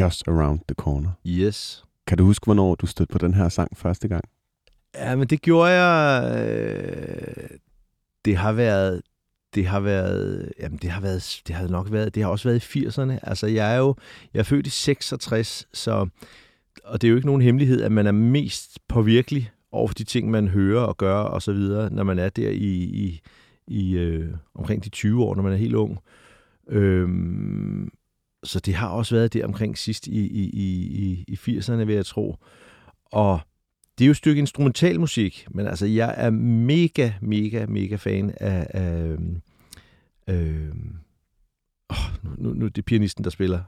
Just 0.00 0.28
Around 0.28 0.60
the 0.68 0.74
Corner. 0.74 1.10
Yes. 1.26 1.84
Kan 2.06 2.18
du 2.18 2.24
huske, 2.24 2.44
hvornår 2.44 2.74
du 2.74 2.86
stødte 2.86 3.12
på 3.12 3.18
den 3.18 3.34
her 3.34 3.48
sang 3.48 3.76
første 3.76 4.08
gang? 4.08 4.24
Ja, 4.94 5.16
men 5.16 5.28
det 5.28 5.42
gjorde 5.42 5.70
jeg... 5.70 6.48
Øh, 6.48 7.48
det 8.24 8.36
har 8.36 8.52
været... 8.52 9.02
Det 9.54 9.66
har 9.66 9.80
været... 9.80 10.52
Jamen, 10.60 10.78
det 10.82 10.90
har 10.90 11.00
været... 11.00 11.42
Det 11.46 11.54
har 11.54 11.68
nok 11.68 11.92
været... 11.92 12.14
Det 12.14 12.22
har 12.22 12.30
også 12.30 12.48
været 12.48 12.74
i 12.74 12.86
80'erne. 12.86 13.18
Altså, 13.22 13.46
jeg 13.46 13.74
er 13.74 13.78
jo... 13.78 13.94
Jeg 14.34 14.40
er 14.40 14.44
født 14.44 14.66
i 14.66 14.70
66, 14.70 15.68
så... 15.72 16.08
Og 16.84 17.02
det 17.02 17.08
er 17.08 17.10
jo 17.10 17.16
ikke 17.16 17.26
nogen 17.26 17.42
hemmelighed, 17.42 17.82
at 17.82 17.92
man 17.92 18.06
er 18.06 18.12
mest 18.12 18.78
påvirkelig 18.88 19.50
over 19.72 19.88
de 19.88 20.04
ting, 20.04 20.30
man 20.30 20.48
hører 20.48 20.82
og 20.82 20.96
gør 20.96 21.16
og 21.16 21.42
så 21.42 21.52
videre, 21.52 21.90
når 21.90 22.02
man 22.02 22.18
er 22.18 22.28
der 22.28 22.50
i, 22.50 22.72
i, 22.74 23.20
i 23.66 23.96
øh, 23.96 24.34
omkring 24.54 24.84
de 24.84 24.88
20 24.88 25.24
år, 25.24 25.34
når 25.34 25.42
man 25.42 25.52
er 25.52 25.56
helt 25.56 25.74
ung. 25.74 25.98
Øhm, 26.68 27.90
så 28.44 28.60
det 28.60 28.74
har 28.74 28.88
også 28.88 29.14
været 29.14 29.32
der 29.32 29.46
omkring 29.46 29.78
sidst 29.78 30.06
i, 30.06 30.26
i, 30.26 30.44
i, 30.52 31.24
i 31.28 31.34
80'erne, 31.34 31.84
vil 31.84 31.94
jeg 31.94 32.06
tro. 32.06 32.36
Og 33.04 33.40
det 33.98 34.04
er 34.04 34.06
jo 34.06 34.10
et 34.10 34.16
stykke 34.16 34.38
instrumentalmusik, 34.38 35.46
men 35.50 35.66
altså, 35.66 35.86
jeg 35.86 36.14
er 36.16 36.30
mega, 36.30 37.10
mega, 37.22 37.66
mega 37.66 37.96
fan 37.96 38.34
af... 38.40 38.66
af 38.70 39.16
øh, 40.34 40.74
oh, 41.88 41.96
nu, 42.38 42.52
nu, 42.52 42.66
det 42.66 42.78
er 42.78 42.82
pianisten, 42.82 43.24
der 43.24 43.30
spiller. 43.30 43.60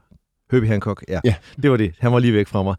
Herbie 0.50 0.68
Hancock, 0.68 1.04
ja. 1.08 1.20
Ja. 1.24 1.34
Det 1.62 1.70
var 1.70 1.76
det. 1.76 1.94
Han 1.98 2.12
var 2.12 2.18
lige 2.18 2.32
væk 2.32 2.46
fra 2.46 2.62
mig. 2.62 2.76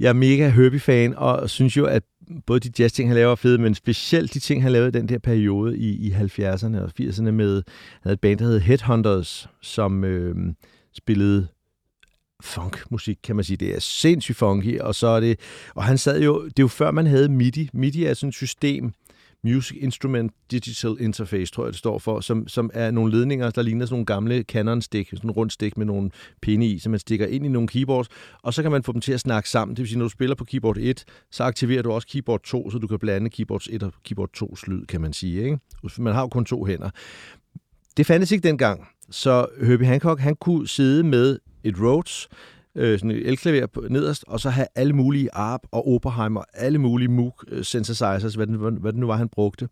Jeg 0.00 0.08
er 0.08 0.12
mega 0.12 0.48
Herbie-fan, 0.48 1.14
og 1.16 1.50
synes 1.50 1.76
jo, 1.76 1.86
at 1.86 2.02
både 2.46 2.60
de 2.60 2.70
jazz-ting, 2.78 3.08
han 3.08 3.16
laver, 3.16 3.32
er 3.32 3.34
fede, 3.34 3.58
men 3.58 3.74
specielt 3.74 4.34
de 4.34 4.38
ting, 4.38 4.62
han 4.62 4.72
lavede 4.72 4.88
i 4.88 4.92
den 4.92 5.08
der 5.08 5.18
periode 5.18 5.78
i, 5.78 6.08
i 6.08 6.12
70'erne 6.12 6.78
og 6.78 6.90
80'erne 7.00 7.30
med, 7.30 7.54
han 7.54 8.00
havde 8.02 8.14
et 8.14 8.20
band, 8.20 8.38
der 8.38 8.44
hed 8.44 8.60
Headhunters, 8.60 9.48
som 9.62 10.04
øh, 10.04 10.36
spillede 10.92 11.48
funkmusik, 12.42 13.18
kan 13.22 13.36
man 13.36 13.44
sige. 13.44 13.56
Det 13.56 13.74
er 13.74 13.80
sindssygt 13.80 14.38
funky, 14.38 14.78
og 14.78 14.94
så 14.94 15.06
er 15.06 15.20
det... 15.20 15.40
Og 15.74 15.84
han 15.84 15.98
sad 15.98 16.22
jo... 16.22 16.44
Det 16.44 16.58
er 16.58 16.62
jo 16.62 16.68
før, 16.68 16.90
man 16.90 17.06
havde 17.06 17.28
MIDI. 17.28 17.70
MIDI 17.72 18.04
er 18.04 18.14
sådan 18.14 18.28
et 18.28 18.34
system, 18.34 18.92
Music 19.44 19.76
Instrument 19.80 20.32
Digital 20.50 20.96
Interface, 21.00 21.52
tror 21.52 21.64
jeg, 21.64 21.72
det 21.72 21.78
står 21.78 21.98
for, 21.98 22.20
som, 22.20 22.48
som 22.48 22.70
er 22.74 22.90
nogle 22.90 23.18
ledninger, 23.18 23.50
der 23.50 23.62
ligner 23.62 23.86
sådan 23.86 23.94
nogle 23.94 24.06
gamle 24.06 24.42
Canon-stik, 24.42 25.08
sådan 25.10 25.30
en 25.30 25.30
rund 25.30 25.50
stik 25.50 25.76
med 25.76 25.86
nogle 25.86 26.10
pinde 26.42 26.66
i, 26.66 26.78
som 26.78 26.90
man 26.90 27.00
stikker 27.00 27.26
ind 27.26 27.46
i 27.46 27.48
nogle 27.48 27.68
keyboards, 27.68 28.08
og 28.42 28.54
så 28.54 28.62
kan 28.62 28.70
man 28.70 28.82
få 28.82 28.92
dem 28.92 29.00
til 29.00 29.12
at 29.12 29.20
snakke 29.20 29.50
sammen. 29.50 29.76
Det 29.76 29.82
vil 29.82 29.88
sige, 29.88 29.98
når 29.98 30.04
du 30.04 30.08
spiller 30.08 30.36
på 30.36 30.44
keyboard 30.44 30.76
1, 30.80 31.04
så 31.30 31.44
aktiverer 31.44 31.82
du 31.82 31.92
også 31.92 32.08
keyboard 32.08 32.42
2, 32.42 32.70
så 32.70 32.78
du 32.78 32.86
kan 32.86 32.98
blande 32.98 33.30
keyboards 33.30 33.68
1 33.70 33.82
og 33.82 33.92
keyboard 34.04 34.30
2's 34.36 34.70
lyd, 34.70 34.86
kan 34.86 35.00
man 35.00 35.12
sige. 35.12 35.44
Ikke? 35.44 35.58
Man 35.98 36.14
har 36.14 36.20
jo 36.20 36.28
kun 36.28 36.44
to 36.44 36.64
hænder. 36.64 36.90
Det 37.96 38.06
fandtes 38.06 38.32
ikke 38.32 38.48
dengang, 38.48 38.86
så 39.10 39.46
Herbie 39.66 39.86
Hancock, 39.86 40.20
han 40.20 40.36
kunne 40.36 40.68
sidde 40.68 41.04
med 41.04 41.38
et 41.64 41.80
Rhodes, 41.80 42.28
øh, 42.74 42.98
sådan 42.98 43.10
et 43.10 43.28
elklaver 43.28 43.88
nederst, 43.88 44.24
og 44.26 44.40
så 44.40 44.50
have 44.50 44.66
alle 44.74 44.92
mulige 44.92 45.28
ARP 45.32 45.60
og 45.70 45.88
Oberheimer, 45.88 46.42
alle 46.54 46.78
mulige 46.78 47.08
Moog 47.08 47.34
øh, 47.48 47.64
synthesizers, 47.64 48.34
hvad 48.34 48.46
det, 48.46 48.58
hvad, 48.58 48.92
det 48.92 49.00
nu 49.00 49.06
var, 49.06 49.16
han 49.16 49.28
brugte. 49.28 49.68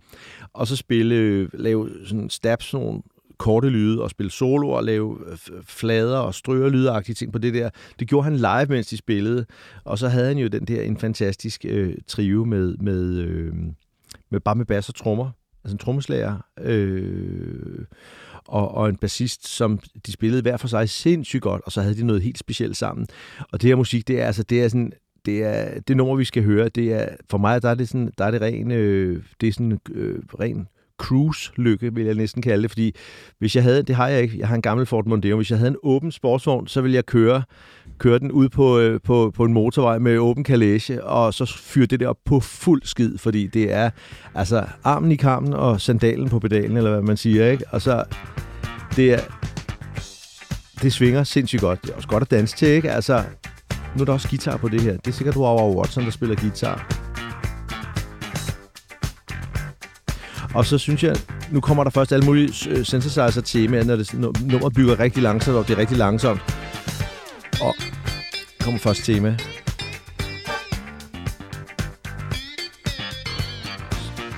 Og 0.52 0.66
så 0.66 0.76
spille, 0.76 1.14
øh, 1.14 1.48
lave 1.52 1.90
sådan 2.04 2.30
stabs, 2.30 2.64
sådan 2.64 2.86
nogle 2.86 3.02
korte 3.38 3.68
lyde, 3.68 4.02
og 4.02 4.10
spille 4.10 4.30
soloer, 4.30 4.76
og 4.76 4.84
lave 4.84 5.18
øh, 5.30 5.38
flader 5.62 6.18
og 6.18 6.34
strøger 6.34 6.68
lydagtige 6.68 7.14
ting 7.14 7.32
på 7.32 7.38
det 7.38 7.54
der. 7.54 7.70
Det 7.98 8.08
gjorde 8.08 8.24
han 8.24 8.36
live, 8.36 8.66
mens 8.68 8.86
de 8.86 8.96
spillede. 8.96 9.46
Og 9.84 9.98
så 9.98 10.08
havde 10.08 10.26
han 10.26 10.38
jo 10.38 10.48
den 10.48 10.64
der 10.64 10.82
en 10.82 10.96
fantastisk 10.96 11.64
øh, 11.68 11.94
trio 12.06 12.44
med, 12.44 12.76
med, 12.76 13.16
øh, 13.18 13.54
med 14.30 14.40
bare 14.40 14.54
med 14.54 14.66
bass 14.66 14.88
og 14.88 14.94
trommer. 14.94 15.30
Altså 15.64 15.74
en 15.74 15.78
trommeslager. 15.78 16.36
Øh, 16.60 17.84
og, 18.46 18.74
og 18.74 18.88
en 18.88 18.96
bassist, 18.96 19.48
som 19.48 19.78
de 20.06 20.12
spillede 20.12 20.42
hver 20.42 20.56
for 20.56 20.68
sig 20.68 20.88
sindssygt 20.88 21.42
godt, 21.42 21.62
og 21.64 21.72
så 21.72 21.82
havde 21.82 21.96
de 21.96 22.06
noget 22.06 22.22
helt 22.22 22.38
specielt 22.38 22.76
sammen. 22.76 23.06
Og 23.52 23.62
det 23.62 23.68
her 23.68 23.76
musik, 23.76 24.08
det 24.08 24.20
er 24.20 24.26
altså, 24.26 24.42
det 24.42 24.62
er 24.62 24.68
sådan, 24.68 24.92
det 25.24 25.44
er 25.44 25.80
det 25.80 25.96
nummer, 25.96 26.16
vi 26.16 26.24
skal 26.24 26.44
høre. 26.44 26.68
Det 26.68 26.92
er, 26.92 27.08
for 27.30 27.38
mig, 27.38 27.62
der 27.62 27.70
er 27.70 27.74
det 27.74 27.88
sådan, 27.88 28.12
der 28.18 28.24
er 28.24 28.30
det 28.30 28.40
ren, 28.40 28.70
øh, 28.70 29.22
det 29.40 29.48
er 29.48 29.52
sådan 29.52 29.80
øh, 29.90 30.18
ren 30.40 30.68
cruise-lykke, 31.00 31.94
vil 31.94 32.04
jeg 32.04 32.14
næsten 32.14 32.42
kalde 32.42 32.62
det, 32.62 32.70
fordi 32.70 32.94
hvis 33.38 33.56
jeg 33.56 33.62
havde, 33.62 33.82
det 33.82 33.96
har 33.96 34.08
jeg 34.08 34.22
ikke, 34.22 34.38
jeg 34.38 34.48
har 34.48 34.54
en 34.54 34.62
gammel 34.62 34.86
Ford 34.86 35.06
Mondeo, 35.06 35.36
hvis 35.36 35.50
jeg 35.50 35.58
havde 35.58 35.70
en 35.70 35.76
åben 35.82 36.12
sportsvogn, 36.12 36.66
så 36.66 36.80
ville 36.80 36.94
jeg 36.94 37.06
køre, 37.06 37.42
køre 38.00 38.18
den 38.18 38.32
ud 38.32 38.48
på, 38.48 38.78
øh, 38.78 39.00
på, 39.04 39.32
på 39.34 39.44
en 39.44 39.52
motorvej 39.52 39.98
med 39.98 40.18
åben 40.18 40.44
kalæge, 40.44 41.04
og 41.04 41.34
så 41.34 41.56
fyre 41.58 41.86
det 41.86 42.00
der 42.00 42.08
op 42.08 42.16
på 42.26 42.40
fuld 42.40 42.82
skid, 42.84 43.18
fordi 43.18 43.46
det 43.46 43.72
er 43.72 43.90
altså 44.34 44.64
armen 44.84 45.12
i 45.12 45.16
kammen 45.16 45.54
og 45.54 45.80
sandalen 45.80 46.28
på 46.28 46.38
pedalen, 46.38 46.76
eller 46.76 46.90
hvad 46.90 47.02
man 47.02 47.16
siger, 47.16 47.50
ikke? 47.50 47.64
Og 47.70 47.82
så, 47.82 48.04
det 48.96 49.12
er, 49.12 49.20
det 50.82 50.92
svinger 50.92 51.24
sindssygt 51.24 51.62
godt. 51.62 51.82
Det 51.82 51.90
er 51.90 51.94
også 51.96 52.08
godt 52.08 52.22
at 52.22 52.30
danse 52.30 52.56
til, 52.56 52.68
ikke? 52.68 52.90
Altså, 52.90 53.22
nu 53.96 54.00
er 54.00 54.04
der 54.04 54.12
også 54.12 54.28
guitar 54.28 54.56
på 54.56 54.68
det 54.68 54.80
her. 54.80 54.92
Det 54.92 55.06
er 55.06 55.12
sikkert 55.12 55.36
Wawa 55.36 55.68
Watson, 55.68 56.04
der 56.04 56.10
spiller 56.10 56.36
guitar. 56.36 56.86
Og 60.54 60.66
så 60.66 60.78
synes 60.78 61.04
jeg, 61.04 61.16
nu 61.52 61.60
kommer 61.60 61.84
der 61.84 61.90
først 61.90 62.12
alle 62.12 62.26
mulige 62.26 62.70
øh, 62.70 62.84
synthesizer-temaer, 62.84 63.84
når 63.84 63.96
det, 63.96 64.14
når 64.14 64.68
bygger 64.68 65.00
rigtig 65.00 65.22
langsomt, 65.22 65.56
og 65.56 65.68
det 65.68 65.74
er 65.74 65.78
rigtig 65.78 65.96
langsomt. 65.96 66.40
Og 67.60 67.74
kommer 68.60 68.78
først 68.78 69.04
tema. 69.04 69.36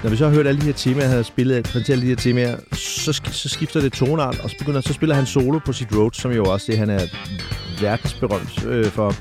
Når 0.02 0.10
vi 0.10 0.16
så 0.16 0.28
har 0.28 0.34
hørt 0.34 0.46
alle 0.46 0.60
de 0.60 0.66
her 0.66 0.72
temaer, 0.72 1.08
har 1.08 1.22
spillet, 1.22 1.64
præsenteret 1.64 1.90
alle 1.90 2.02
de 2.02 2.08
her 2.08 2.16
temaer, 2.16 2.56
så, 2.72 3.20
så 3.32 3.48
skifter 3.48 3.80
det 3.80 3.92
tonart, 3.92 4.40
og 4.40 4.50
så, 4.50 4.56
begynder, 4.58 4.80
så 4.80 4.92
spiller 4.92 5.14
han 5.14 5.26
solo 5.26 5.58
på 5.58 5.72
sit 5.72 5.88
Rhodes, 5.96 6.16
som 6.16 6.32
jo 6.32 6.44
også 6.44 6.66
det, 6.68 6.78
han 6.78 6.90
er 6.90 7.00
verdensberømt 7.80 8.66
øh, 8.66 8.86
for. 8.86 9.14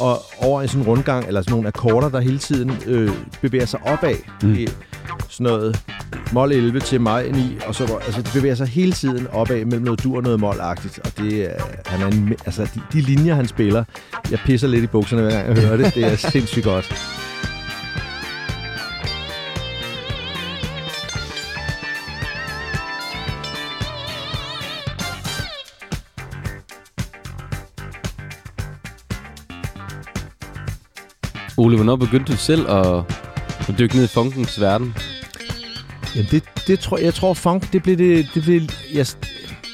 Og 0.00 0.22
over 0.38 0.62
en 0.62 0.68
sådan 0.68 0.86
rundgang, 0.86 1.26
eller 1.26 1.42
sådan 1.42 1.52
nogle 1.52 1.68
akkorder, 1.68 2.08
der 2.08 2.20
hele 2.20 2.38
tiden 2.38 2.72
øh, 2.86 3.10
bevæger 3.40 3.66
sig 3.66 3.80
opad. 3.86 4.16
Mm. 4.42 4.66
Sådan 5.28 5.44
noget 5.44 5.84
mol 6.32 6.52
11 6.52 6.80
til 6.80 7.00
maj 7.00 7.28
9, 7.30 7.58
og 7.66 7.74
så 7.74 7.98
altså, 8.06 8.22
det 8.22 8.30
bevæger 8.34 8.54
sig 8.54 8.66
hele 8.66 8.92
tiden 8.92 9.26
opad 9.26 9.64
mellem 9.64 9.82
noget 9.82 10.04
dur 10.04 10.16
og 10.16 10.22
noget 10.22 10.40
mol-agtigt. 10.40 10.98
Og 11.04 11.18
det 11.18 11.44
er, 11.44 11.62
han 11.86 12.02
er 12.02 12.06
en, 12.06 12.36
altså, 12.46 12.68
de, 12.74 12.82
de 12.92 13.00
linjer, 13.00 13.34
han 13.34 13.48
spiller, 13.48 13.84
jeg 14.30 14.38
pisser 14.44 14.68
lidt 14.68 14.84
i 14.84 14.86
bukserne, 14.86 15.22
hver 15.22 15.30
gang 15.30 15.56
jeg 15.56 15.66
hører 15.66 15.76
det. 15.76 15.94
Det 15.94 16.04
er 16.04 16.16
sindssygt 16.16 16.64
godt. 16.64 16.94
Ole, 31.58 31.76
hvornår 31.76 31.96
begyndte 31.96 32.32
du 32.32 32.36
selv 32.36 32.70
at, 32.70 33.25
og 33.68 33.78
dykke 33.78 33.96
ned 33.96 34.04
i 34.04 34.08
funkens 34.08 34.60
verden? 34.60 34.94
Jamen 36.16 36.28
det, 36.30 36.42
det 36.66 36.80
tror, 36.80 36.98
jeg 36.98 37.14
tror 37.14 37.34
funk, 37.34 37.72
det 37.72 37.82
blev 37.82 37.98
det, 37.98 38.28
det 38.34 38.42
blev, 38.42 38.60
jeg, 38.94 39.06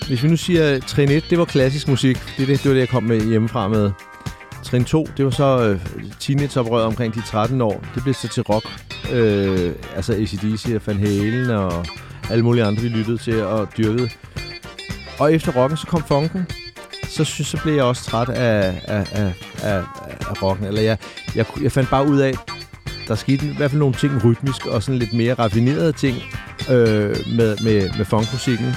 hvis 0.07 0.23
vi 0.23 0.29
nu 0.29 0.37
siger 0.37 0.81
trin 0.81 1.11
1, 1.11 1.25
det 1.31 1.39
var 1.39 1.45
klassisk 1.45 1.89
musik. 1.89 2.17
Det, 2.37 2.49
det, 2.49 2.63
det 2.63 2.65
var 2.65 2.73
det, 2.73 2.81
jeg 2.81 2.89
kom 2.89 3.03
med 3.03 3.21
hjemmefra 3.21 3.69
med. 3.69 3.91
Trin 4.65 4.85
2, 4.85 5.09
det 5.17 5.25
var 5.25 5.31
så 5.31 5.69
øh, 5.69 5.81
teenageoprøret 6.21 6.85
omkring 6.85 7.15
de 7.15 7.23
13 7.27 7.61
år. 7.61 7.85
Det 7.95 8.03
blev 8.03 8.15
så 8.15 8.29
til 8.29 8.43
rock. 8.43 8.67
Øh, 9.13 9.73
altså 9.97 10.13
ACDC 10.13 10.73
og 10.75 10.83
Van 10.87 10.99
Halen 10.99 11.51
og 11.51 11.87
alle 12.31 12.45
mulige 12.45 12.65
andre, 12.65 12.83
vi 12.83 12.89
lyttede 12.89 13.19
til 13.19 13.43
og 13.45 13.69
dyrkede. 13.79 14.09
Og 15.19 15.35
efter 15.35 15.53
rocken, 15.53 15.77
så 15.77 15.87
kom 15.87 16.03
funken. 16.09 16.47
Så, 17.09 17.25
synes, 17.25 17.49
så 17.49 17.59
blev 17.63 17.75
jeg 17.75 17.85
også 17.85 18.05
træt 18.05 18.29
af, 18.29 18.83
af, 18.85 19.07
af, 19.13 19.33
af, 19.63 19.83
af 20.21 20.43
rocken. 20.43 20.67
Eller 20.67 20.83
jeg, 20.83 20.99
jeg, 21.35 21.47
jeg 21.63 21.73
fandt 21.73 21.91
bare 21.91 22.09
ud 22.09 22.19
af, 22.19 22.35
der 23.13 23.17
skete 23.17 23.47
i 23.47 23.57
hvert 23.57 23.71
fald 23.71 23.79
nogle 23.79 23.95
ting 23.95 24.25
rytmisk 24.25 24.67
og 24.67 24.83
sådan 24.83 24.99
lidt 24.99 25.13
mere 25.13 25.35
raffinerede 25.35 25.93
ting 25.93 26.17
øh, 26.71 27.17
med, 27.39 27.57
med, 27.65 27.91
med 27.99 28.05
funkmusikken. 28.05 28.75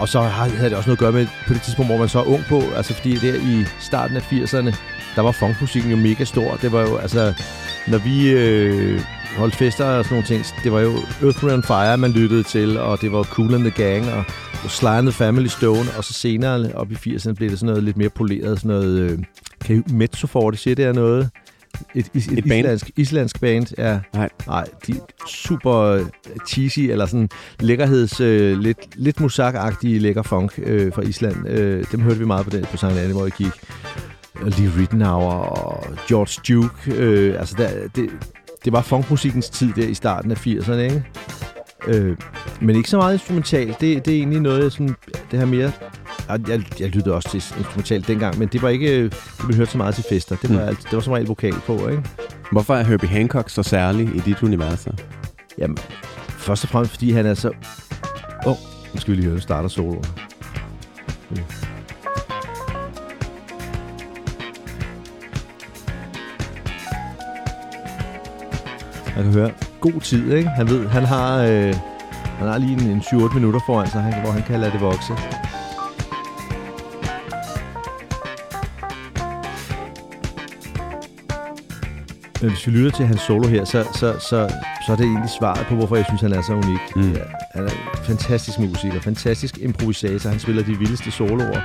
Og 0.00 0.08
så 0.08 0.20
havde 0.20 0.70
det 0.70 0.78
også 0.78 0.88
noget 0.90 0.96
at 0.96 1.04
gøre 1.04 1.12
med 1.12 1.26
på 1.46 1.54
det 1.54 1.62
tidspunkt, 1.62 1.90
hvor 1.90 1.98
man 1.98 2.08
så 2.08 2.18
er 2.18 2.24
ung 2.24 2.44
på. 2.48 2.62
Altså 2.76 2.94
fordi 2.94 3.14
der 3.14 3.34
i 3.34 3.64
starten 3.80 4.16
af 4.16 4.32
80'erne, 4.32 4.76
der 5.16 5.22
var 5.22 5.32
funkmusikken 5.32 5.90
jo 5.90 5.96
mega 5.96 6.24
stor. 6.24 6.58
Det 6.62 6.72
var 6.72 6.80
jo 6.80 6.96
altså, 6.96 7.34
når 7.88 7.98
vi 7.98 8.30
øh, 8.30 9.00
holdt 9.36 9.56
fester 9.56 9.84
og 9.84 10.04
sådan 10.04 10.14
nogle 10.14 10.26
ting, 10.26 10.44
det 10.64 10.72
var 10.72 10.80
jo 10.80 10.92
Earth, 11.22 11.44
Wind 11.44 11.62
Fire, 11.62 11.96
man 11.96 12.10
lyttede 12.10 12.42
til, 12.42 12.78
og 12.78 13.00
det 13.00 13.12
var 13.12 13.22
Cool 13.22 13.54
and 13.54 13.62
the 13.70 13.84
Gang, 13.84 14.04
og 14.64 14.70
Sly 14.70 14.86
and 14.86 15.06
the 15.06 15.12
Family 15.12 15.46
Stone, 15.46 15.88
og 15.96 16.04
så 16.04 16.12
senere 16.12 16.72
op 16.74 16.92
i 16.92 16.94
80'erne 16.94 17.32
blev 17.32 17.50
det 17.50 17.58
sådan 17.58 17.66
noget 17.66 17.84
lidt 17.84 17.96
mere 17.96 18.08
poleret, 18.08 18.58
sådan 18.58 18.76
noget, 18.76 18.98
øh, 18.98 19.18
kan 19.64 19.76
I, 19.76 19.92
Mezzo 19.92 20.26
for 20.26 20.50
det, 20.50 20.58
siger 20.58 20.74
det 20.74 20.84
er 20.84 20.92
noget? 20.92 21.30
Et, 21.94 22.06
et, 22.14 22.26
et, 22.26 22.38
Et 22.38 22.44
band? 22.44 22.58
islandsk, 22.58 22.90
islandsk 22.96 23.40
band, 23.40 23.66
ja. 23.78 23.98
Nej. 24.14 24.28
Nej, 24.46 24.64
de 24.86 24.92
er 24.92 25.26
super 25.28 25.74
øh, 25.76 26.02
cheesy, 26.48 26.80
eller 26.80 27.06
sådan 27.06 27.28
lækkerheds, 27.60 28.20
øh, 28.20 28.58
lidt, 28.58 28.78
lidt 28.94 29.20
musak-agtige 29.20 29.98
lækker 29.98 30.22
funk 30.22 30.52
øh, 30.62 30.92
fra 30.92 31.02
Island. 31.02 31.48
Øh, 31.48 31.84
dem 31.92 32.00
hørte 32.00 32.18
vi 32.18 32.24
meget 32.24 32.44
på 32.44 32.50
den 32.50 32.64
på 32.64 32.76
Sankt 32.76 32.98
Anne, 32.98 33.12
hvor 33.12 33.22
jeg 33.24 33.32
gik. 33.32 33.52
Og 34.34 34.50
Lee 34.58 34.72
Rittenauer 34.78 35.32
og 35.34 35.84
George 36.08 36.54
Duke. 36.54 36.94
Øh, 36.94 37.38
altså, 37.40 37.54
der, 37.58 37.70
det, 37.96 38.10
det 38.64 38.72
var 38.72 38.82
funkmusikkens 38.82 39.50
tid 39.50 39.72
der 39.76 39.86
i 39.88 39.94
starten 39.94 40.30
af 40.30 40.46
80'erne, 40.46 40.72
ikke? 40.72 41.04
Øh, 41.86 42.16
men 42.60 42.76
ikke 42.76 42.90
så 42.90 42.96
meget 42.96 43.12
instrumentalt. 43.12 43.80
Det, 43.80 44.04
det 44.06 44.14
er 44.14 44.18
egentlig 44.18 44.40
noget, 44.40 44.62
jeg 44.62 44.72
sådan, 44.72 44.94
det 45.30 45.38
her 45.38 45.46
mere... 45.46 45.72
Jeg, 46.28 46.48
jeg, 46.48 46.62
jeg 46.80 46.88
lyttede 46.88 47.14
også 47.14 47.30
til 47.30 47.36
instrumentalt 47.58 48.08
dengang, 48.08 48.38
men 48.38 48.48
det 48.48 48.62
var 48.62 48.68
ikke... 48.68 49.02
Det 49.04 49.14
blev 49.46 49.56
hørt 49.56 49.68
så 49.68 49.78
meget 49.78 49.94
til 49.94 50.04
fester. 50.08 50.36
Det 50.36 50.54
var, 50.54 50.70
Mm. 50.70 50.76
det 50.76 50.92
var 50.92 51.00
som 51.00 51.12
regel 51.12 51.26
vokal 51.26 51.52
på, 51.66 51.88
ikke? 51.88 52.02
Hvorfor 52.52 52.74
er 52.74 52.82
Herbie 52.82 53.08
Hancock 53.08 53.50
så 53.50 53.62
særlig 53.62 54.06
i 54.16 54.18
dit 54.18 54.42
univers? 54.42 54.88
Jamen, 55.58 55.78
først 56.28 56.64
og 56.64 56.70
fremmest, 56.70 56.92
fordi 56.92 57.10
han 57.10 57.26
er 57.26 57.34
så... 57.34 57.48
Åh, 58.46 58.52
oh, 58.52 58.56
nu 58.94 59.00
skal 59.00 59.10
vi 59.10 59.16
lige 59.20 59.30
høre, 59.30 59.40
starter 59.40 59.68
soloen. 59.68 60.04
Okay. 61.30 61.42
Man 69.16 69.24
kan 69.24 69.32
høre, 69.32 69.50
god 69.80 70.00
tid, 70.00 70.32
ikke? 70.32 70.48
Han 70.48 70.68
ved, 70.68 70.88
han 70.88 71.04
har, 71.04 71.38
øh, 71.38 71.74
han 72.38 72.48
har 72.48 72.58
lige 72.58 72.72
en, 72.72 72.80
en 72.80 73.00
7-8 73.00 73.34
minutter 73.34 73.60
foran 73.66 73.90
sig, 73.90 74.02
han, 74.02 74.22
hvor 74.22 74.30
han 74.30 74.42
kan 74.42 74.60
lade 74.60 74.72
det 74.72 74.80
vokse. 74.80 75.12
Hvis 82.40 82.66
vi 82.66 82.72
lytter 82.72 82.90
til 82.90 83.06
hans 83.06 83.20
solo 83.20 83.48
her, 83.48 83.64
så, 83.64 83.84
så, 83.94 84.12
så, 84.18 84.48
så 84.86 84.92
er 84.92 84.96
det 84.96 85.04
egentlig 85.04 85.30
svaret 85.30 85.66
på, 85.66 85.74
hvorfor 85.74 85.96
jeg 85.96 86.04
synes, 86.04 86.20
han 86.20 86.32
er 86.32 86.42
så 86.42 86.52
unik. 86.52 86.96
Mm. 86.96 87.12
Ja, 87.12 87.24
han 87.54 87.64
er 87.64 87.70
fantastisk 88.04 88.58
musiker, 88.58 89.00
fantastisk 89.00 89.58
improvisator. 89.58 90.30
Han 90.30 90.40
spiller 90.40 90.62
de 90.62 90.78
vildeste 90.78 91.10
soloer. 91.10 91.60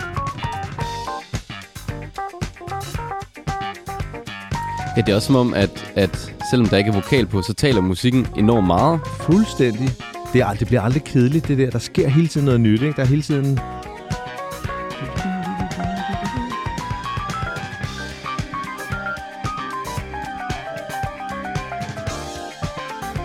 Ja, 4.98 5.02
det 5.02 5.10
er 5.10 5.16
også 5.16 5.26
som 5.26 5.36
om, 5.36 5.54
at, 5.54 5.92
at 5.96 6.35
selvom 6.50 6.68
der 6.68 6.78
ikke 6.78 6.90
er 6.90 6.94
vokal 6.94 7.26
på, 7.26 7.42
så 7.42 7.54
taler 7.54 7.82
musikken 7.82 8.28
enormt 8.38 8.68
meget. 8.68 9.00
Fuldstændig. 9.20 9.90
Det, 10.34 10.42
er, 10.42 10.54
det 10.54 10.68
bliver 10.68 10.82
aldrig 10.82 11.04
kedeligt, 11.04 11.48
det 11.48 11.58
der. 11.58 11.70
Der 11.70 11.80
sker 11.80 12.08
hele 12.08 12.28
tiden 12.28 12.46
noget 12.46 12.62
nyt, 12.62 12.82
ikke? 12.82 12.94
Der 12.96 13.02
er 13.02 13.08
hele 13.08 13.22
tiden... 13.22 13.60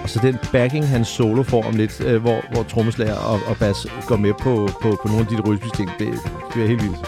Og 0.02 0.10
så 0.10 0.18
den 0.22 0.38
backing, 0.52 0.88
han 0.88 1.04
solo 1.04 1.42
får 1.42 1.62
om 1.62 1.76
lidt, 1.76 2.00
øh, 2.00 2.20
hvor, 2.20 2.40
hvor 2.52 2.62
trommeslager 2.62 3.16
og, 3.16 3.40
og 3.46 3.56
bass 3.56 3.86
går 4.06 4.16
med 4.16 4.32
på, 4.42 4.68
på, 4.82 4.98
på 5.02 5.08
nogle 5.08 5.20
af 5.20 5.26
de 5.26 5.40
rytmiske 5.40 5.76
ting, 5.76 5.90
det, 5.98 6.08
det 6.54 6.62
er 6.62 6.66
helt 6.66 6.82
vildt. 6.82 6.98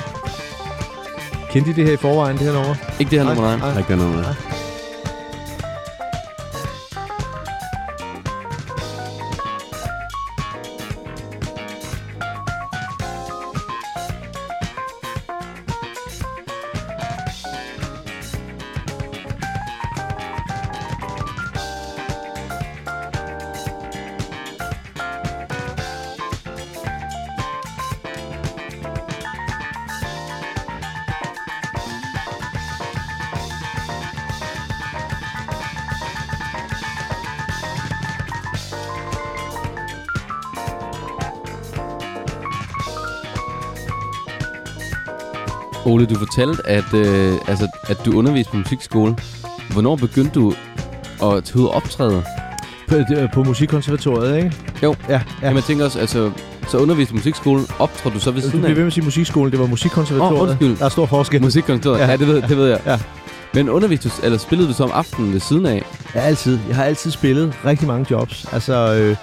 Kendte 1.51 1.71
I 1.71 1.75
det 1.75 1.85
her 1.85 1.93
i 1.93 1.97
forvejen, 1.97 2.37
det 2.37 2.47
her 2.47 2.53
nummer? 2.53 2.75
Ikke 3.01 3.11
det 3.11 3.19
her 3.19 3.27
nummer, 3.35 3.57
nej. 3.57 3.79
Ikke 3.79 3.97
noget 3.97 4.15
med. 4.15 4.62
Ole, 45.93 46.07
du 46.07 46.15
fortalte, 46.15 46.63
at, 46.67 46.95
øh, 46.95 47.35
altså, 47.49 47.67
at 47.89 48.05
du 48.05 48.19
underviste 48.19 48.51
på 48.51 48.57
musikskole. 48.57 49.17
Hvornår 49.73 49.97
begyndte 49.97 50.35
du 50.35 50.55
at 51.23 51.45
tage 51.45 51.59
ud 51.59 51.65
og 51.65 51.75
optræde? 51.75 52.23
På, 52.89 52.95
på 53.35 53.43
Musikkonservatoriet, 53.43 54.37
ikke? 54.37 54.53
Jo. 54.83 54.95
Ja, 55.09 55.13
ja. 55.15 55.21
Jamen, 55.43 55.57
jeg 55.57 55.65
tænker 55.65 55.85
også, 55.85 55.99
altså, 55.99 56.31
så 56.69 56.79
underviste 56.79 57.13
du 57.13 57.17
musikskolen. 57.17 57.67
Optrådte 57.79 58.19
du 58.19 58.21
så 58.23 58.31
ved 58.31 58.43
Du 58.43 58.47
siden 58.47 58.61
bliver 58.61 58.69
af? 58.71 58.77
ved 58.77 58.83
med 58.83 58.87
at 58.87 58.93
sige 58.93 59.05
musikskolen, 59.05 59.53
det 59.53 59.61
var 59.61 59.67
Musikkonservatoriet. 59.67 60.41
Åh, 60.43 60.49
undskyld. 60.49 60.77
Der 60.77 60.85
er 60.85 60.89
stor 60.89 61.07
forskel. 61.07 61.43
Musikkontoret? 61.43 61.99
Ja. 61.99 62.07
Ja, 62.11 62.17
det 62.17 62.27
ved, 62.27 62.43
det 62.43 62.57
ved 62.57 62.69
jeg. 62.69 62.81
Ja. 62.87 62.99
Men 63.55 63.69
underviste 63.69 64.09
du, 64.09 64.15
eller 64.23 64.39
spillede 64.39 64.69
du 64.69 64.75
så 64.75 64.85
om 64.85 64.91
aftenen 64.95 65.33
ved 65.33 65.41
siden 65.41 65.67
af? 65.67 65.83
Ja, 66.15 66.21
altid. 66.21 66.59
Jeg 66.69 66.77
har 66.77 66.85
altid 66.85 67.11
spillet 67.11 67.55
rigtig 67.65 67.87
mange 67.89 68.07
jobs. 68.11 68.47
Altså, 68.53 68.95
øh, 68.95 69.17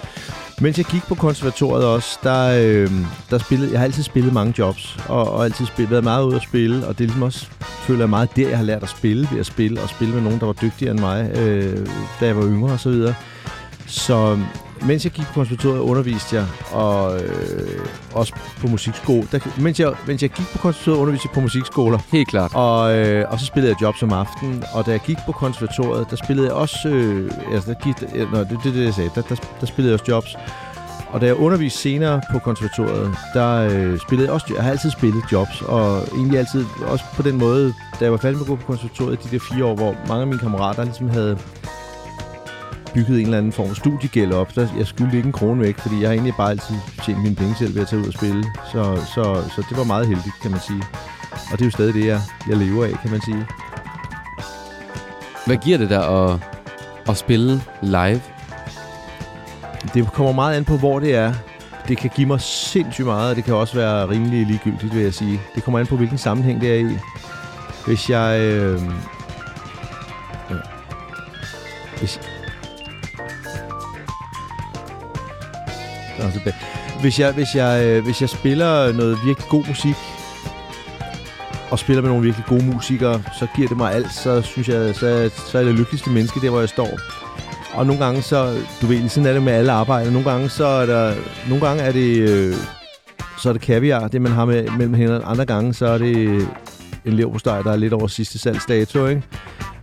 mens 0.60 0.78
jeg 0.78 0.86
gik 0.86 1.02
på 1.02 1.14
konservatoriet 1.14 1.86
også, 1.86 2.18
der, 2.22 2.62
øh, 2.62 2.90
der 3.30 3.38
spillede, 3.38 3.70
jeg 3.70 3.80
har 3.80 3.84
altid 3.84 4.02
spillet 4.02 4.32
mange 4.32 4.54
jobs, 4.58 4.98
og, 5.08 5.32
og 5.32 5.44
altid 5.44 5.66
spillet, 5.66 5.90
været 5.90 6.04
meget 6.04 6.24
ude 6.24 6.36
at 6.36 6.42
spille, 6.42 6.86
og 6.86 6.98
det 6.98 7.04
er 7.04 7.06
ligesom 7.08 7.22
også, 7.22 7.46
føler 7.60 8.00
jeg 8.00 8.10
meget 8.10 8.36
der, 8.36 8.48
jeg 8.48 8.58
har 8.58 8.64
lært 8.64 8.82
at 8.82 8.88
spille, 8.88 9.28
ved 9.32 9.40
at 9.40 9.46
spille, 9.46 9.82
og 9.82 9.88
spille 9.88 10.14
med 10.14 10.22
nogen, 10.22 10.40
der 10.40 10.46
var 10.46 10.52
dygtigere 10.52 10.90
end 10.90 11.00
mig, 11.00 11.30
øh, 11.38 11.86
da 12.20 12.26
jeg 12.26 12.36
var 12.36 12.44
yngre 12.44 12.72
og 12.72 12.80
så 12.80 12.90
videre. 12.90 13.14
Så 13.86 14.38
mens 14.86 15.04
jeg 15.04 15.12
gik 15.12 15.26
på 15.26 15.32
konservatoriet, 15.32 15.80
underviste 15.80 16.36
jeg, 16.36 16.46
og 16.72 17.20
øh, 17.22 17.86
også 18.12 18.32
på 18.60 18.66
musikskole. 18.66 19.28
Der, 19.32 19.38
mens, 19.60 19.80
jeg, 19.80 19.92
mens 20.06 20.22
jeg 20.22 20.30
gik 20.30 20.46
på 20.52 20.58
konservatoriet, 20.58 21.00
underviste 21.00 21.28
jeg 21.28 21.34
på 21.34 21.40
musikskoler. 21.40 21.98
Helt 22.12 22.28
klart. 22.28 22.54
Og, 22.54 22.98
øh, 22.98 23.24
og 23.30 23.40
så 23.40 23.46
spillede 23.46 23.72
jeg 23.72 23.82
jobs 23.82 24.02
om 24.02 24.12
aftenen, 24.12 24.64
og 24.74 24.86
da 24.86 24.90
jeg 24.90 25.00
gik 25.00 25.18
på 25.26 25.32
konservatoriet, 25.32 26.10
der 26.10 26.16
spillede 26.16 26.46
jeg 26.46 26.54
også... 26.54 26.88
Øh, 26.88 27.30
altså, 27.52 27.70
der 27.70 27.78
gik, 27.84 27.96
øh, 28.14 28.32
nå, 28.32 28.38
det 28.38 28.52
er 28.52 28.60
det, 28.64 28.74
det, 28.74 28.84
jeg 28.84 28.94
sagde. 28.94 29.10
Der, 29.14 29.22
der, 29.22 29.36
der 29.60 29.66
spillede 29.66 29.92
jeg 29.92 30.00
også 30.00 30.12
jobs. 30.12 30.36
Og 31.12 31.20
da 31.20 31.26
jeg 31.26 31.34
underviste 31.34 31.78
senere 31.78 32.20
på 32.32 32.38
konservatoriet, 32.38 33.14
der 33.34 33.68
øh, 33.70 33.98
spillede 33.98 34.26
jeg 34.26 34.34
også... 34.34 34.46
Jeg 34.54 34.62
har 34.62 34.70
altid 34.70 34.90
spillet 34.90 35.22
jobs, 35.32 35.62
og 35.62 36.02
egentlig 36.14 36.38
altid 36.38 36.64
også 36.86 37.04
på 37.16 37.22
den 37.22 37.38
måde, 37.38 37.74
da 38.00 38.04
jeg 38.04 38.12
var 38.12 38.18
færdig 38.18 38.36
med 38.36 38.44
at 38.44 38.48
gå 38.48 38.56
på 38.56 38.66
konservatoriet 38.66 39.24
de 39.24 39.28
der 39.30 39.38
fire 39.38 39.64
år, 39.64 39.74
hvor 39.74 39.94
mange 40.08 40.20
af 40.20 40.26
mine 40.26 40.38
kammerater 40.38 40.84
ligesom 40.84 41.08
havde 41.08 41.38
bygget 42.94 43.18
en 43.18 43.24
eller 43.24 43.38
anden 43.38 43.52
form 43.52 43.68
for 43.68 43.74
studiegæld 43.74 44.32
op. 44.32 44.54
Der, 44.54 44.68
jeg 44.78 44.86
skyldte 44.86 45.16
ikke 45.16 45.26
en 45.26 45.32
krone 45.32 45.60
væk, 45.60 45.78
fordi 45.78 46.00
jeg 46.00 46.08
har 46.08 46.12
egentlig 46.12 46.34
bare 46.36 46.50
altid 46.50 46.74
tjent 47.04 47.22
mine 47.22 47.36
penge 47.36 47.54
selv 47.54 47.74
ved 47.74 47.82
at 47.82 47.88
tage 47.88 48.02
ud 48.02 48.06
og 48.06 48.12
spille. 48.12 48.44
Så, 48.72 48.96
så, 49.14 49.24
så 49.54 49.64
det 49.68 49.78
var 49.78 49.84
meget 49.84 50.06
heldigt, 50.06 50.34
kan 50.42 50.50
man 50.50 50.60
sige. 50.60 50.82
Og 51.32 51.52
det 51.52 51.60
er 51.60 51.64
jo 51.64 51.70
stadig 51.70 51.94
det, 51.94 52.06
jeg, 52.06 52.20
jeg 52.48 52.56
lever 52.56 52.84
af, 52.84 52.92
kan 53.02 53.10
man 53.10 53.20
sige. 53.20 53.46
Hvad 55.46 55.56
giver 55.56 55.78
det 55.78 55.90
der 55.90 56.00
at, 56.00 56.40
at 57.08 57.16
spille 57.16 57.62
live? 57.82 58.20
Det 59.94 60.12
kommer 60.12 60.32
meget 60.32 60.56
an 60.56 60.64
på, 60.64 60.76
hvor 60.76 60.98
det 60.98 61.14
er. 61.14 61.32
Det 61.88 61.98
kan 61.98 62.10
give 62.16 62.26
mig 62.26 62.40
sindssygt 62.40 63.06
meget, 63.06 63.30
og 63.30 63.36
det 63.36 63.44
kan 63.44 63.54
også 63.54 63.74
være 63.74 64.08
rimelig 64.08 64.46
ligegyldigt, 64.46 64.94
vil 64.94 65.02
jeg 65.02 65.14
sige. 65.14 65.40
Det 65.54 65.64
kommer 65.64 65.78
an 65.78 65.86
på, 65.86 65.96
hvilken 65.96 66.18
sammenhæng 66.18 66.60
det 66.60 66.70
er 66.74 66.90
i. 66.90 66.98
Hvis 67.86 68.10
jeg... 68.10 68.40
Øh. 68.40 68.80
Hvis, 71.98 72.20
Nå, 76.22 76.30
tilbage. 76.30 76.56
Hvis 77.00 77.20
jeg, 77.20 77.32
hvis, 77.32 77.54
jeg, 77.54 77.84
øh, 77.84 78.04
hvis 78.04 78.20
jeg 78.20 78.28
spiller 78.28 78.92
noget 78.92 79.18
virkelig 79.24 79.48
god 79.48 79.64
musik, 79.68 79.96
og 81.70 81.78
spiller 81.78 82.02
med 82.02 82.10
nogle 82.10 82.24
virkelig 82.24 82.46
gode 82.46 82.64
musikere, 82.64 83.22
så 83.38 83.46
giver 83.56 83.68
det 83.68 83.76
mig 83.76 83.94
alt. 83.94 84.12
Så 84.12 84.42
synes 84.42 84.68
jeg, 84.68 84.94
så, 84.94 85.30
så 85.46 85.58
er 85.58 85.62
det 85.62 85.74
lykkeligste 85.74 86.10
menneske, 86.10 86.40
der 86.40 86.50
hvor 86.50 86.60
jeg 86.60 86.68
står. 86.68 86.98
Og 87.74 87.86
nogle 87.86 88.04
gange 88.04 88.22
så, 88.22 88.56
du 88.82 88.86
ved, 88.86 89.08
sådan 89.08 89.26
er 89.26 89.32
det 89.32 89.42
med 89.42 89.52
alle 89.52 89.72
arbejder. 89.72 90.10
Nogle 90.10 90.30
gange 90.30 90.48
så 90.48 90.66
er 90.66 90.86
der, 90.86 91.14
nogle 91.48 91.66
gange 91.66 91.82
er 91.82 91.92
det, 91.92 92.16
øh, 92.16 92.54
så 93.38 93.48
er 93.48 93.52
det 93.52 93.62
kaviar, 93.62 94.08
det 94.08 94.22
man 94.22 94.32
har 94.32 94.44
med, 94.44 94.68
mellem 94.78 94.94
hænderne. 94.94 95.24
Andre 95.24 95.46
gange 95.46 95.74
så 95.74 95.86
er 95.86 95.98
det 95.98 96.48
en 97.04 97.12
leverpostej, 97.12 97.62
der 97.62 97.72
er 97.72 97.76
lidt 97.76 97.92
over 97.92 98.06
sidste 98.06 98.38
salgsdato, 98.38 99.06
ikke? 99.06 99.22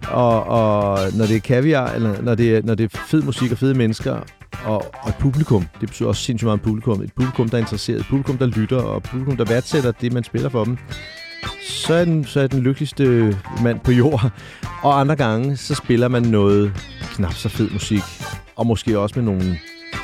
Og, 0.08 0.44
og 0.44 1.00
når 1.14 1.26
det 1.26 1.36
er 1.36 1.40
kaviar, 1.40 1.92
eller 1.92 2.22
når 2.22 2.36
det 2.36 2.56
er, 2.56 2.62
når 2.64 2.76
det 2.76 2.94
er 2.94 2.98
fed 2.98 3.22
musik 3.22 3.52
og 3.52 3.58
fede 3.58 3.74
mennesker, 3.74 4.20
og, 4.68 4.86
og 5.04 5.10
et 5.10 5.16
publikum, 5.20 5.66
det 5.82 5.90
betyder 5.90 6.10
også 6.10 6.22
sindssygt 6.22 6.46
meget 6.46 6.62
publikum. 6.62 7.02
Et 7.02 7.14
publikum, 7.16 7.50
der 7.50 7.58
er 7.58 7.62
interesseret, 7.62 8.00
et 8.00 8.06
publikum, 8.10 8.38
der 8.38 8.46
lytter, 8.46 8.82
og 8.82 8.98
et 8.98 9.04
publikum, 9.04 9.38
der 9.38 9.46
værdsætter 9.46 9.92
det, 9.92 10.14
man 10.14 10.24
spiller 10.24 10.50
for 10.50 10.64
dem. 10.64 10.78
Så 11.62 11.94
er, 11.94 12.06
den, 12.06 12.26
så 12.26 12.40
er 12.40 12.48
den 12.48 12.60
lykkeligste 12.60 13.38
mand 13.64 13.80
på 13.80 13.92
jord. 13.92 14.32
Og 14.84 15.00
andre 15.00 15.16
gange, 15.16 15.58
så 15.58 15.76
spiller 15.76 16.08
man 16.08 16.22
noget 16.22 16.72
knap 17.16 17.34
så 17.34 17.50
fed 17.50 17.70
musik. 17.70 18.02
Og 18.56 18.68
måske 18.68 19.00
også 19.00 19.20
med 19.20 19.26
nogle 19.26 19.58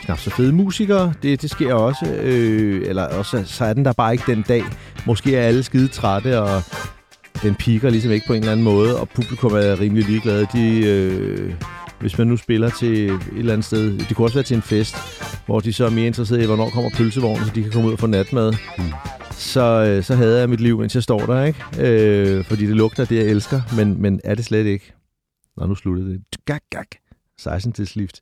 knap 0.06 0.20
så 0.20 0.30
fede 0.30 0.54
musikere. 0.54 1.14
Det, 1.24 1.42
det 1.42 1.50
sker 1.50 1.74
også. 1.74 2.06
Øh, 2.22 2.90
eller 2.90 3.04
også, 3.04 3.44
så 3.46 3.66
er 3.66 3.74
den 3.74 3.86
der 3.86 3.94
bare 3.94 4.14
ikke 4.14 4.24
den 4.28 4.42
dag. 4.48 4.64
Måske 5.06 5.36
er 5.36 5.48
alle 5.48 5.64
skide 5.64 5.88
trætte, 5.88 6.42
og 6.42 6.62
den 7.44 7.56
piker 7.56 7.90
ligesom 7.90 8.12
ikke 8.12 8.28
på 8.28 8.34
en 8.34 8.40
eller 8.40 8.52
anden 8.52 8.64
måde. 8.64 9.00
Og 9.00 9.10
publikum 9.10 9.54
er 9.54 9.80
rimelig 9.80 10.06
ligeglade. 10.06 10.48
De, 10.54 10.86
øh, 10.86 11.54
hvis 12.04 12.18
man 12.18 12.28
nu 12.28 12.38
spiller 12.38 12.70
til 12.70 13.10
et 13.10 13.22
eller 13.38 13.54
andet 13.54 13.66
sted, 13.66 13.98
det 13.98 14.16
kunne 14.16 14.26
også 14.26 14.36
være 14.36 14.44
til 14.44 14.56
en 14.56 14.62
fest, 14.62 14.96
hvor 15.46 15.60
de 15.60 15.74
så 15.74 15.86
er 15.86 15.90
mere 15.90 16.08
interesserede 16.08 16.44
i, 16.44 16.46
hvornår 16.46 16.70
kommer 16.70 16.90
pølsevognen, 16.98 17.46
så 17.46 17.52
de 17.56 17.62
kan 17.64 17.72
komme 17.72 17.88
ud 17.88 17.94
og 17.94 18.00
få 18.00 18.08
natmad. 18.08 18.54
Mm. 18.78 18.84
Så, 19.32 19.62
øh, 19.62 20.04
så 20.04 20.16
havde 20.16 20.40
jeg 20.40 20.50
mit 20.50 20.60
liv, 20.60 20.80
mens 20.80 20.96
jeg 20.96 21.04
står 21.04 21.20
der, 21.20 21.44
ikke? 21.44 21.60
Øh, 21.80 22.46
fordi 22.46 22.66
det 22.66 22.76
lugter 22.76 23.06
det, 23.06 23.16
jeg 23.16 23.26
elsker, 23.26 23.62
men, 23.76 24.02
men 24.02 24.22
er 24.24 24.36
det 24.36 24.46
slet 24.46 24.66
ikke. 24.66 24.94
Nå, 25.58 25.66
nu 25.66 25.76
sluttede 25.76 26.10
det. 26.10 26.22
Gak, 26.46 26.62
gak. 26.70 26.88
16 27.40 27.74
til 27.74 27.88
slift. 27.88 28.22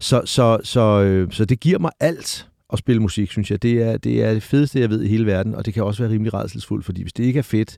Så, 0.00 0.22
så, 0.24 0.58
så, 0.64 1.02
øh, 1.02 1.32
så 1.32 1.44
det 1.44 1.60
giver 1.60 1.78
mig 1.78 1.90
alt 2.00 2.48
at 2.72 2.78
spille 2.78 3.02
musik, 3.02 3.30
synes 3.30 3.50
jeg. 3.50 3.62
Det 3.62 3.82
er, 3.82 3.96
det 3.96 4.24
er 4.24 4.32
det 4.32 4.42
fedeste, 4.42 4.80
jeg 4.80 4.90
ved 4.90 5.02
i 5.02 5.08
hele 5.08 5.26
verden, 5.26 5.54
og 5.54 5.66
det 5.66 5.74
kan 5.74 5.84
også 5.84 6.02
være 6.02 6.12
rimelig 6.12 6.34
redselsfuldt, 6.34 6.84
fordi 6.84 7.02
hvis 7.02 7.12
det 7.12 7.24
ikke 7.24 7.38
er 7.38 7.42
fedt, 7.42 7.76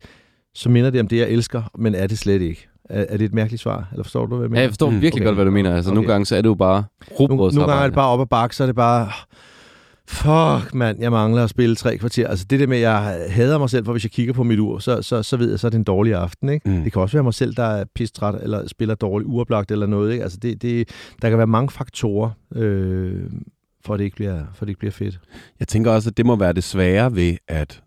så 0.54 0.68
minder 0.68 0.90
det 0.90 1.00
om 1.00 1.08
det, 1.08 1.16
jeg 1.16 1.28
elsker, 1.28 1.62
men 1.78 1.94
er 1.94 2.06
det 2.06 2.18
slet 2.18 2.42
ikke. 2.42 2.68
Er, 2.92 3.04
er 3.08 3.16
det 3.16 3.24
et 3.24 3.34
mærkeligt 3.34 3.62
svar? 3.62 3.88
Eller 3.92 4.04
forstår 4.04 4.26
du, 4.26 4.36
hvad 4.36 4.44
jeg 4.44 4.50
mener? 4.50 4.60
Ja, 4.60 4.62
jeg 4.62 4.70
forstår 4.70 4.90
Mm, 4.90 5.00
virkelig 5.00 5.22
okay. 5.22 5.24
godt, 5.26 5.34
hvad 5.36 5.44
du 5.44 5.50
mener. 5.50 5.74
Altså, 5.76 5.90
okay. 5.90 5.94
Nogle 5.94 6.12
gange 6.12 6.26
så 6.26 6.36
er 6.36 6.42
det 6.42 6.48
jo 6.48 6.54
bare 6.54 6.74
Nogle, 6.74 6.84
nogle 7.08 7.08
gange 7.08 7.22
er 7.22 7.26
det 7.26 7.30
rugbrødsarbejde. 7.30 7.94
bare 7.94 8.08
op 8.08 8.20
ad 8.20 8.26
bakke, 8.26 8.56
så 8.56 8.62
er 8.64 8.66
det 8.66 8.76
bare... 8.76 9.08
Fuck, 10.08 10.74
mand, 10.74 11.00
jeg 11.00 11.10
mangler 11.10 11.44
at 11.44 11.50
spille 11.50 11.76
tre 11.76 11.98
kvarter. 11.98 12.28
Altså 12.28 12.44
det 12.50 12.60
der 12.60 12.66
med, 12.66 12.76
at 12.76 12.82
jeg 12.82 13.26
hader 13.30 13.58
mig 13.58 13.70
selv, 13.70 13.84
for 13.84 13.92
hvis 13.92 14.04
jeg 14.04 14.10
kigger 14.10 14.32
på 14.32 14.42
mit 14.42 14.58
ur, 14.58 14.78
så, 14.78 15.02
så, 15.02 15.22
så 15.22 15.36
ved 15.36 15.50
jeg, 15.50 15.60
så 15.60 15.66
er 15.66 15.70
det 15.70 15.78
en 15.78 15.84
dårlig 15.84 16.14
aften. 16.14 16.48
Ikke? 16.48 16.70
Mm. 16.70 16.82
Det 16.82 16.92
kan 16.92 17.02
også 17.02 17.16
være 17.16 17.22
mig 17.24 17.34
selv, 17.34 17.54
der 17.54 17.62
er 17.64 17.84
pistræt, 17.94 18.34
eller 18.42 18.68
spiller 18.68 18.94
dårligt, 18.94 19.28
uoplagt 19.28 19.70
eller 19.70 19.86
noget. 19.86 20.12
Ikke? 20.12 20.22
Altså 20.22 20.38
det, 20.42 20.62
det, 20.62 20.88
der 21.22 21.28
kan 21.28 21.38
være 21.38 21.46
mange 21.46 21.70
faktorer, 21.70 22.30
øh, 22.54 23.20
for, 23.84 23.94
at 23.94 23.98
det 23.98 24.04
ikke 24.04 24.16
bliver, 24.16 24.36
for 24.54 24.56
at 24.56 24.60
det 24.60 24.68
ikke 24.68 24.78
bliver 24.78 24.92
fedt. 24.92 25.20
Jeg 25.60 25.68
tænker 25.68 25.90
også, 25.90 26.10
at 26.10 26.16
det 26.16 26.26
må 26.26 26.36
være 26.36 26.52
det 26.52 26.64
svære 26.64 27.14
ved 27.14 27.36
at 27.48 27.82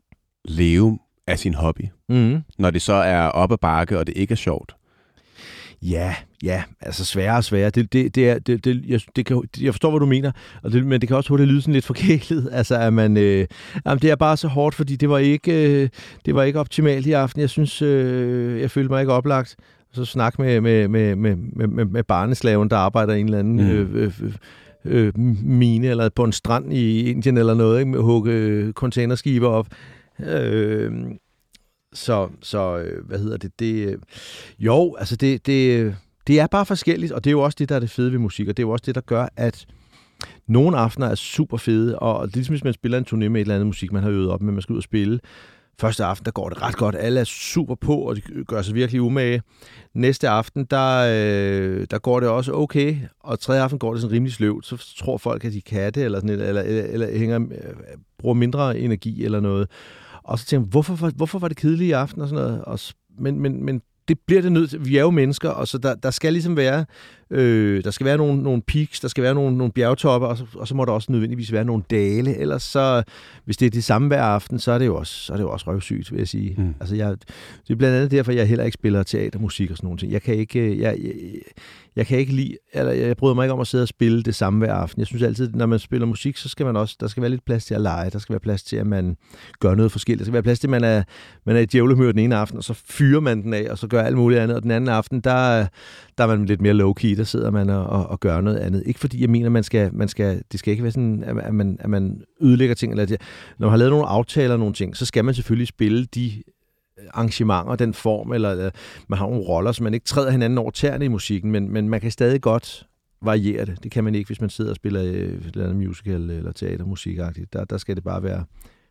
leve 0.46 1.00
af 1.28 1.40
sin 1.40 1.54
hobby. 1.54 1.82
Mm. 2.10 2.42
Når 2.60 2.72
det 2.72 2.82
så 2.82 2.94
er 2.94 3.22
op 3.28 3.52
ad 3.52 3.58
bakke, 3.58 4.00
og 4.00 4.08
det 4.08 4.18
ikke 4.18 4.32
er 4.32 4.36
sjovt. 4.36 4.76
Ja, 5.82 6.16
ja, 6.44 6.64
altså 6.82 7.06
sværere 7.06 7.38
og 7.38 7.44
sværere. 7.44 7.70
Det, 7.70 7.94
det, 7.94 8.16
det 8.16 8.30
er, 8.30 8.40
det, 8.40 8.66
det, 8.66 8.84
jeg, 8.88 9.02
det 9.16 9.26
kan, 9.26 9.44
jeg 9.62 9.74
forstår, 9.74 9.90
hvad 9.90 10.00
du 10.00 10.06
mener, 10.06 10.32
og 10.64 10.72
det, 10.72 10.86
men 10.86 11.02
det 11.02 11.08
kan 11.08 11.18
også 11.18 11.30
hurtigt 11.30 11.50
lyde 11.50 11.62
sådan 11.62 11.74
lidt 11.74 11.86
forkælet. 11.86 12.50
Altså, 12.56 12.76
at 12.76 12.94
man, 12.94 13.18
øh, 13.18 13.48
jamen, 13.86 14.02
det 14.02 14.12
er 14.12 14.16
bare 14.16 14.38
så 14.38 14.48
hårdt, 14.48 14.76
fordi 14.76 14.96
det 14.96 15.10
var 15.10 15.18
ikke, 15.18 15.82
øh, 15.82 15.90
det 16.26 16.36
var 16.36 16.44
ikke 16.44 16.60
optimalt 16.60 17.06
i 17.06 17.12
aften. 17.12 17.42
Jeg 17.42 17.50
synes, 17.50 17.82
øh, 17.82 18.62
jeg 18.62 18.72
følte 18.72 18.92
mig 18.92 19.02
ikke 19.02 19.14
oplagt. 19.14 19.56
Så 19.94 20.06
snak 20.06 20.40
med, 20.40 20.62
med, 20.62 20.88
med, 20.88 21.16
med, 21.16 21.36
med, 21.68 21.86
med 21.86 22.04
barneslaven, 22.04 22.70
der 22.70 22.78
arbejder 22.78 23.14
i 23.14 23.20
en 23.20 23.26
eller 23.26 23.40
anden... 23.40 23.56
Mm. 23.56 23.70
Øh, 23.70 24.12
øh, 24.22 24.34
øh, 24.86 25.18
mine, 25.44 25.88
eller 25.88 26.10
på 26.10 26.24
en 26.24 26.32
strand 26.32 26.74
i 26.74 27.10
Indien 27.12 27.38
eller 27.38 27.54
noget, 27.54 27.80
ikke? 27.80 27.92
med 27.92 28.00
at 28.00 28.06
hugge 28.06 28.72
containerskibe 28.72 29.48
op. 29.48 29.68
Øh, 30.20 30.92
så, 31.96 32.30
så 32.42 32.78
øh, 32.78 33.06
hvad 33.08 33.20
hedder 33.20 33.38
det? 33.38 33.60
det 33.60 33.88
øh, 33.88 33.98
jo, 34.60 34.96
altså 35.00 35.16
det, 35.16 35.46
det, 35.46 35.96
det 36.28 36.40
er 36.40 36.48
bare 36.48 36.66
forskelligt, 36.66 37.12
og 37.12 37.24
det 37.24 37.30
er 37.30 37.32
jo 37.32 37.42
også 37.42 37.56
det, 37.60 37.70
der 37.70 37.76
er 37.76 37.80
det 37.80 37.90
fede 37.90 38.12
ved 38.12 38.20
musik, 38.20 38.48
og 38.48 38.58
det 38.58 38.64
er 38.64 38.68
jo 38.68 38.72
også 38.72 38.84
det, 38.86 38.96
der 38.96 39.02
gør, 39.02 39.28
at 39.36 39.66
nogle 40.48 40.78
aftener 40.78 41.08
er 41.08 41.16
super 41.16 41.58
fede, 41.58 42.00
og 42.00 42.28
det 42.28 42.34
er 42.34 42.38
ligesom 42.38 42.54
hvis 42.54 42.64
man 42.64 42.74
spiller 42.74 42.98
en 42.98 43.06
turné 43.10 43.30
med 43.30 43.42
et 43.42 43.42
eller 43.42 43.56
andet 43.56 43.68
musik, 43.68 43.92
man 43.92 44.04
har 44.04 44.10
øvet 44.10 44.30
op 44.30 44.42
med, 44.42 44.54
man 44.54 44.62
skal 44.62 44.74
ud 44.74 44.78
og 44.78 44.84
spille. 44.84 45.20
Første 45.80 46.04
aften, 46.06 46.26
der 46.26 46.32
går 46.32 46.50
det 46.50 46.62
ret 46.62 46.76
godt. 46.76 46.96
Alle 46.96 47.20
er 47.20 47.24
super 47.24 47.76
på, 47.76 47.96
og 47.96 48.16
de 48.16 48.22
gør 48.48 48.62
sig 48.62 48.76
virkelig 48.76 49.02
umage. 49.02 49.42
Næste 49.94 50.30
aften, 50.30 50.66
der, 50.66 51.08
øh, 51.12 51.88
der 51.92 51.98
går 51.98 52.20
det 52.20 52.30
også 52.30 52.54
okay, 52.54 52.98
og 53.20 53.40
tredje 53.40 53.62
aften 53.62 53.80
går 53.80 53.92
det 53.92 54.02
sådan 54.02 54.16
rimelig 54.16 54.34
sløvt. 54.34 54.66
Så 54.66 54.96
tror 54.98 55.18
folk, 55.18 55.46
at 55.46 55.54
de 55.54 55.62
kan 55.62 55.94
det, 55.94 56.04
eller, 56.04 56.20
sådan, 56.20 56.30
eller, 56.30 56.62
eller, 56.62 56.84
eller 56.84 57.18
hænger, 57.18 57.40
øh, 57.40 57.74
bruger 58.18 58.36
mindre 58.36 58.80
energi 58.80 59.26
eller 59.26 59.40
noget. 59.40 59.68
Og 60.26 60.40
så 60.40 60.46
tænker 60.46 60.66
jeg, 60.66 60.70
hvorfor, 60.70 61.12
hvorfor 61.16 61.40
var 61.40 61.48
det 61.48 61.58
kedeligt 61.58 61.88
i 61.88 61.92
aften 61.92 62.22
og 62.22 62.30
sådan 62.30 62.44
noget? 62.44 62.64
Og, 62.64 62.80
men, 63.20 63.40
men, 63.40 63.64
men 63.64 63.82
det 64.08 64.20
bliver 64.28 64.42
det 64.42 64.52
nødt 64.52 64.70
til. 64.70 64.86
Vi 64.86 64.98
er 64.98 65.02
jo 65.02 65.10
mennesker, 65.10 65.50
og 65.50 65.68
så 65.68 65.78
der, 65.78 65.96
der 65.96 66.12
skal 66.12 66.34
ligesom 66.34 66.58
være, 66.58 66.86
øh, 67.30 67.84
der 67.84 67.92
skal 67.92 68.06
være 68.06 68.18
nogle, 68.18 68.44
nogle 68.44 68.62
peaks, 68.62 69.00
der 69.00 69.08
skal 69.08 69.24
være 69.24 69.34
nogle, 69.34 69.58
nogle 69.58 69.74
bjergtoppe, 69.74 70.28
og 70.28 70.38
så, 70.38 70.46
og 70.56 70.68
så 70.68 70.76
må 70.76 70.86
der 70.86 70.92
også 70.92 71.12
nødvendigvis 71.12 71.52
være 71.52 71.66
nogle 71.66 71.84
dale. 71.90 72.38
Ellers 72.38 72.64
så, 72.64 73.04
hvis 73.46 73.58
det 73.58 73.66
er 73.66 73.70
det 73.70 73.84
samme 73.84 74.08
hver 74.08 74.24
aften, 74.24 74.60
så 74.60 74.72
er 74.72 74.78
det 74.78 74.86
jo 74.86 74.96
også, 74.96 75.14
så 75.14 75.34
er 75.34 75.38
det 75.38 75.44
jo 75.44 75.52
også 75.52 75.66
røvsygt, 75.68 76.12
vil 76.12 76.18
jeg 76.18 76.28
sige. 76.28 76.56
Mm. 76.58 76.76
Altså 76.80 76.96
jeg, 76.96 77.12
det 77.68 77.74
er 77.74 77.76
blandt 77.76 77.96
andet 77.96 78.12
derfor, 78.12 78.32
jeg 78.32 78.48
heller 78.48 78.66
ikke 78.66 78.76
spiller 78.76 79.04
teatermusik 79.04 79.72
og 79.72 79.78
sådan 79.78 79.88
nogle 79.88 80.00
ting. 80.00 80.12
Jeg 80.12 80.22
kan 80.22 80.36
ikke, 80.36 80.60
øh, 80.60 80.80
jeg, 80.80 80.98
jeg, 81.04 81.14
jeg 81.96 82.08
kan 82.08 82.18
ikke 82.18 82.34
lide, 82.34 82.58
eller 82.74 82.92
jeg 82.92 83.18
bryder 83.18 83.36
mig 83.36 83.46
ikke 83.46 83.54
om 83.54 83.60
at 83.60 83.68
sidde 83.68 83.82
og 83.82 83.88
spille 83.88 84.24
det 84.24 84.36
samme 84.36 84.60
hver 84.60 84.74
aften. 84.74 85.00
Jeg 85.00 85.08
synes 85.08 85.24
altid, 85.24 85.50
når 85.54 85.66
man 85.66 85.80
spiller 85.80 86.08
musik, 86.08 86.38
så 86.38 86.50
skal 86.50 86.66
man 86.66 86.76
også, 86.76 86.98
der 87.00 87.08
skal 87.08 87.22
være 87.22 87.30
lidt 87.30 87.46
plads 87.46 87.66
til 87.66 87.76
at 87.76 87.82
lege, 87.82 88.10
der 88.10 88.20
skal 88.20 88.34
være 88.34 88.40
plads 88.40 88.64
til, 88.64 88.76
at 88.76 88.88
man 88.88 89.18
gør 89.60 89.76
noget 89.76 89.92
forskelligt. 89.92 90.20
Der 90.20 90.26
skal 90.26 90.34
være 90.34 90.44
plads 90.44 90.60
til, 90.60 90.68
at 90.68 90.72
man 90.72 90.84
er, 90.84 91.04
man 91.46 91.56
er 91.56 91.60
i 91.60 91.66
djævlemør 91.66 92.12
den 92.12 92.20
ene 92.20 92.36
aften, 92.36 92.58
og 92.58 92.64
så 92.64 92.74
fyrer 92.74 93.20
man 93.20 93.44
den 93.44 93.54
af, 93.54 93.68
og 93.72 93.78
så 93.78 93.88
gør 93.88 94.02
alt 94.02 94.18
muligt 94.18 94.42
andet. 94.42 94.58
Og 94.58 94.64
den 94.64 94.72
anden 94.72 94.90
aften, 94.90 95.22
der, 95.22 95.68
der 96.18 96.24
er 96.24 96.28
man 96.28 96.46
lidt 96.46 96.62
mere 96.62 96.74
low-key, 96.74 97.18
der 97.18 97.24
sidder 97.24 97.52
man 97.52 97.70
og, 97.70 97.86
og, 97.86 98.08
og 98.08 98.20
gør 98.20 98.42
noget 98.42 98.58
andet. 98.58 98.84
Ikke 98.86 99.00
fordi 99.00 99.22
jeg 99.22 99.30
mener, 99.30 99.50
man 99.50 99.64
skal, 99.64 99.94
man 99.94 100.08
skal, 100.08 100.42
det 100.52 100.60
skal 100.60 100.72
ikke 100.72 100.84
være 100.84 100.92
sådan, 100.92 101.24
at 101.24 101.54
man, 101.54 101.78
at 101.80 101.90
man 101.90 102.22
ødelægger 102.42 102.76
ting. 102.76 102.92
Eller 102.92 103.06
det. 103.06 103.22
Når 103.60 103.68
man 103.68 103.72
har 103.72 103.78
lavet 103.78 103.92
nogle 103.92 104.06
aftaler 104.06 104.54
og 104.54 104.60
nogle 104.60 104.74
ting, 104.74 104.98
så 104.98 105.06
skal 105.06 105.26
man 105.26 105.34
selvfølgelig 105.34 105.68
spille 105.68 106.06
de 106.06 106.44
arrangementer, 107.14 107.76
den 107.76 107.94
form, 107.94 108.34
eller 108.34 108.70
man 109.08 109.20
har 109.20 109.26
nogle 109.26 109.44
roller, 109.44 109.72
så 109.72 109.84
man 109.84 109.94
ikke 109.94 110.06
træder 110.06 110.32
hinanden 110.32 110.58
over 110.58 110.72
tæerne 110.72 111.06
i 111.06 111.08
musikken, 111.08 111.52
men, 111.52 111.72
men 111.72 111.90
man 111.90 112.02
kan 112.02 112.12
stadig 112.12 112.42
godt 112.42 112.88
variere 113.22 113.66
det. 113.66 113.84
Det 113.84 113.92
kan 113.92 114.04
man 114.04 114.16
ikke, 114.16 114.28
hvis 114.28 114.42
man 114.42 114.50
sidder 114.50 114.70
og 114.70 114.76
spiller 114.76 115.04
øh, 115.04 115.10
et 115.12 115.46
eller 115.46 115.64
andet 115.64 115.76
musical 115.76 116.30
eller 116.30 116.52
teatermusik. 116.52 117.18
Der, 117.54 117.66
der 117.66 117.78
skal 117.78 117.96
det 117.96 118.04
bare 118.04 118.24
være 118.24 118.44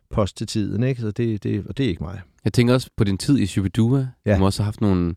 post 0.09 0.37
til 0.37 0.47
tiden, 0.47 0.83
ikke? 0.83 1.01
Så 1.01 1.11
det, 1.11 1.43
det, 1.43 1.65
og 1.67 1.77
det 1.77 1.85
er 1.85 1.89
ikke 1.89 2.03
mig. 2.03 2.21
Jeg 2.43 2.53
tænker 2.53 2.73
også 2.73 2.89
på 2.97 3.03
din 3.03 3.17
tid 3.17 3.39
i 3.39 3.45
Shubidua. 3.45 4.07
Ja. 4.25 4.33
Du 4.33 4.37
har 4.37 4.45
også 4.45 4.63
haft 4.63 4.81
nogle, 4.81 5.15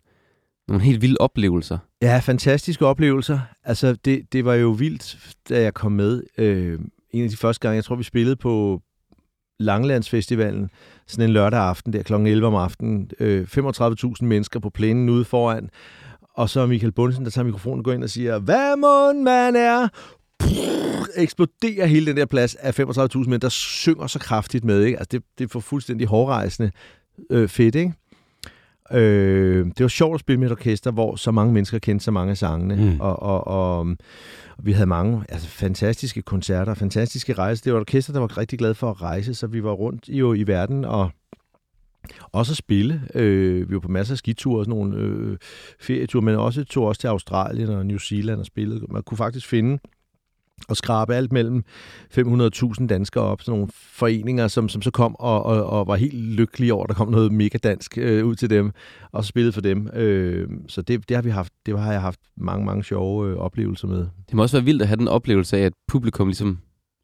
nogle 0.69 0.83
helt 0.83 1.03
vilde 1.03 1.17
oplevelser. 1.21 1.79
Ja, 2.03 2.19
fantastiske 2.19 2.87
oplevelser. 2.87 3.41
Altså, 3.65 3.93
det, 3.93 4.33
det 4.33 4.45
var 4.45 4.55
jo 4.55 4.69
vildt, 4.71 5.19
da 5.49 5.63
jeg 5.63 5.75
kom 5.75 5.93
med. 5.93 6.23
Øh, 6.39 6.79
en 7.11 7.25
af 7.25 7.31
de 7.31 7.37
første 7.37 7.61
gange, 7.61 7.77
jeg 7.77 7.85
tror, 7.85 7.97
vi 7.97 8.03
spillede 8.03 8.37
på, 8.37 8.83
Langlandsfestivalen, 9.61 10.71
sådan 11.07 11.25
en 11.25 11.33
lørdag 11.33 11.61
aften 11.61 11.93
der 11.93 12.03
kl. 12.03 12.13
11 12.15 12.47
om 12.47 12.55
aftenen. 12.55 13.11
Øh, 13.21 13.47
35.000 13.59 14.25
mennesker 14.25 14.61
på 14.61 14.71
plænen 14.71 15.09
ude 15.09 15.25
foran. 15.25 15.71
Og 16.35 16.49
så 16.49 16.67
Michael 16.67 16.93
Bundsen, 16.93 17.25
der 17.25 17.31
tager 17.31 17.45
mikrofonen 17.45 17.79
og 17.79 17.85
går 17.85 17.93
ind 17.93 18.03
og 18.03 18.11
siger, 18.11 18.39
hvad 18.39 18.77
mund 18.77 19.23
man 19.23 19.57
er? 19.57 19.89
Eksploderer 21.17 21.87
hele 21.87 22.07
den 22.07 22.17
der 22.17 22.27
plads 22.27 22.55
af 22.55 22.81
35.000 22.81 22.85
mennesker, 22.85 23.39
der 23.39 23.49
synger 23.49 24.07
så 24.07 24.19
kraftigt 24.19 24.65
med. 24.65 24.83
Ikke? 24.83 24.99
Altså 24.99 25.09
det, 25.13 25.23
det 25.39 25.51
får 25.51 25.61
fuldstændig 25.61 26.07
hårdrejsende 26.07 26.71
øh, 27.31 27.49
fedt, 27.49 27.75
ikke? 27.75 27.93
Øh, 28.93 29.67
det 29.67 29.81
var 29.81 29.89
sjovt 29.89 30.15
at 30.15 30.21
spille 30.21 30.41
med 30.41 30.47
et 30.47 30.53
orkester, 30.53 30.91
hvor 30.91 31.17
så 31.17 31.31
mange 31.31 31.53
mennesker 31.53 31.79
kendte 31.79 32.05
så 32.05 32.11
mange 32.11 32.31
af 32.31 32.37
sangene. 32.37 32.77
Mm. 32.77 33.01
Og, 33.01 33.23
og, 33.23 33.47
og, 33.47 33.79
og 33.79 33.97
vi 34.59 34.73
havde 34.73 34.87
mange 34.87 35.25
altså, 35.29 35.49
fantastiske 35.49 36.23
koncerter, 36.23 36.75
fantastiske 36.75 37.33
rejser. 37.33 37.63
Det 37.63 37.73
var 37.73 37.79
et 37.79 37.81
orkester, 37.81 38.13
der 38.13 38.21
var 38.21 38.39
rigtig 38.39 38.59
glad 38.59 38.75
for 38.75 38.91
at 38.91 39.03
rejse, 39.03 39.35
så 39.35 39.47
vi 39.47 39.65
var 39.65 39.73
rundt 39.73 40.09
jo 40.09 40.35
i 40.35 40.47
verden 40.47 40.85
og 40.85 41.11
også 42.33 42.53
at 42.53 42.57
spille. 42.57 43.03
Øh, 43.15 43.71
vi 43.71 43.75
var 43.75 43.81
på 43.81 43.89
masser 43.89 44.15
af 44.15 44.19
skiture 44.19 44.61
og 44.61 44.65
sådan 44.65 44.79
nogle 44.79 44.97
øh, 44.97 45.37
ferieture, 45.81 46.23
men 46.23 46.35
også 46.35 46.65
tog 46.65 46.87
også 46.87 47.01
til 47.01 47.09
Australien 47.09 47.69
og 47.69 47.87
New 47.87 47.99
Zealand 47.99 48.41
og 48.41 48.47
spillede. 48.47 48.87
Man 48.91 49.03
kunne 49.03 49.19
faktisk 49.19 49.47
finde 49.47 49.79
og 50.69 50.77
skrabe 50.77 51.15
alt 51.15 51.33
mellem 51.33 51.65
500.000 52.19 52.87
danskere 52.87 53.25
op, 53.25 53.43
sådan 53.43 53.59
nogle 53.59 53.69
foreninger, 53.73 54.49
som, 54.49 54.69
som 54.69 54.83
så 54.83 54.91
kom 54.91 55.17
og, 55.19 55.43
og, 55.43 55.67
og 55.67 55.87
var 55.87 55.97
helt 55.97 56.15
lykkelige 56.15 56.75
over, 56.75 56.85
at 56.85 56.89
der 56.89 56.95
kom 56.95 57.09
noget 57.09 57.33
mega 57.33 57.59
dansk 57.63 57.99
øh, 57.99 58.27
ud 58.27 58.35
til 58.35 58.51
dem, 58.51 58.73
og 59.13 59.25
spillede 59.25 59.53
for 59.53 59.61
dem. 59.61 59.89
Øh, 59.93 60.49
så 60.69 60.83
det, 60.83 61.09
det, 61.09 61.17
har 61.17 61.23
vi 61.23 61.31
haft, 61.31 61.53
det 61.67 61.79
har 61.79 61.93
jeg 61.93 62.01
haft 62.01 62.21
mange, 62.37 62.67
mange 62.67 62.85
sjove 62.85 63.31
øh, 63.31 63.37
oplevelser 63.37 63.89
med. 63.89 64.07
Det 64.27 64.35
må 64.35 64.43
også 64.43 64.57
være 64.57 64.65
vildt 64.65 64.83
at 64.83 64.89
have 64.89 64.97
den 64.97 65.09
oplevelse 65.09 65.57
af, 65.57 65.63
at 65.63 65.73
publikum 65.89 66.29
ligesom 66.29 66.59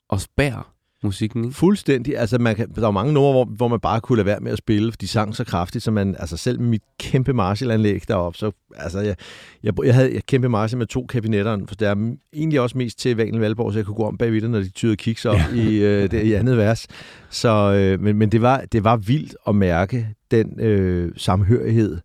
også 0.08 0.28
bærer 0.36 0.73
musikken, 1.04 1.44
ikke? 1.44 1.56
Fuldstændig. 1.56 2.18
Altså, 2.18 2.38
man 2.38 2.56
kan, 2.56 2.68
der 2.74 2.86
er 2.86 2.90
mange 2.90 3.12
numre, 3.12 3.32
hvor, 3.32 3.44
hvor 3.44 3.68
man 3.68 3.80
bare 3.80 4.00
kunne 4.00 4.16
lade 4.16 4.26
være 4.26 4.40
med 4.40 4.52
at 4.52 4.58
spille, 4.58 4.92
for 4.92 4.96
de 4.96 5.08
sang 5.08 5.36
så 5.36 5.44
kraftigt, 5.44 5.84
så 5.84 5.90
man, 5.90 6.16
altså 6.18 6.36
selv 6.36 6.60
med 6.60 6.68
mit 6.68 6.82
kæmpe 6.98 7.32
Marshall-anlæg 7.32 8.08
deroppe, 8.08 8.38
så, 8.38 8.50
altså, 8.76 9.00
jeg, 9.00 9.16
jeg, 9.62 9.72
jeg 9.84 9.94
havde 9.94 10.10
et 10.10 10.26
kæmpe 10.26 10.48
Marshall 10.48 10.78
med 10.78 10.86
to 10.86 11.06
kabinetter, 11.06 11.58
for 11.68 11.74
det 11.74 11.88
er 11.88 12.16
egentlig 12.32 12.60
også 12.60 12.78
mest 12.78 12.98
til 12.98 13.16
Valen 13.16 13.40
Valborg, 13.40 13.72
så 13.72 13.78
jeg 13.78 13.86
kunne 13.86 13.96
gå 13.96 14.04
om 14.04 14.18
bagved 14.18 14.40
det, 14.40 14.50
når 14.50 14.60
de 14.60 14.70
tyder 14.70 14.94
kiks 14.94 15.24
op 15.24 15.36
ja. 15.36 15.54
i, 15.54 15.76
øh, 15.76 16.10
det, 16.10 16.22
i 16.22 16.32
andet 16.32 16.56
vers. 16.56 16.86
Så, 17.30 17.72
øh, 17.72 18.00
men, 18.00 18.16
men 18.16 18.32
det, 18.32 18.42
var, 18.42 18.64
det 18.72 18.84
var 18.84 18.96
vildt 18.96 19.36
at 19.48 19.54
mærke 19.54 20.08
den 20.30 20.60
øh, 20.60 21.12
samhørighed, 21.16 21.98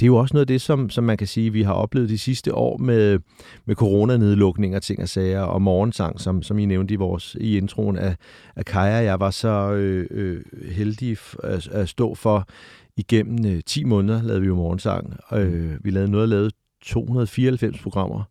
det 0.00 0.06
er 0.06 0.06
jo 0.06 0.16
også 0.16 0.34
noget 0.34 0.42
af 0.42 0.46
det, 0.46 0.60
som, 0.60 0.90
som 0.90 1.04
man 1.04 1.16
kan 1.16 1.26
sige, 1.26 1.52
vi 1.52 1.62
har 1.62 1.72
oplevet 1.72 2.08
de 2.08 2.18
sidste 2.18 2.54
år 2.54 2.76
med, 2.76 3.18
med 3.64 3.74
coronanedlukninger, 3.74 4.78
ting 4.78 5.02
og 5.02 5.08
sager, 5.08 5.40
og 5.40 5.62
morgensang, 5.62 6.20
som, 6.20 6.42
som 6.42 6.58
I 6.58 6.64
nævnte 6.64 6.94
i, 6.94 6.96
vores, 6.96 7.36
i 7.40 7.56
introen 7.56 7.98
af, 7.98 8.16
af 8.56 8.64
Kaja. 8.64 8.96
Jeg 8.96 9.20
var 9.20 9.30
så 9.30 9.72
øh, 9.72 10.06
øh, 10.10 10.42
heldig 10.70 11.16
at, 11.42 11.68
at 11.68 11.88
stå 11.88 12.14
for 12.14 12.48
igennem 12.96 13.46
øh, 13.46 13.62
10 13.66 13.84
måneder, 13.84 14.22
lavede 14.22 14.40
vi 14.40 14.46
jo 14.46 14.54
morgensang. 14.54 15.16
Øh, 15.32 15.84
vi 15.84 15.90
lavede 15.90 16.10
noget, 16.10 16.28
lavede 16.28 16.50
294 16.82 17.78
programmer, 17.78 18.22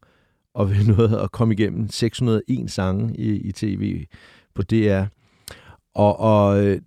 og 0.53 0.71
vi 0.71 0.83
nåede 0.91 1.21
at 1.21 1.31
komme 1.31 1.53
igennem 1.53 1.89
601 1.89 2.71
sange 2.71 3.15
i, 3.17 3.29
i 3.29 3.51
tv 3.51 4.05
på 4.55 4.61
DR. 4.63 5.03
Og, 5.95 6.19
og 6.19 6.65
øh, 6.65 6.81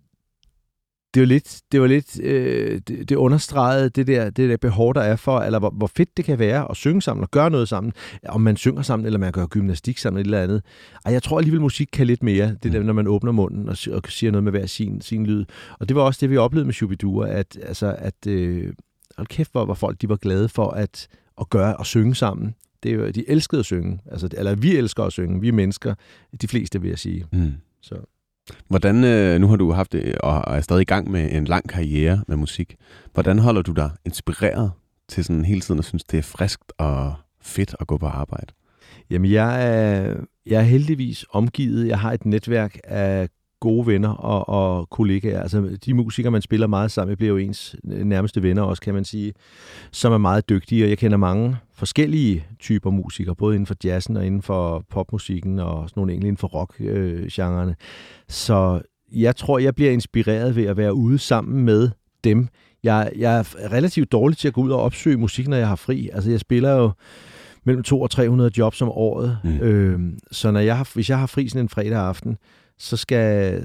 det 1.14 1.20
var 1.20 1.26
lidt, 1.26 1.60
det, 1.72 1.80
var 1.80 1.86
lidt 1.86 2.20
øh, 2.20 2.80
det, 2.88 3.08
det 3.08 3.16
understregede 3.16 3.88
det 3.88 4.06
der, 4.06 4.30
det 4.30 4.50
der 4.50 4.56
behov, 4.56 4.94
der 4.94 5.00
er 5.00 5.16
for, 5.16 5.40
eller 5.40 5.58
hvor, 5.58 5.70
hvor 5.70 5.90
fedt 5.96 6.16
det 6.16 6.24
kan 6.24 6.38
være 6.38 6.70
at 6.70 6.76
synge 6.76 7.02
sammen 7.02 7.22
og 7.22 7.30
gøre 7.30 7.50
noget 7.50 7.68
sammen. 7.68 7.92
Om 8.28 8.40
man 8.40 8.56
synger 8.56 8.82
sammen, 8.82 9.06
eller 9.06 9.18
man 9.18 9.32
gør 9.32 9.46
gymnastik 9.46 9.98
sammen, 9.98 10.20
eller 10.20 10.38
eller 10.38 10.42
andet. 10.42 10.62
Ej, 11.04 11.12
jeg 11.12 11.22
tror 11.22 11.38
alligevel, 11.38 11.60
musik 11.60 11.88
kan 11.92 12.06
lidt 12.06 12.22
mere, 12.22 12.56
det 12.62 12.72
der, 12.72 12.82
når 12.82 12.92
man 12.92 13.06
åbner 13.06 13.32
munden 13.32 13.68
og, 13.68 13.76
og 13.92 14.02
siger 14.08 14.30
noget 14.30 14.44
med 14.44 14.52
hver 14.52 14.66
sin, 14.66 15.00
sin 15.00 15.26
lyd. 15.26 15.44
Og 15.78 15.88
det 15.88 15.96
var 15.96 16.02
også 16.02 16.18
det, 16.20 16.30
vi 16.30 16.36
oplevede 16.36 16.66
med 16.66 16.74
Shubidua, 16.74 17.28
at, 17.28 17.58
altså, 17.62 17.96
at 17.98 18.26
øh, 18.26 18.72
hold 19.16 19.26
kæft, 19.26 19.52
hvor, 19.52 19.64
hvor 19.64 19.74
folk 19.74 20.00
de 20.00 20.08
var 20.08 20.16
glade 20.16 20.48
for 20.48 20.70
at, 20.70 21.08
at 21.40 21.50
gøre 21.50 21.76
og 21.76 21.86
synge 21.86 22.14
sammen. 22.14 22.54
Det 22.82 22.92
er 22.92 23.12
de 23.12 23.30
elskede 23.30 23.58
at 23.58 23.64
synge. 23.64 24.00
Altså, 24.10 24.28
eller 24.32 24.54
vi 24.54 24.76
elsker 24.76 25.04
at 25.04 25.12
synge. 25.12 25.40
Vi 25.40 25.48
er 25.48 25.52
mennesker. 25.52 25.94
De 26.42 26.48
fleste, 26.48 26.80
vil 26.80 26.88
jeg 26.88 26.98
sige. 26.98 27.26
Mm. 27.32 27.52
Så. 27.82 27.94
Hvordan, 28.68 29.04
øh, 29.04 29.40
nu 29.40 29.48
har 29.48 29.56
du 29.56 29.72
haft 29.72 29.92
det, 29.92 30.18
og 30.18 30.56
er 30.56 30.60
stadig 30.60 30.82
i 30.82 30.84
gang 30.84 31.10
med 31.10 31.32
en 31.32 31.44
lang 31.44 31.68
karriere 31.68 32.24
med 32.28 32.36
musik. 32.36 32.76
Hvordan 33.12 33.38
holder 33.38 33.62
du 33.62 33.72
dig 33.72 33.90
inspireret 34.04 34.72
til 35.08 35.24
sådan 35.24 35.44
hele 35.44 35.60
tiden 35.60 35.78
at 35.78 35.84
synes, 35.84 36.04
det 36.04 36.18
er 36.18 36.22
friskt 36.22 36.72
og 36.78 37.14
fedt 37.42 37.74
at 37.80 37.86
gå 37.86 37.98
på 37.98 38.06
arbejde? 38.06 38.52
Jamen, 39.10 39.30
jeg 39.30 39.68
er, 39.68 40.16
jeg 40.46 40.58
er 40.58 40.64
heldigvis 40.64 41.24
omgivet. 41.30 41.88
Jeg 41.88 41.98
har 41.98 42.12
et 42.12 42.26
netværk 42.26 42.78
af 42.84 43.28
gode 43.62 43.86
venner 43.86 44.08
og, 44.08 44.48
og 44.48 44.90
kollegaer. 44.90 45.42
Altså 45.42 45.78
de 45.84 45.94
musikere, 45.94 46.30
man 46.30 46.42
spiller 46.42 46.66
meget 46.66 46.90
sammen 46.90 47.10
med, 47.10 47.16
bliver 47.16 47.30
jo 47.30 47.36
ens 47.36 47.76
nærmeste 47.84 48.42
venner 48.42 48.62
også, 48.62 48.82
kan 48.82 48.94
man 48.94 49.04
sige, 49.04 49.32
som 49.92 50.12
er 50.12 50.18
meget 50.18 50.48
dygtige. 50.48 50.84
Og 50.84 50.88
jeg 50.88 50.98
kender 50.98 51.16
mange 51.16 51.56
forskellige 51.74 52.44
typer 52.58 52.90
musikere, 52.90 53.34
både 53.34 53.54
inden 53.54 53.66
for 53.66 53.74
jazzen 53.84 54.16
og 54.16 54.26
inden 54.26 54.42
for 54.42 54.84
popmusikken 54.90 55.58
og 55.58 55.88
sådan 55.88 56.00
nogle 56.00 56.14
inden 56.14 56.36
for 56.36 56.48
rock-genrerne. 56.48 57.76
Så 58.28 58.80
jeg 59.12 59.36
tror, 59.36 59.58
jeg 59.58 59.74
bliver 59.74 59.90
inspireret 59.90 60.56
ved 60.56 60.64
at 60.64 60.76
være 60.76 60.94
ude 60.94 61.18
sammen 61.18 61.64
med 61.64 61.90
dem 62.24 62.48
jeg, 62.82 63.12
jeg 63.18 63.38
er 63.38 63.72
relativt 63.72 64.12
dårlig 64.12 64.38
til 64.38 64.48
at 64.48 64.54
gå 64.54 64.60
ud 64.60 64.70
og 64.70 64.80
opsøge 64.80 65.16
musik, 65.16 65.48
når 65.48 65.56
jeg 65.56 65.68
har 65.68 65.76
fri. 65.76 66.10
Altså, 66.12 66.30
jeg 66.30 66.40
spiller 66.40 66.72
jo 66.72 66.90
mellem 67.64 67.82
200 67.82 68.06
og 68.06 68.10
300 68.10 68.50
jobs 68.58 68.82
om 68.82 68.88
året. 68.88 69.38
Mm. 69.44 69.60
Øhm, 69.60 70.18
så 70.32 70.50
når 70.50 70.60
jeg 70.60 70.76
har, 70.76 70.90
hvis 70.94 71.10
jeg 71.10 71.18
har 71.18 71.26
fri 71.26 71.48
sådan 71.48 71.64
en 71.64 71.68
fredag 71.68 71.98
aften, 71.98 72.36
så 72.82 72.96
skal 72.96 73.62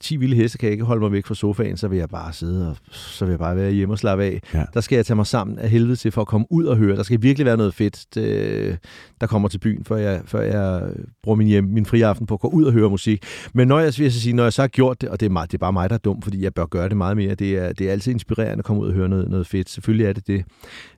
10 0.00 0.16
vilde 0.16 0.36
heste 0.36 0.58
kan 0.58 0.66
jeg 0.66 0.72
ikke 0.72 0.84
holde 0.84 1.00
mig 1.00 1.12
væk 1.12 1.26
fra 1.26 1.34
sofaen, 1.34 1.76
så 1.76 1.88
vil 1.88 1.98
jeg 1.98 2.08
bare 2.08 2.32
sidde 2.32 2.68
og 2.70 2.76
så 2.90 3.24
vil 3.24 3.32
jeg 3.32 3.38
bare 3.38 3.56
være 3.56 3.70
hjemme 3.70 3.94
og 3.94 3.98
slappe 3.98 4.24
af. 4.24 4.40
Ja. 4.54 4.64
Der 4.74 4.80
skal 4.80 4.96
jeg 4.96 5.06
tage 5.06 5.16
mig 5.16 5.26
sammen 5.26 5.58
af 5.58 5.70
helvede 5.70 5.96
til 5.96 6.12
for 6.12 6.20
at 6.20 6.26
komme 6.26 6.46
ud 6.50 6.64
og 6.64 6.76
høre. 6.76 6.96
Der 6.96 7.02
skal 7.02 7.22
virkelig 7.22 7.46
være 7.46 7.56
noget 7.56 7.74
fedt, 7.74 8.06
det, 8.14 8.78
der 9.20 9.26
kommer 9.26 9.48
til 9.48 9.58
byen, 9.58 9.84
før 9.84 9.96
jeg, 9.96 10.22
før 10.24 10.40
jeg 10.40 10.90
bruger 11.22 11.36
min, 11.36 11.46
hjem, 11.46 11.64
min 11.64 11.86
frie 11.86 12.06
aften 12.06 12.26
på 12.26 12.34
at 12.34 12.40
gå 12.40 12.48
ud 12.48 12.64
og 12.64 12.72
høre 12.72 12.90
musik. 12.90 13.24
Men 13.54 13.68
når 13.68 13.78
jeg, 13.78 13.92
vil 13.98 14.12
sige, 14.12 14.32
når 14.32 14.42
jeg 14.42 14.52
så 14.52 14.62
har 14.62 14.68
gjort 14.68 15.00
det, 15.00 15.08
og 15.08 15.20
det 15.20 15.26
er, 15.26 15.30
meget, 15.30 15.50
det 15.50 15.56
er 15.56 15.60
bare 15.60 15.72
mig, 15.72 15.90
der 15.90 15.94
er 15.94 15.98
dum, 15.98 16.22
fordi 16.22 16.42
jeg 16.42 16.54
bør 16.54 16.66
gøre 16.66 16.88
det 16.88 16.96
meget 16.96 17.16
mere, 17.16 17.34
det 17.34 17.58
er, 17.58 17.72
det 17.72 17.88
er 17.88 17.92
altid 17.92 18.12
inspirerende 18.12 18.58
at 18.58 18.64
komme 18.64 18.82
ud 18.82 18.88
og 18.88 18.94
høre 18.94 19.08
noget, 19.08 19.28
noget 19.28 19.46
fedt. 19.46 19.70
Selvfølgelig 19.70 20.06
er 20.06 20.12
det 20.12 20.26
det. 20.26 20.44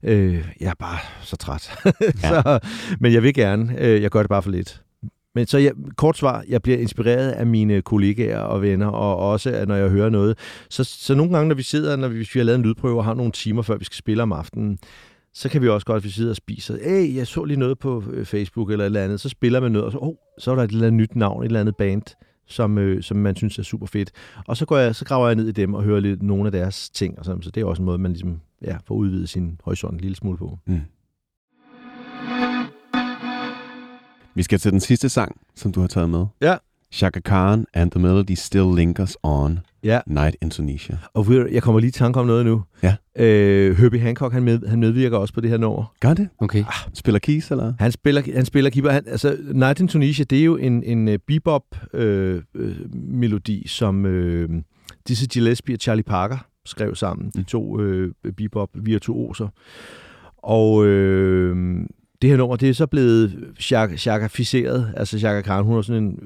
Øh, 0.03 0.45
jeg 0.61 0.69
er 0.71 0.75
bare 0.79 0.99
så 1.23 1.37
træt. 1.37 1.71
Ja. 2.23 2.29
så, 2.29 2.59
men 3.01 3.13
jeg 3.13 3.23
vil 3.23 3.35
gerne. 3.35 3.75
Øh, 3.79 4.03
jeg 4.03 4.11
gør 4.11 4.21
det 4.21 4.29
bare 4.29 4.43
for 4.43 4.51
lidt. 4.51 4.83
Men 5.35 5.47
så 5.47 5.59
jeg, 5.59 5.73
kort 5.97 6.17
svar, 6.17 6.45
jeg 6.49 6.63
bliver 6.63 6.79
inspireret 6.79 7.31
af 7.31 7.47
mine 7.47 7.83
kollegaer 7.83 8.39
og 8.39 8.63
venner, 8.63 8.87
og 8.87 9.17
også 9.17 9.51
at 9.51 9.69
når 9.69 9.75
jeg 9.77 9.89
hører 9.89 10.11
noget. 10.11 10.39
Så, 10.71 10.85
så 10.85 11.15
nogle 11.15 11.33
gange, 11.33 11.49
når 11.49 11.55
vi 11.55 11.63
sidder, 11.63 11.97
når 11.97 12.09
vi, 12.09 12.17
hvis 12.17 12.35
vi 12.35 12.41
har 12.41 12.45
lavet 12.45 12.59
en 12.59 12.65
lydprøve 12.65 12.99
og 12.99 13.05
har 13.05 13.15
nogle 13.15 13.33
timer, 13.33 13.63
før 13.63 13.77
vi 13.77 13.85
skal 13.85 13.97
spille 13.97 14.23
om 14.23 14.33
aftenen, 14.33 14.79
så 15.35 15.49
kan 15.49 15.63
vi 15.63 15.69
også 15.69 15.87
godt, 15.87 16.03
hvis 16.03 16.11
vi 16.11 16.15
sidder 16.15 16.31
og 16.31 16.37
spiser, 16.37 16.77
hey, 16.83 17.17
jeg 17.17 17.27
så 17.27 17.45
lige 17.45 17.59
noget 17.59 17.79
på 17.79 18.05
øh, 18.11 18.27
Facebook 18.27 18.71
eller 18.71 18.85
et 18.85 18.87
eller 18.87 19.05
andet, 19.05 19.21
så 19.21 19.29
spiller 19.29 19.61
man 19.61 19.73
noget, 19.73 19.87
og 19.87 19.93
så, 19.93 19.99
oh, 20.01 20.15
så 20.39 20.51
er 20.51 20.55
der 20.55 20.63
et 20.63 20.71
eller 20.71 20.87
andet 20.87 21.01
nyt 21.01 21.17
navn, 21.17 21.43
et 21.43 21.47
eller 21.47 21.61
andet 21.61 21.77
band, 21.77 22.03
som, 22.47 22.79
øh, 22.79 23.03
som 23.03 23.17
man 23.17 23.37
synes 23.37 23.59
er 23.59 23.63
super 23.63 23.87
fedt. 23.87 24.11
Og 24.49 24.57
så, 24.57 24.67
går 24.67 24.79
jeg, 24.79 24.95
så 24.95 25.05
graver 25.05 25.27
jeg 25.27 25.37
ned 25.37 25.49
i 25.49 25.53
dem 25.53 25.75
og 25.75 25.83
hører 25.83 26.01
lidt 26.01 26.23
nogle 26.23 26.47
af 26.47 26.53
deres 26.53 26.91
ting, 26.91 27.19
og 27.19 27.25
sådan, 27.25 27.43
så 27.43 27.51
det 27.51 27.61
er 27.61 27.65
også 27.65 27.83
en 27.83 27.87
måde, 27.87 27.99
man 27.99 28.13
ligesom, 28.13 28.41
ja, 28.63 28.77
får 28.87 28.95
udvidet 28.95 29.29
sin 29.29 29.61
horisont 29.65 29.95
en 29.95 30.01
lille 30.01 30.17
smule 30.17 30.39
på. 30.39 30.59
Mm. 30.67 30.81
Vi 34.35 34.43
skal 34.43 34.59
til 34.59 34.73
den 34.73 34.81
sidste 34.81 35.09
sang, 35.09 35.41
som 35.55 35.73
du 35.73 35.81
har 35.81 35.87
taget 35.87 36.11
med. 36.11 36.27
Ja. 36.41 36.57
Shaka 36.93 37.21
Khan 37.21 37.67
and 37.75 37.91
the 37.91 38.01
Melody 38.01 38.35
Still 38.35 38.75
Lingers 38.77 39.17
On. 39.23 39.59
Ja. 39.85 40.01
Night 40.07 40.37
in 40.43 40.51
Tunisia. 40.51 40.97
Og 41.15 41.29
ved 41.29 41.51
jeg 41.51 41.63
kommer 41.63 41.81
lige 41.81 41.89
i 41.89 41.93
tanke 41.93 42.21
om 42.21 42.27
noget 42.27 42.47
nu. 42.47 42.63
Ja. 42.83 42.97
Øh, 43.17 43.79
Herbie 43.79 44.01
Hancock, 44.01 44.33
han, 44.33 44.43
med, 44.43 44.69
han 44.69 44.81
medvirker 44.81 45.19
også 45.19 45.35
på 45.35 45.41
det 45.41 45.51
her 45.51 45.57
nummer. 45.57 45.95
Gør 46.01 46.15
det? 46.15 46.29
Okay. 46.39 46.65
Spiller 46.95 47.19
keys, 47.19 47.51
eller? 47.51 47.73
Han 47.79 47.93
spiller, 47.93 48.23
han 48.35 48.45
spiller 48.45 48.71
keeper. 48.71 48.91
Han, 48.91 49.03
altså, 49.07 49.37
Night 49.53 49.81
in 49.81 49.89
Tunisia, 49.89 50.25
det 50.25 50.41
er 50.41 50.45
jo 50.45 50.57
en, 50.57 50.83
en 50.83 51.09
øh, 51.09 51.19
bebop-melodi, 51.27 53.59
øh, 53.59 53.69
som 53.69 54.07
øh, 54.07 54.49
Dizzy 55.09 55.25
Gillespie 55.31 55.75
og 55.75 55.79
Charlie 55.81 56.05
Parker 56.05 56.39
skrev 56.67 56.95
sammen. 56.95 57.31
De 57.37 57.43
to 57.43 57.81
øh, 57.81 58.13
bebop-virtuoser. 58.37 59.49
Og 60.39 60.87
øh, 60.87 61.87
det 62.25 62.31
her 62.31 62.37
nummer, 62.37 62.57
det 62.57 62.69
er 62.69 62.73
så 62.73 62.87
blevet 62.87 63.53
shaka-ficeret. 63.97 64.93
Altså 64.97 65.19
Chaka 65.19 65.41
Khan, 65.43 65.65
hun 65.65 65.79
er 65.79 65.83
sådan 65.83 66.03
en 66.03 66.19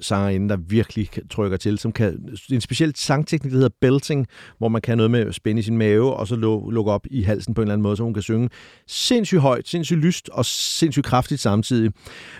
sangerinde, 0.00 0.48
der 0.48 0.56
virkelig 0.56 1.08
trykker 1.30 1.56
til, 1.56 1.78
som 1.78 1.92
kan, 1.92 2.28
en 2.50 2.60
speciel 2.60 2.92
sangteknik, 2.96 3.52
der 3.52 3.56
hedder 3.56 3.74
belting, 3.80 4.26
hvor 4.58 4.68
man 4.68 4.82
kan 4.82 4.96
noget 4.96 5.10
med 5.10 5.20
at 5.20 5.34
spænde 5.34 5.60
i 5.60 5.62
sin 5.62 5.78
mave, 5.78 6.14
og 6.16 6.28
så 6.28 6.36
lukke 6.70 6.90
op 6.90 7.06
i 7.10 7.22
halsen 7.22 7.54
på 7.54 7.60
en 7.60 7.64
eller 7.64 7.72
anden 7.72 7.82
måde, 7.82 7.96
så 7.96 8.02
hun 8.02 8.14
kan 8.14 8.22
synge 8.22 8.48
sindssygt 8.86 9.40
højt, 9.40 9.68
sindssygt 9.68 10.00
lyst 10.00 10.28
og 10.28 10.44
sindssygt 10.44 11.06
kraftigt 11.06 11.40
samtidig. 11.40 11.92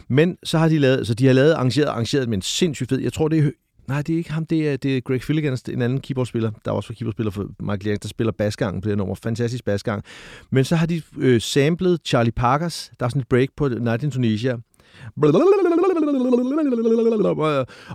Men 0.09 0.37
så 0.45 0.59
har 0.59 0.69
de 0.69 0.79
lavet, 0.79 1.07
så 1.07 1.15
de 1.15 1.27
har 1.27 1.33
lavet 1.33 1.53
arrangeret, 1.53 1.87
arrangeret 1.87 2.29
med 2.29 2.39
en 2.39 2.43
sindssygt 2.43 2.89
fed, 2.89 3.01
jeg 3.01 3.13
tror 3.13 3.29
det 3.29 3.39
er 3.39 3.51
Nej, 3.89 4.03
det 4.03 4.13
er 4.13 4.17
ikke 4.17 4.33
ham. 4.33 4.47
Det 4.47 4.69
er, 4.69 4.77
det 4.77 4.97
er 4.97 5.01
Greg 5.01 5.23
Filligan, 5.23 5.59
en 5.69 5.83
anden 5.83 6.01
keyboardspiller. 6.01 6.51
Der 6.65 6.71
er 6.71 6.75
også 6.75 6.95
keyboardspiller 6.95 7.31
for 7.31 7.49
Michael 7.61 7.87
Jackson, 7.87 8.03
der 8.03 8.09
spiller 8.09 8.33
basgangen 8.33 8.81
på 8.81 8.89
det 8.89 8.93
her 8.93 8.97
nummer. 8.97 9.15
Fantastisk 9.15 9.65
basgang. 9.65 10.05
Men 10.51 10.65
så 10.65 10.77
har 10.77 10.87
de 10.87 11.03
øh, 11.19 11.41
samlet 11.41 12.01
Charlie 12.05 12.33
Parkers. 12.33 12.93
Der 13.01 13.07
er 13.07 13.11
sådan 13.11 13.21
et 13.21 13.29
break 13.29 13.49
på 13.57 13.69
Night 13.69 14.03
in 14.03 14.11
Tunisia. 14.11 14.57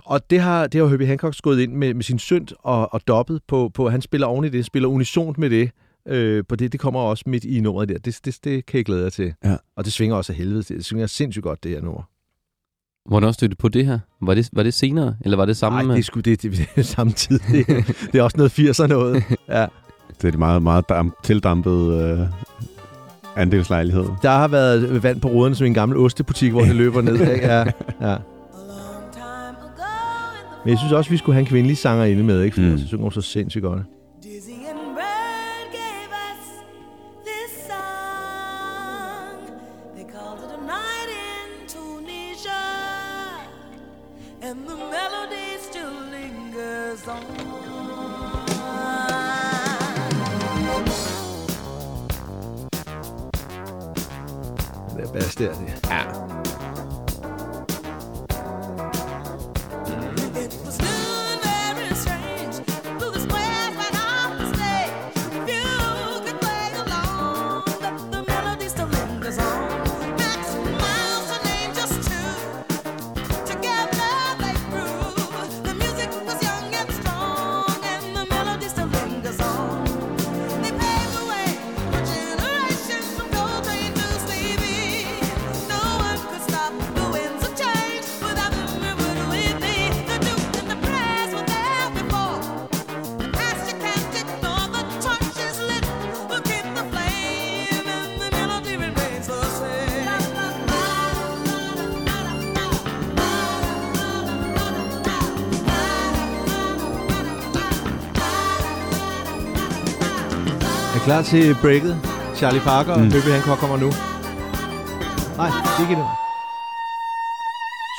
Og 0.04 0.30
det 0.30 0.40
har, 0.40 0.66
det 0.66 0.80
har 0.80 0.88
Herbie 0.88 1.06
Hancock 1.06 1.42
gået 1.42 1.60
ind 1.60 1.72
med, 1.72 1.94
med 1.94 2.02
sin 2.02 2.18
synd 2.18 2.48
og, 2.58 2.94
og 2.94 3.00
dobbet 3.08 3.40
på, 3.48 3.70
på, 3.74 3.88
han 3.88 4.02
spiller 4.02 4.26
oven 4.26 4.44
i 4.44 4.48
det, 4.48 4.64
spiller 4.64 4.88
unisont 4.88 5.38
med 5.38 5.50
det. 5.50 5.70
Øh, 6.08 6.44
på 6.48 6.56
det, 6.56 6.72
det 6.72 6.80
kommer 6.80 7.00
også 7.00 7.24
midt 7.26 7.44
i 7.44 7.60
nummeret 7.60 7.88
der. 7.88 7.98
Det, 7.98 8.20
det, 8.24 8.38
det 8.44 8.66
kan 8.66 8.78
jeg 8.78 8.84
glæde 8.84 9.02
jer 9.02 9.10
til. 9.10 9.34
Ja. 9.44 9.56
Og 9.76 9.84
det 9.84 9.92
svinger 9.92 10.16
også 10.16 10.32
af 10.32 10.36
helvede 10.36 10.62
til. 10.62 10.76
Det 10.76 10.84
svinger 10.84 11.06
sindssygt 11.06 11.42
godt, 11.42 11.64
det 11.64 11.70
her 11.70 11.80
nummer. 11.80 12.02
Hvornår 13.08 13.32
stødte 13.32 13.54
du 13.54 13.56
på 13.60 13.68
det 13.68 13.86
her? 13.86 13.98
Var 14.22 14.34
det, 14.34 14.48
var 14.52 14.62
det 14.62 14.74
senere, 14.74 15.14
eller 15.20 15.36
var 15.36 15.44
det 15.44 15.56
samme? 15.56 15.82
Nej, 15.82 15.94
det 15.94 15.98
er 15.98 16.04
sgu 16.04 16.20
det, 16.20 16.42
det, 16.42 16.52
det 16.52 16.68
er 16.76 16.82
samme 16.82 17.12
tid. 17.12 17.38
Det, 17.52 17.66
det 18.12 18.18
er 18.18 18.22
også 18.22 18.36
noget 18.36 18.58
80'er 18.58 18.86
noget. 18.86 19.24
Ja. 19.48 19.66
Det 20.20 20.24
er 20.26 20.30
det 20.30 20.38
meget, 20.38 20.62
meget 20.62 20.88
damp, 20.88 21.14
tildampet 21.24 22.02
øh, 22.02 22.26
andelslejlighed. 23.36 24.04
Der 24.22 24.30
har 24.30 24.48
været 24.48 25.02
vand 25.02 25.20
på 25.20 25.28
ruderne 25.28 25.54
som 25.54 25.66
en 25.66 25.74
gammel 25.74 25.98
ostebutik, 25.98 26.50
hvor 26.52 26.60
det 26.62 26.74
løber 26.74 27.00
ned. 27.00 27.20
Ikke? 27.20 27.46
Ja, 27.46 27.58
ja. 28.00 28.16
Men 30.64 30.70
jeg 30.70 30.78
synes 30.78 30.92
også, 30.92 31.10
vi 31.10 31.16
skulle 31.16 31.34
have 31.34 31.40
en 31.40 31.46
kvindelig 31.46 31.76
sanger 31.78 32.04
inde 32.04 32.22
med, 32.24 32.42
ikke? 32.42 32.54
For 32.54 32.62
Mm. 32.62 32.78
så 32.78 32.86
synger 32.86 33.02
hun 33.02 33.12
så 33.12 33.20
sindssygt 33.20 33.62
godt. 33.62 33.80
Det 55.38 55.46
er 55.46 55.52
bass 55.52 55.54
der. 55.54 55.54
Det. 55.54 55.88
Ja. 55.90 56.31
Klar 111.12 111.22
til 111.22 111.56
breaket? 111.62 111.94
Charlie 112.36 112.60
Parker 112.60 112.92
og 112.92 112.98
Mm. 112.98 113.04
mm. 113.04 113.12
Herbie 113.12 113.32
Hancock 113.32 113.58
kommer 113.60 113.76
nu. 113.84 113.90
Nej, 115.40 115.50
det 115.64 115.78
er 115.78 115.82
ikke 115.86 115.96
det. 116.02 116.08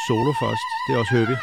Solo 0.08 0.32
først. 0.44 0.66
Det 0.84 0.90
er 0.94 1.00
også 1.02 1.14
Herbie. 1.18 1.38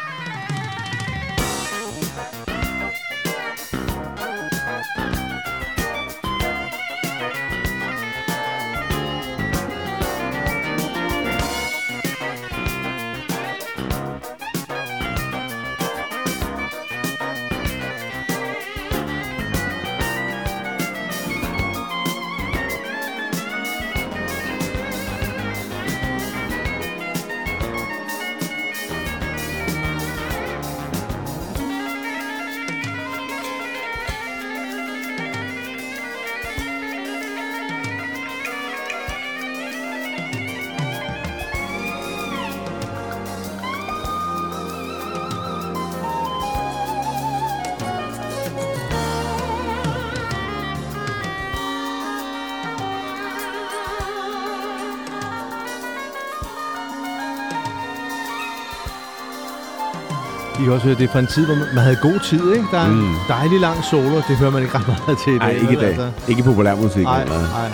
I 60.61 60.63
kan 60.63 60.73
også 60.73 60.85
høre, 60.85 60.95
det 60.97 61.03
er 61.03 61.11
fra 61.11 61.19
en 61.19 61.27
tid, 61.27 61.45
hvor 61.45 61.55
man 61.55 61.83
havde 61.83 61.97
god 62.01 62.19
tid, 62.19 62.51
ikke? 62.53 62.65
Der 62.71 62.79
er 62.79 62.87
Mm. 62.87 62.99
en 63.09 63.15
dejlig 63.27 63.59
lang 63.59 63.83
solo, 63.83 64.15
det 64.27 64.37
hører 64.37 64.51
man 64.51 64.61
ikke 64.63 64.77
ret 64.77 64.87
meget 64.87 65.17
til 65.23 65.33
i 65.33 65.37
Nej, 65.37 65.47
dag. 65.47 65.61
ikke 65.61 65.73
i 65.73 65.75
dag. 65.75 66.11
Ikke 66.27 66.43
populærmusik. 66.43 67.03
Nej, 67.03 67.21
eller- 67.21 67.39
nej. 67.41 67.69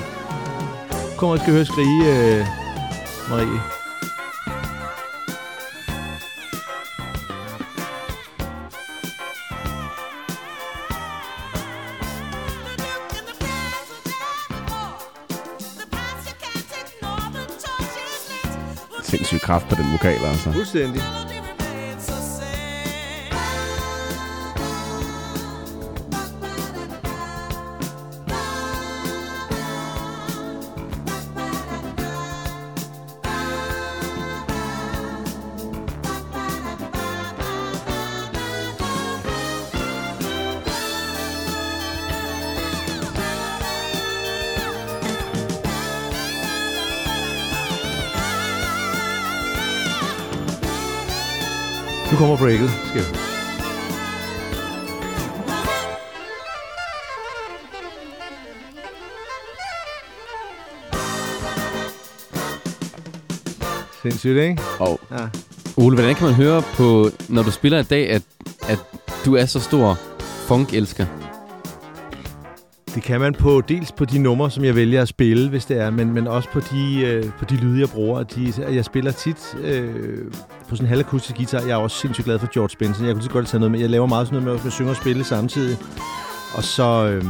Kom 1.17 1.29
og 1.29 1.39
skal 1.39 1.53
høre 1.53 1.65
skrige, 1.65 2.03
øh, 2.39 2.45
Marie. 3.29 3.59
Sindssyg 19.03 19.39
kraft 19.41 19.69
på 19.69 19.75
den 19.75 19.91
vokal, 19.91 20.25
altså. 20.25 20.51
Fuldstændig. 20.51 21.01
Nu 52.27 52.35
kommer 52.35 52.45
breaket. 52.45 52.69
Skal 52.69 53.01
vi. 53.01 53.17
Sindssygt, 64.01 64.37
ikke? 64.37 64.61
Og 64.79 64.99
Ja. 65.11 65.27
Ole, 65.77 65.95
hvordan 65.95 66.15
kan 66.15 66.25
man 66.25 66.33
høre 66.33 66.61
på, 66.61 67.09
når 67.29 67.43
du 67.43 67.51
spiller 67.51 67.79
i 67.79 67.83
dag, 67.83 68.09
at, 68.09 68.21
at 68.69 68.79
du 69.25 69.35
er 69.35 69.45
så 69.45 69.59
stor 69.59 69.99
funk-elsker? 70.19 71.05
Det 72.95 73.03
kan 73.03 73.19
man 73.21 73.33
på 73.33 73.61
dels 73.67 73.91
på 73.91 74.05
de 74.05 74.19
numre, 74.19 74.51
som 74.51 74.63
jeg 74.63 74.75
vælger 74.75 75.01
at 75.01 75.07
spille, 75.07 75.49
hvis 75.49 75.65
det 75.65 75.81
er, 75.81 75.89
men, 75.89 76.13
men 76.13 76.27
også 76.27 76.49
på 76.49 76.59
de, 76.59 77.01
øh, 77.05 77.31
på 77.39 77.45
de 77.45 77.55
lyde, 77.55 77.79
jeg 77.79 77.89
bruger. 77.89 78.23
De, 78.23 78.53
jeg 78.71 78.85
spiller 78.85 79.11
tit 79.11 79.55
øh, 79.63 80.31
på 80.69 80.75
sådan 80.75 80.85
en 80.85 80.89
halvakustisk 80.89 81.37
guitar. 81.37 81.59
Jeg 81.59 81.69
er 81.69 81.75
også 81.75 81.97
sindssygt 81.97 82.25
glad 82.25 82.39
for 82.39 82.47
George 82.53 82.75
Benson. 82.79 83.05
Jeg 83.05 83.13
kunne 83.13 83.23
så 83.23 83.29
godt 83.29 83.47
tage 83.47 83.59
noget 83.59 83.71
med. 83.71 83.79
Jeg 83.79 83.89
laver 83.89 84.07
meget 84.07 84.27
sådan 84.27 84.43
noget 84.43 84.63
med 84.63 84.67
at 84.67 84.73
synge 84.73 84.91
og 84.91 84.95
spille 84.95 85.23
samtidig. 85.23 85.77
Og 86.53 86.63
så, 86.63 87.07
øh, 87.07 87.25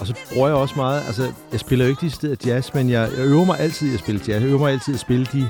og 0.00 0.06
så 0.06 0.14
bruger 0.32 0.48
jeg 0.48 0.56
også 0.56 0.74
meget... 0.76 1.02
Altså, 1.06 1.32
jeg 1.52 1.60
spiller 1.60 1.84
jo 1.84 1.88
ikke 1.88 2.06
de 2.06 2.10
steder 2.10 2.36
jazz, 2.46 2.74
men 2.74 2.90
jeg, 2.90 3.08
jeg 3.16 3.26
øver 3.26 3.44
mig 3.44 3.60
altid 3.60 3.90
i 3.90 3.94
at 3.94 4.00
spille 4.00 4.20
jazz. 4.28 4.42
Jeg 4.42 4.48
øver 4.48 4.58
mig 4.58 4.72
altid 4.72 4.94
at 4.94 5.00
spille 5.00 5.26
de... 5.32 5.48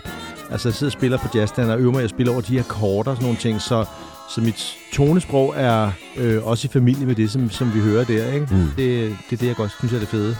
Altså, 0.51 0.68
jeg 0.68 0.74
sidder 0.74 0.89
og 0.89 0.93
spiller 0.93 1.18
på 1.18 1.29
jazzstand 1.35 1.70
og 1.70 1.81
øver 1.81 1.93
mig 1.93 2.03
at 2.05 2.11
spille 2.11 2.33
over 2.33 2.41
de 2.41 2.59
akkorder 2.59 3.11
og 3.11 3.16
sådan 3.16 3.24
nogle 3.24 3.39
ting, 3.39 3.61
så, 3.61 3.85
så 4.31 4.41
mit 4.41 4.77
tonesprog 4.93 5.55
er 5.57 5.91
øh, 6.16 6.47
også 6.47 6.66
i 6.66 6.68
familie 6.72 7.07
med 7.07 7.14
det, 7.14 7.31
som, 7.31 7.51
som 7.51 7.74
vi 7.74 7.81
hører 7.81 8.05
der, 8.05 8.33
ikke? 8.33 8.47
Mm. 8.51 8.70
Det, 8.77 9.16
det 9.31 9.33
er 9.33 9.37
det, 9.37 9.47
jeg 9.47 9.57
godt 9.57 9.72
synes 9.79 9.93
er 9.93 9.99
det 9.99 10.09
fede. 10.09 10.37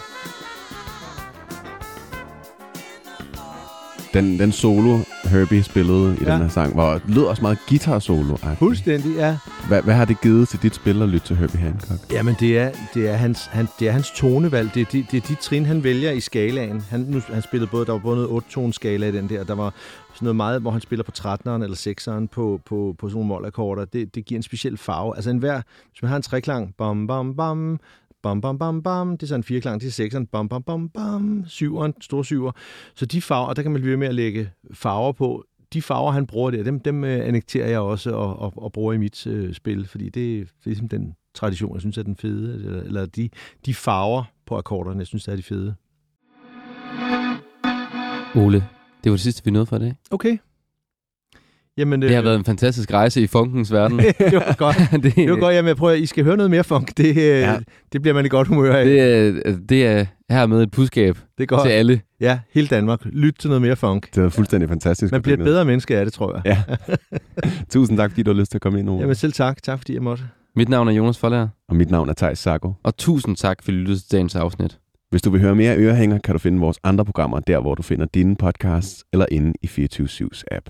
den, 4.13 4.39
den 4.39 4.51
solo, 4.51 4.99
Herbie 5.27 5.63
spillede 5.63 6.17
i 6.21 6.23
Ja. 6.23 6.33
den 6.33 6.41
her 6.41 6.49
sang, 6.49 6.77
var, 6.77 7.01
lød 7.07 7.23
også 7.23 7.41
meget 7.41 7.57
guitar-solo. 7.69 8.37
Fuldstændig, 8.59 9.15
ja. 9.15 9.37
Hvad, 9.67 9.81
hvad 9.81 9.93
har 9.93 10.05
det 10.05 10.21
givet 10.21 10.49
til 10.49 10.61
dit 10.61 10.75
spil 10.75 11.01
at 11.01 11.09
lytte 11.09 11.27
til 11.27 11.35
Herbie 11.35 11.59
Hancock? 11.59 12.13
Jamen, 12.13 12.35
det 12.39 12.57
er, 12.59 12.71
det 12.93 13.09
er, 13.09 13.13
hans, 13.15 13.45
han, 13.45 13.67
det 13.79 13.87
er 13.87 13.91
hans 13.91 14.11
tonevalg. 14.15 14.73
Det 14.73 14.81
er, 14.81 14.85
de, 14.91 15.05
det 15.11 15.23
er 15.23 15.27
de 15.27 15.35
trin, 15.35 15.65
han 15.65 15.83
vælger 15.83 16.11
i 16.11 16.19
skalaen. 16.19 16.83
Han, 16.89 16.99
nu, 16.99 17.21
han 17.33 17.41
spillede 17.41 17.69
både, 17.71 17.85
der 17.85 17.91
var 17.91 17.99
både 17.99 18.17
noget 18.27 18.43
8-tone-skala 18.43 19.07
i 19.07 19.11
den 19.11 19.29
der. 19.29 19.43
Der 19.43 19.55
var 19.55 19.73
sådan 20.13 20.25
noget 20.25 20.35
meget, 20.35 20.61
hvor 20.61 20.71
han 20.71 20.81
spiller 20.81 21.03
på 21.03 21.11
13'eren 21.17 21.63
eller 21.63 21.95
6'eren 22.21 22.27
på, 22.27 22.61
på, 22.65 22.95
på 22.99 23.07
sådan 23.09 23.13
nogle 23.15 23.27
målakkorder. 23.27 23.85
Det, 23.85 24.15
det 24.15 24.25
giver 24.25 24.39
en 24.39 24.43
speciel 24.43 24.77
farve. 24.77 25.15
Altså 25.15 25.29
en 25.29 25.37
hver, 25.37 25.61
hvis 25.91 26.01
man 26.01 26.09
har 26.09 26.15
en 26.15 26.21
treklang, 26.21 26.73
bam, 26.77 27.07
bam, 27.07 27.35
bam, 27.35 27.79
bam, 28.27 28.41
bam, 28.41 28.59
bam, 28.59 28.83
bam, 28.83 29.17
det 29.17 29.23
er 29.23 29.27
så 29.27 29.35
en 29.35 29.43
fireklang, 29.43 29.83
er 29.83 29.89
sekseren, 29.89 30.27
bam, 30.27 30.49
bam, 30.49 30.63
bam, 30.63 30.89
bam, 30.89 31.43
syveren, 31.47 31.93
store 32.01 32.25
syver. 32.25 32.51
Så 32.95 33.05
de 33.05 33.21
farver, 33.21 33.53
der 33.53 33.61
kan 33.61 33.71
man 33.71 33.81
blive 33.81 33.97
med 33.97 34.07
at 34.07 34.15
lægge 34.15 34.51
farver 34.73 35.11
på. 35.11 35.45
De 35.73 35.81
farver, 35.81 36.11
han 36.11 36.27
bruger 36.27 36.51
der, 36.51 36.63
dem, 36.63 36.79
dem 36.79 37.03
øh, 37.03 37.27
annekterer 37.27 37.67
jeg 37.67 37.79
også 37.79 38.11
og, 38.11 38.39
og, 38.39 38.53
og 38.57 38.71
bruger 38.71 38.93
i 38.93 38.97
mit 38.97 39.27
øh, 39.27 39.53
spil, 39.53 39.87
fordi 39.87 40.05
det, 40.05 40.13
det 40.13 40.41
er 40.41 40.45
ligesom 40.65 40.89
den 40.89 41.13
tradition, 41.33 41.73
jeg 41.73 41.81
synes 41.81 41.97
er 41.97 42.03
den 42.03 42.15
fede, 42.15 42.55
eller, 42.55 42.81
eller 42.81 43.05
de, 43.05 43.29
de 43.65 43.73
farver 43.73 44.23
på 44.45 44.57
akkorderne, 44.57 44.99
jeg 44.99 45.07
synes 45.07 45.27
er 45.27 45.35
de 45.35 45.43
fede. 45.43 45.75
Ole, 48.35 48.57
det 49.03 49.11
var 49.11 49.15
det 49.15 49.19
sidste, 49.19 49.45
vi 49.45 49.51
nåede 49.51 49.65
for 49.65 49.75
i 49.75 49.79
dag. 49.79 49.95
Okay. 50.11 50.37
Jamen, 51.77 52.01
Det 52.01 52.15
har 52.15 52.21
været 52.21 52.35
en 52.35 52.45
fantastisk 52.45 52.93
rejse 52.93 53.21
i 53.21 53.27
funkens 53.27 53.71
verden. 53.73 53.99
det 54.19 54.33
var 54.33 54.55
godt. 54.57 54.77
det, 55.03 55.15
Det 55.15 55.29
var 55.31 55.39
godt, 55.39 55.55
jamen, 55.55 55.67
jeg 55.67 55.77
prøver, 55.77 55.93
I 55.93 56.05
skal 56.05 56.23
høre 56.23 56.37
noget 56.37 56.51
mere 56.51 56.63
funk. 56.63 56.97
Det, 56.97 57.15
ja. 57.15 57.21
Ja. 57.51 57.57
det 57.93 58.01
bliver 58.01 58.13
man 58.15 58.25
i 58.25 58.29
godt 58.29 58.47
humør 58.47 58.75
af. 58.75 58.85
det, 58.85 58.95
Det, 58.95 59.45
er, 59.45 59.57
det 59.69 59.85
er 59.87 60.05
hermed 60.29 60.63
et 60.63 60.71
budskab 60.71 61.17
det 61.37 61.43
er 61.43 61.47
godt. 61.47 61.61
til 61.63 61.69
alle. 61.69 62.01
Ja, 62.21 62.39
hele 62.53 62.67
Danmark. 62.67 62.99
Lyt 63.05 63.35
til 63.39 63.49
noget 63.49 63.61
mere 63.61 63.75
funk. 63.75 64.15
Det 64.15 64.23
var 64.23 64.29
fuldstændig 64.29 64.69
fantastisk. 64.69 65.11
Man 65.11 65.17
at 65.17 65.23
bliver 65.23 65.37
et 65.37 65.43
bedre 65.43 65.65
menneske 65.65 65.97
af 65.97 66.05
det, 66.05 66.13
tror 66.13 66.33
jeg. 66.45 66.57
Ja. 66.69 66.75
Tusind 67.73 67.97
tak, 67.97 68.11
fordi 68.11 68.23
du 68.23 68.31
har 68.33 68.39
lyst 68.39 68.51
til 68.51 68.57
at 68.57 68.61
komme 68.61 68.79
ind, 68.79 68.89
Ole. 68.89 68.99
Jamen 68.99 69.15
selv 69.15 69.33
tak. 69.33 69.63
Tak 69.63 69.77
fordi 69.79 69.93
jeg 69.93 70.01
måtte. 70.01 70.23
Mit 70.55 70.69
navn 70.69 70.87
er 70.87 70.91
Jonas 70.91 71.17
Forlager, 71.17 71.47
Og 71.69 71.75
mit 71.75 71.91
navn 71.91 72.09
er 72.09 72.13
Thijs 72.13 72.39
Sarko. 72.39 72.73
og 72.83 72.97
tusind 72.97 73.35
tak, 73.35 73.63
fordi 73.63 73.77
du 73.77 73.81
lyttede 73.81 73.99
til 73.99 74.11
dagens 74.11 74.35
afsnit. 74.35 74.77
Hvis 75.09 75.21
du 75.21 75.29
vil 75.29 75.41
høre 75.41 75.55
mere 75.55 75.77
ørehænger, 75.77 76.19
kan 76.19 76.33
du 76.33 76.39
finde 76.39 76.59
vores 76.59 76.79
andre 76.83 77.05
programmer 77.05 77.39
der, 77.39 77.59
hvor 77.59 77.75
du 77.75 77.81
finder 77.81 78.05
dine 78.13 78.35
podcasts, 78.35 79.03
eller 79.13 79.25
inde 79.31 79.53
i 79.61 79.67
24-7's 79.67 80.43
app. 80.51 80.69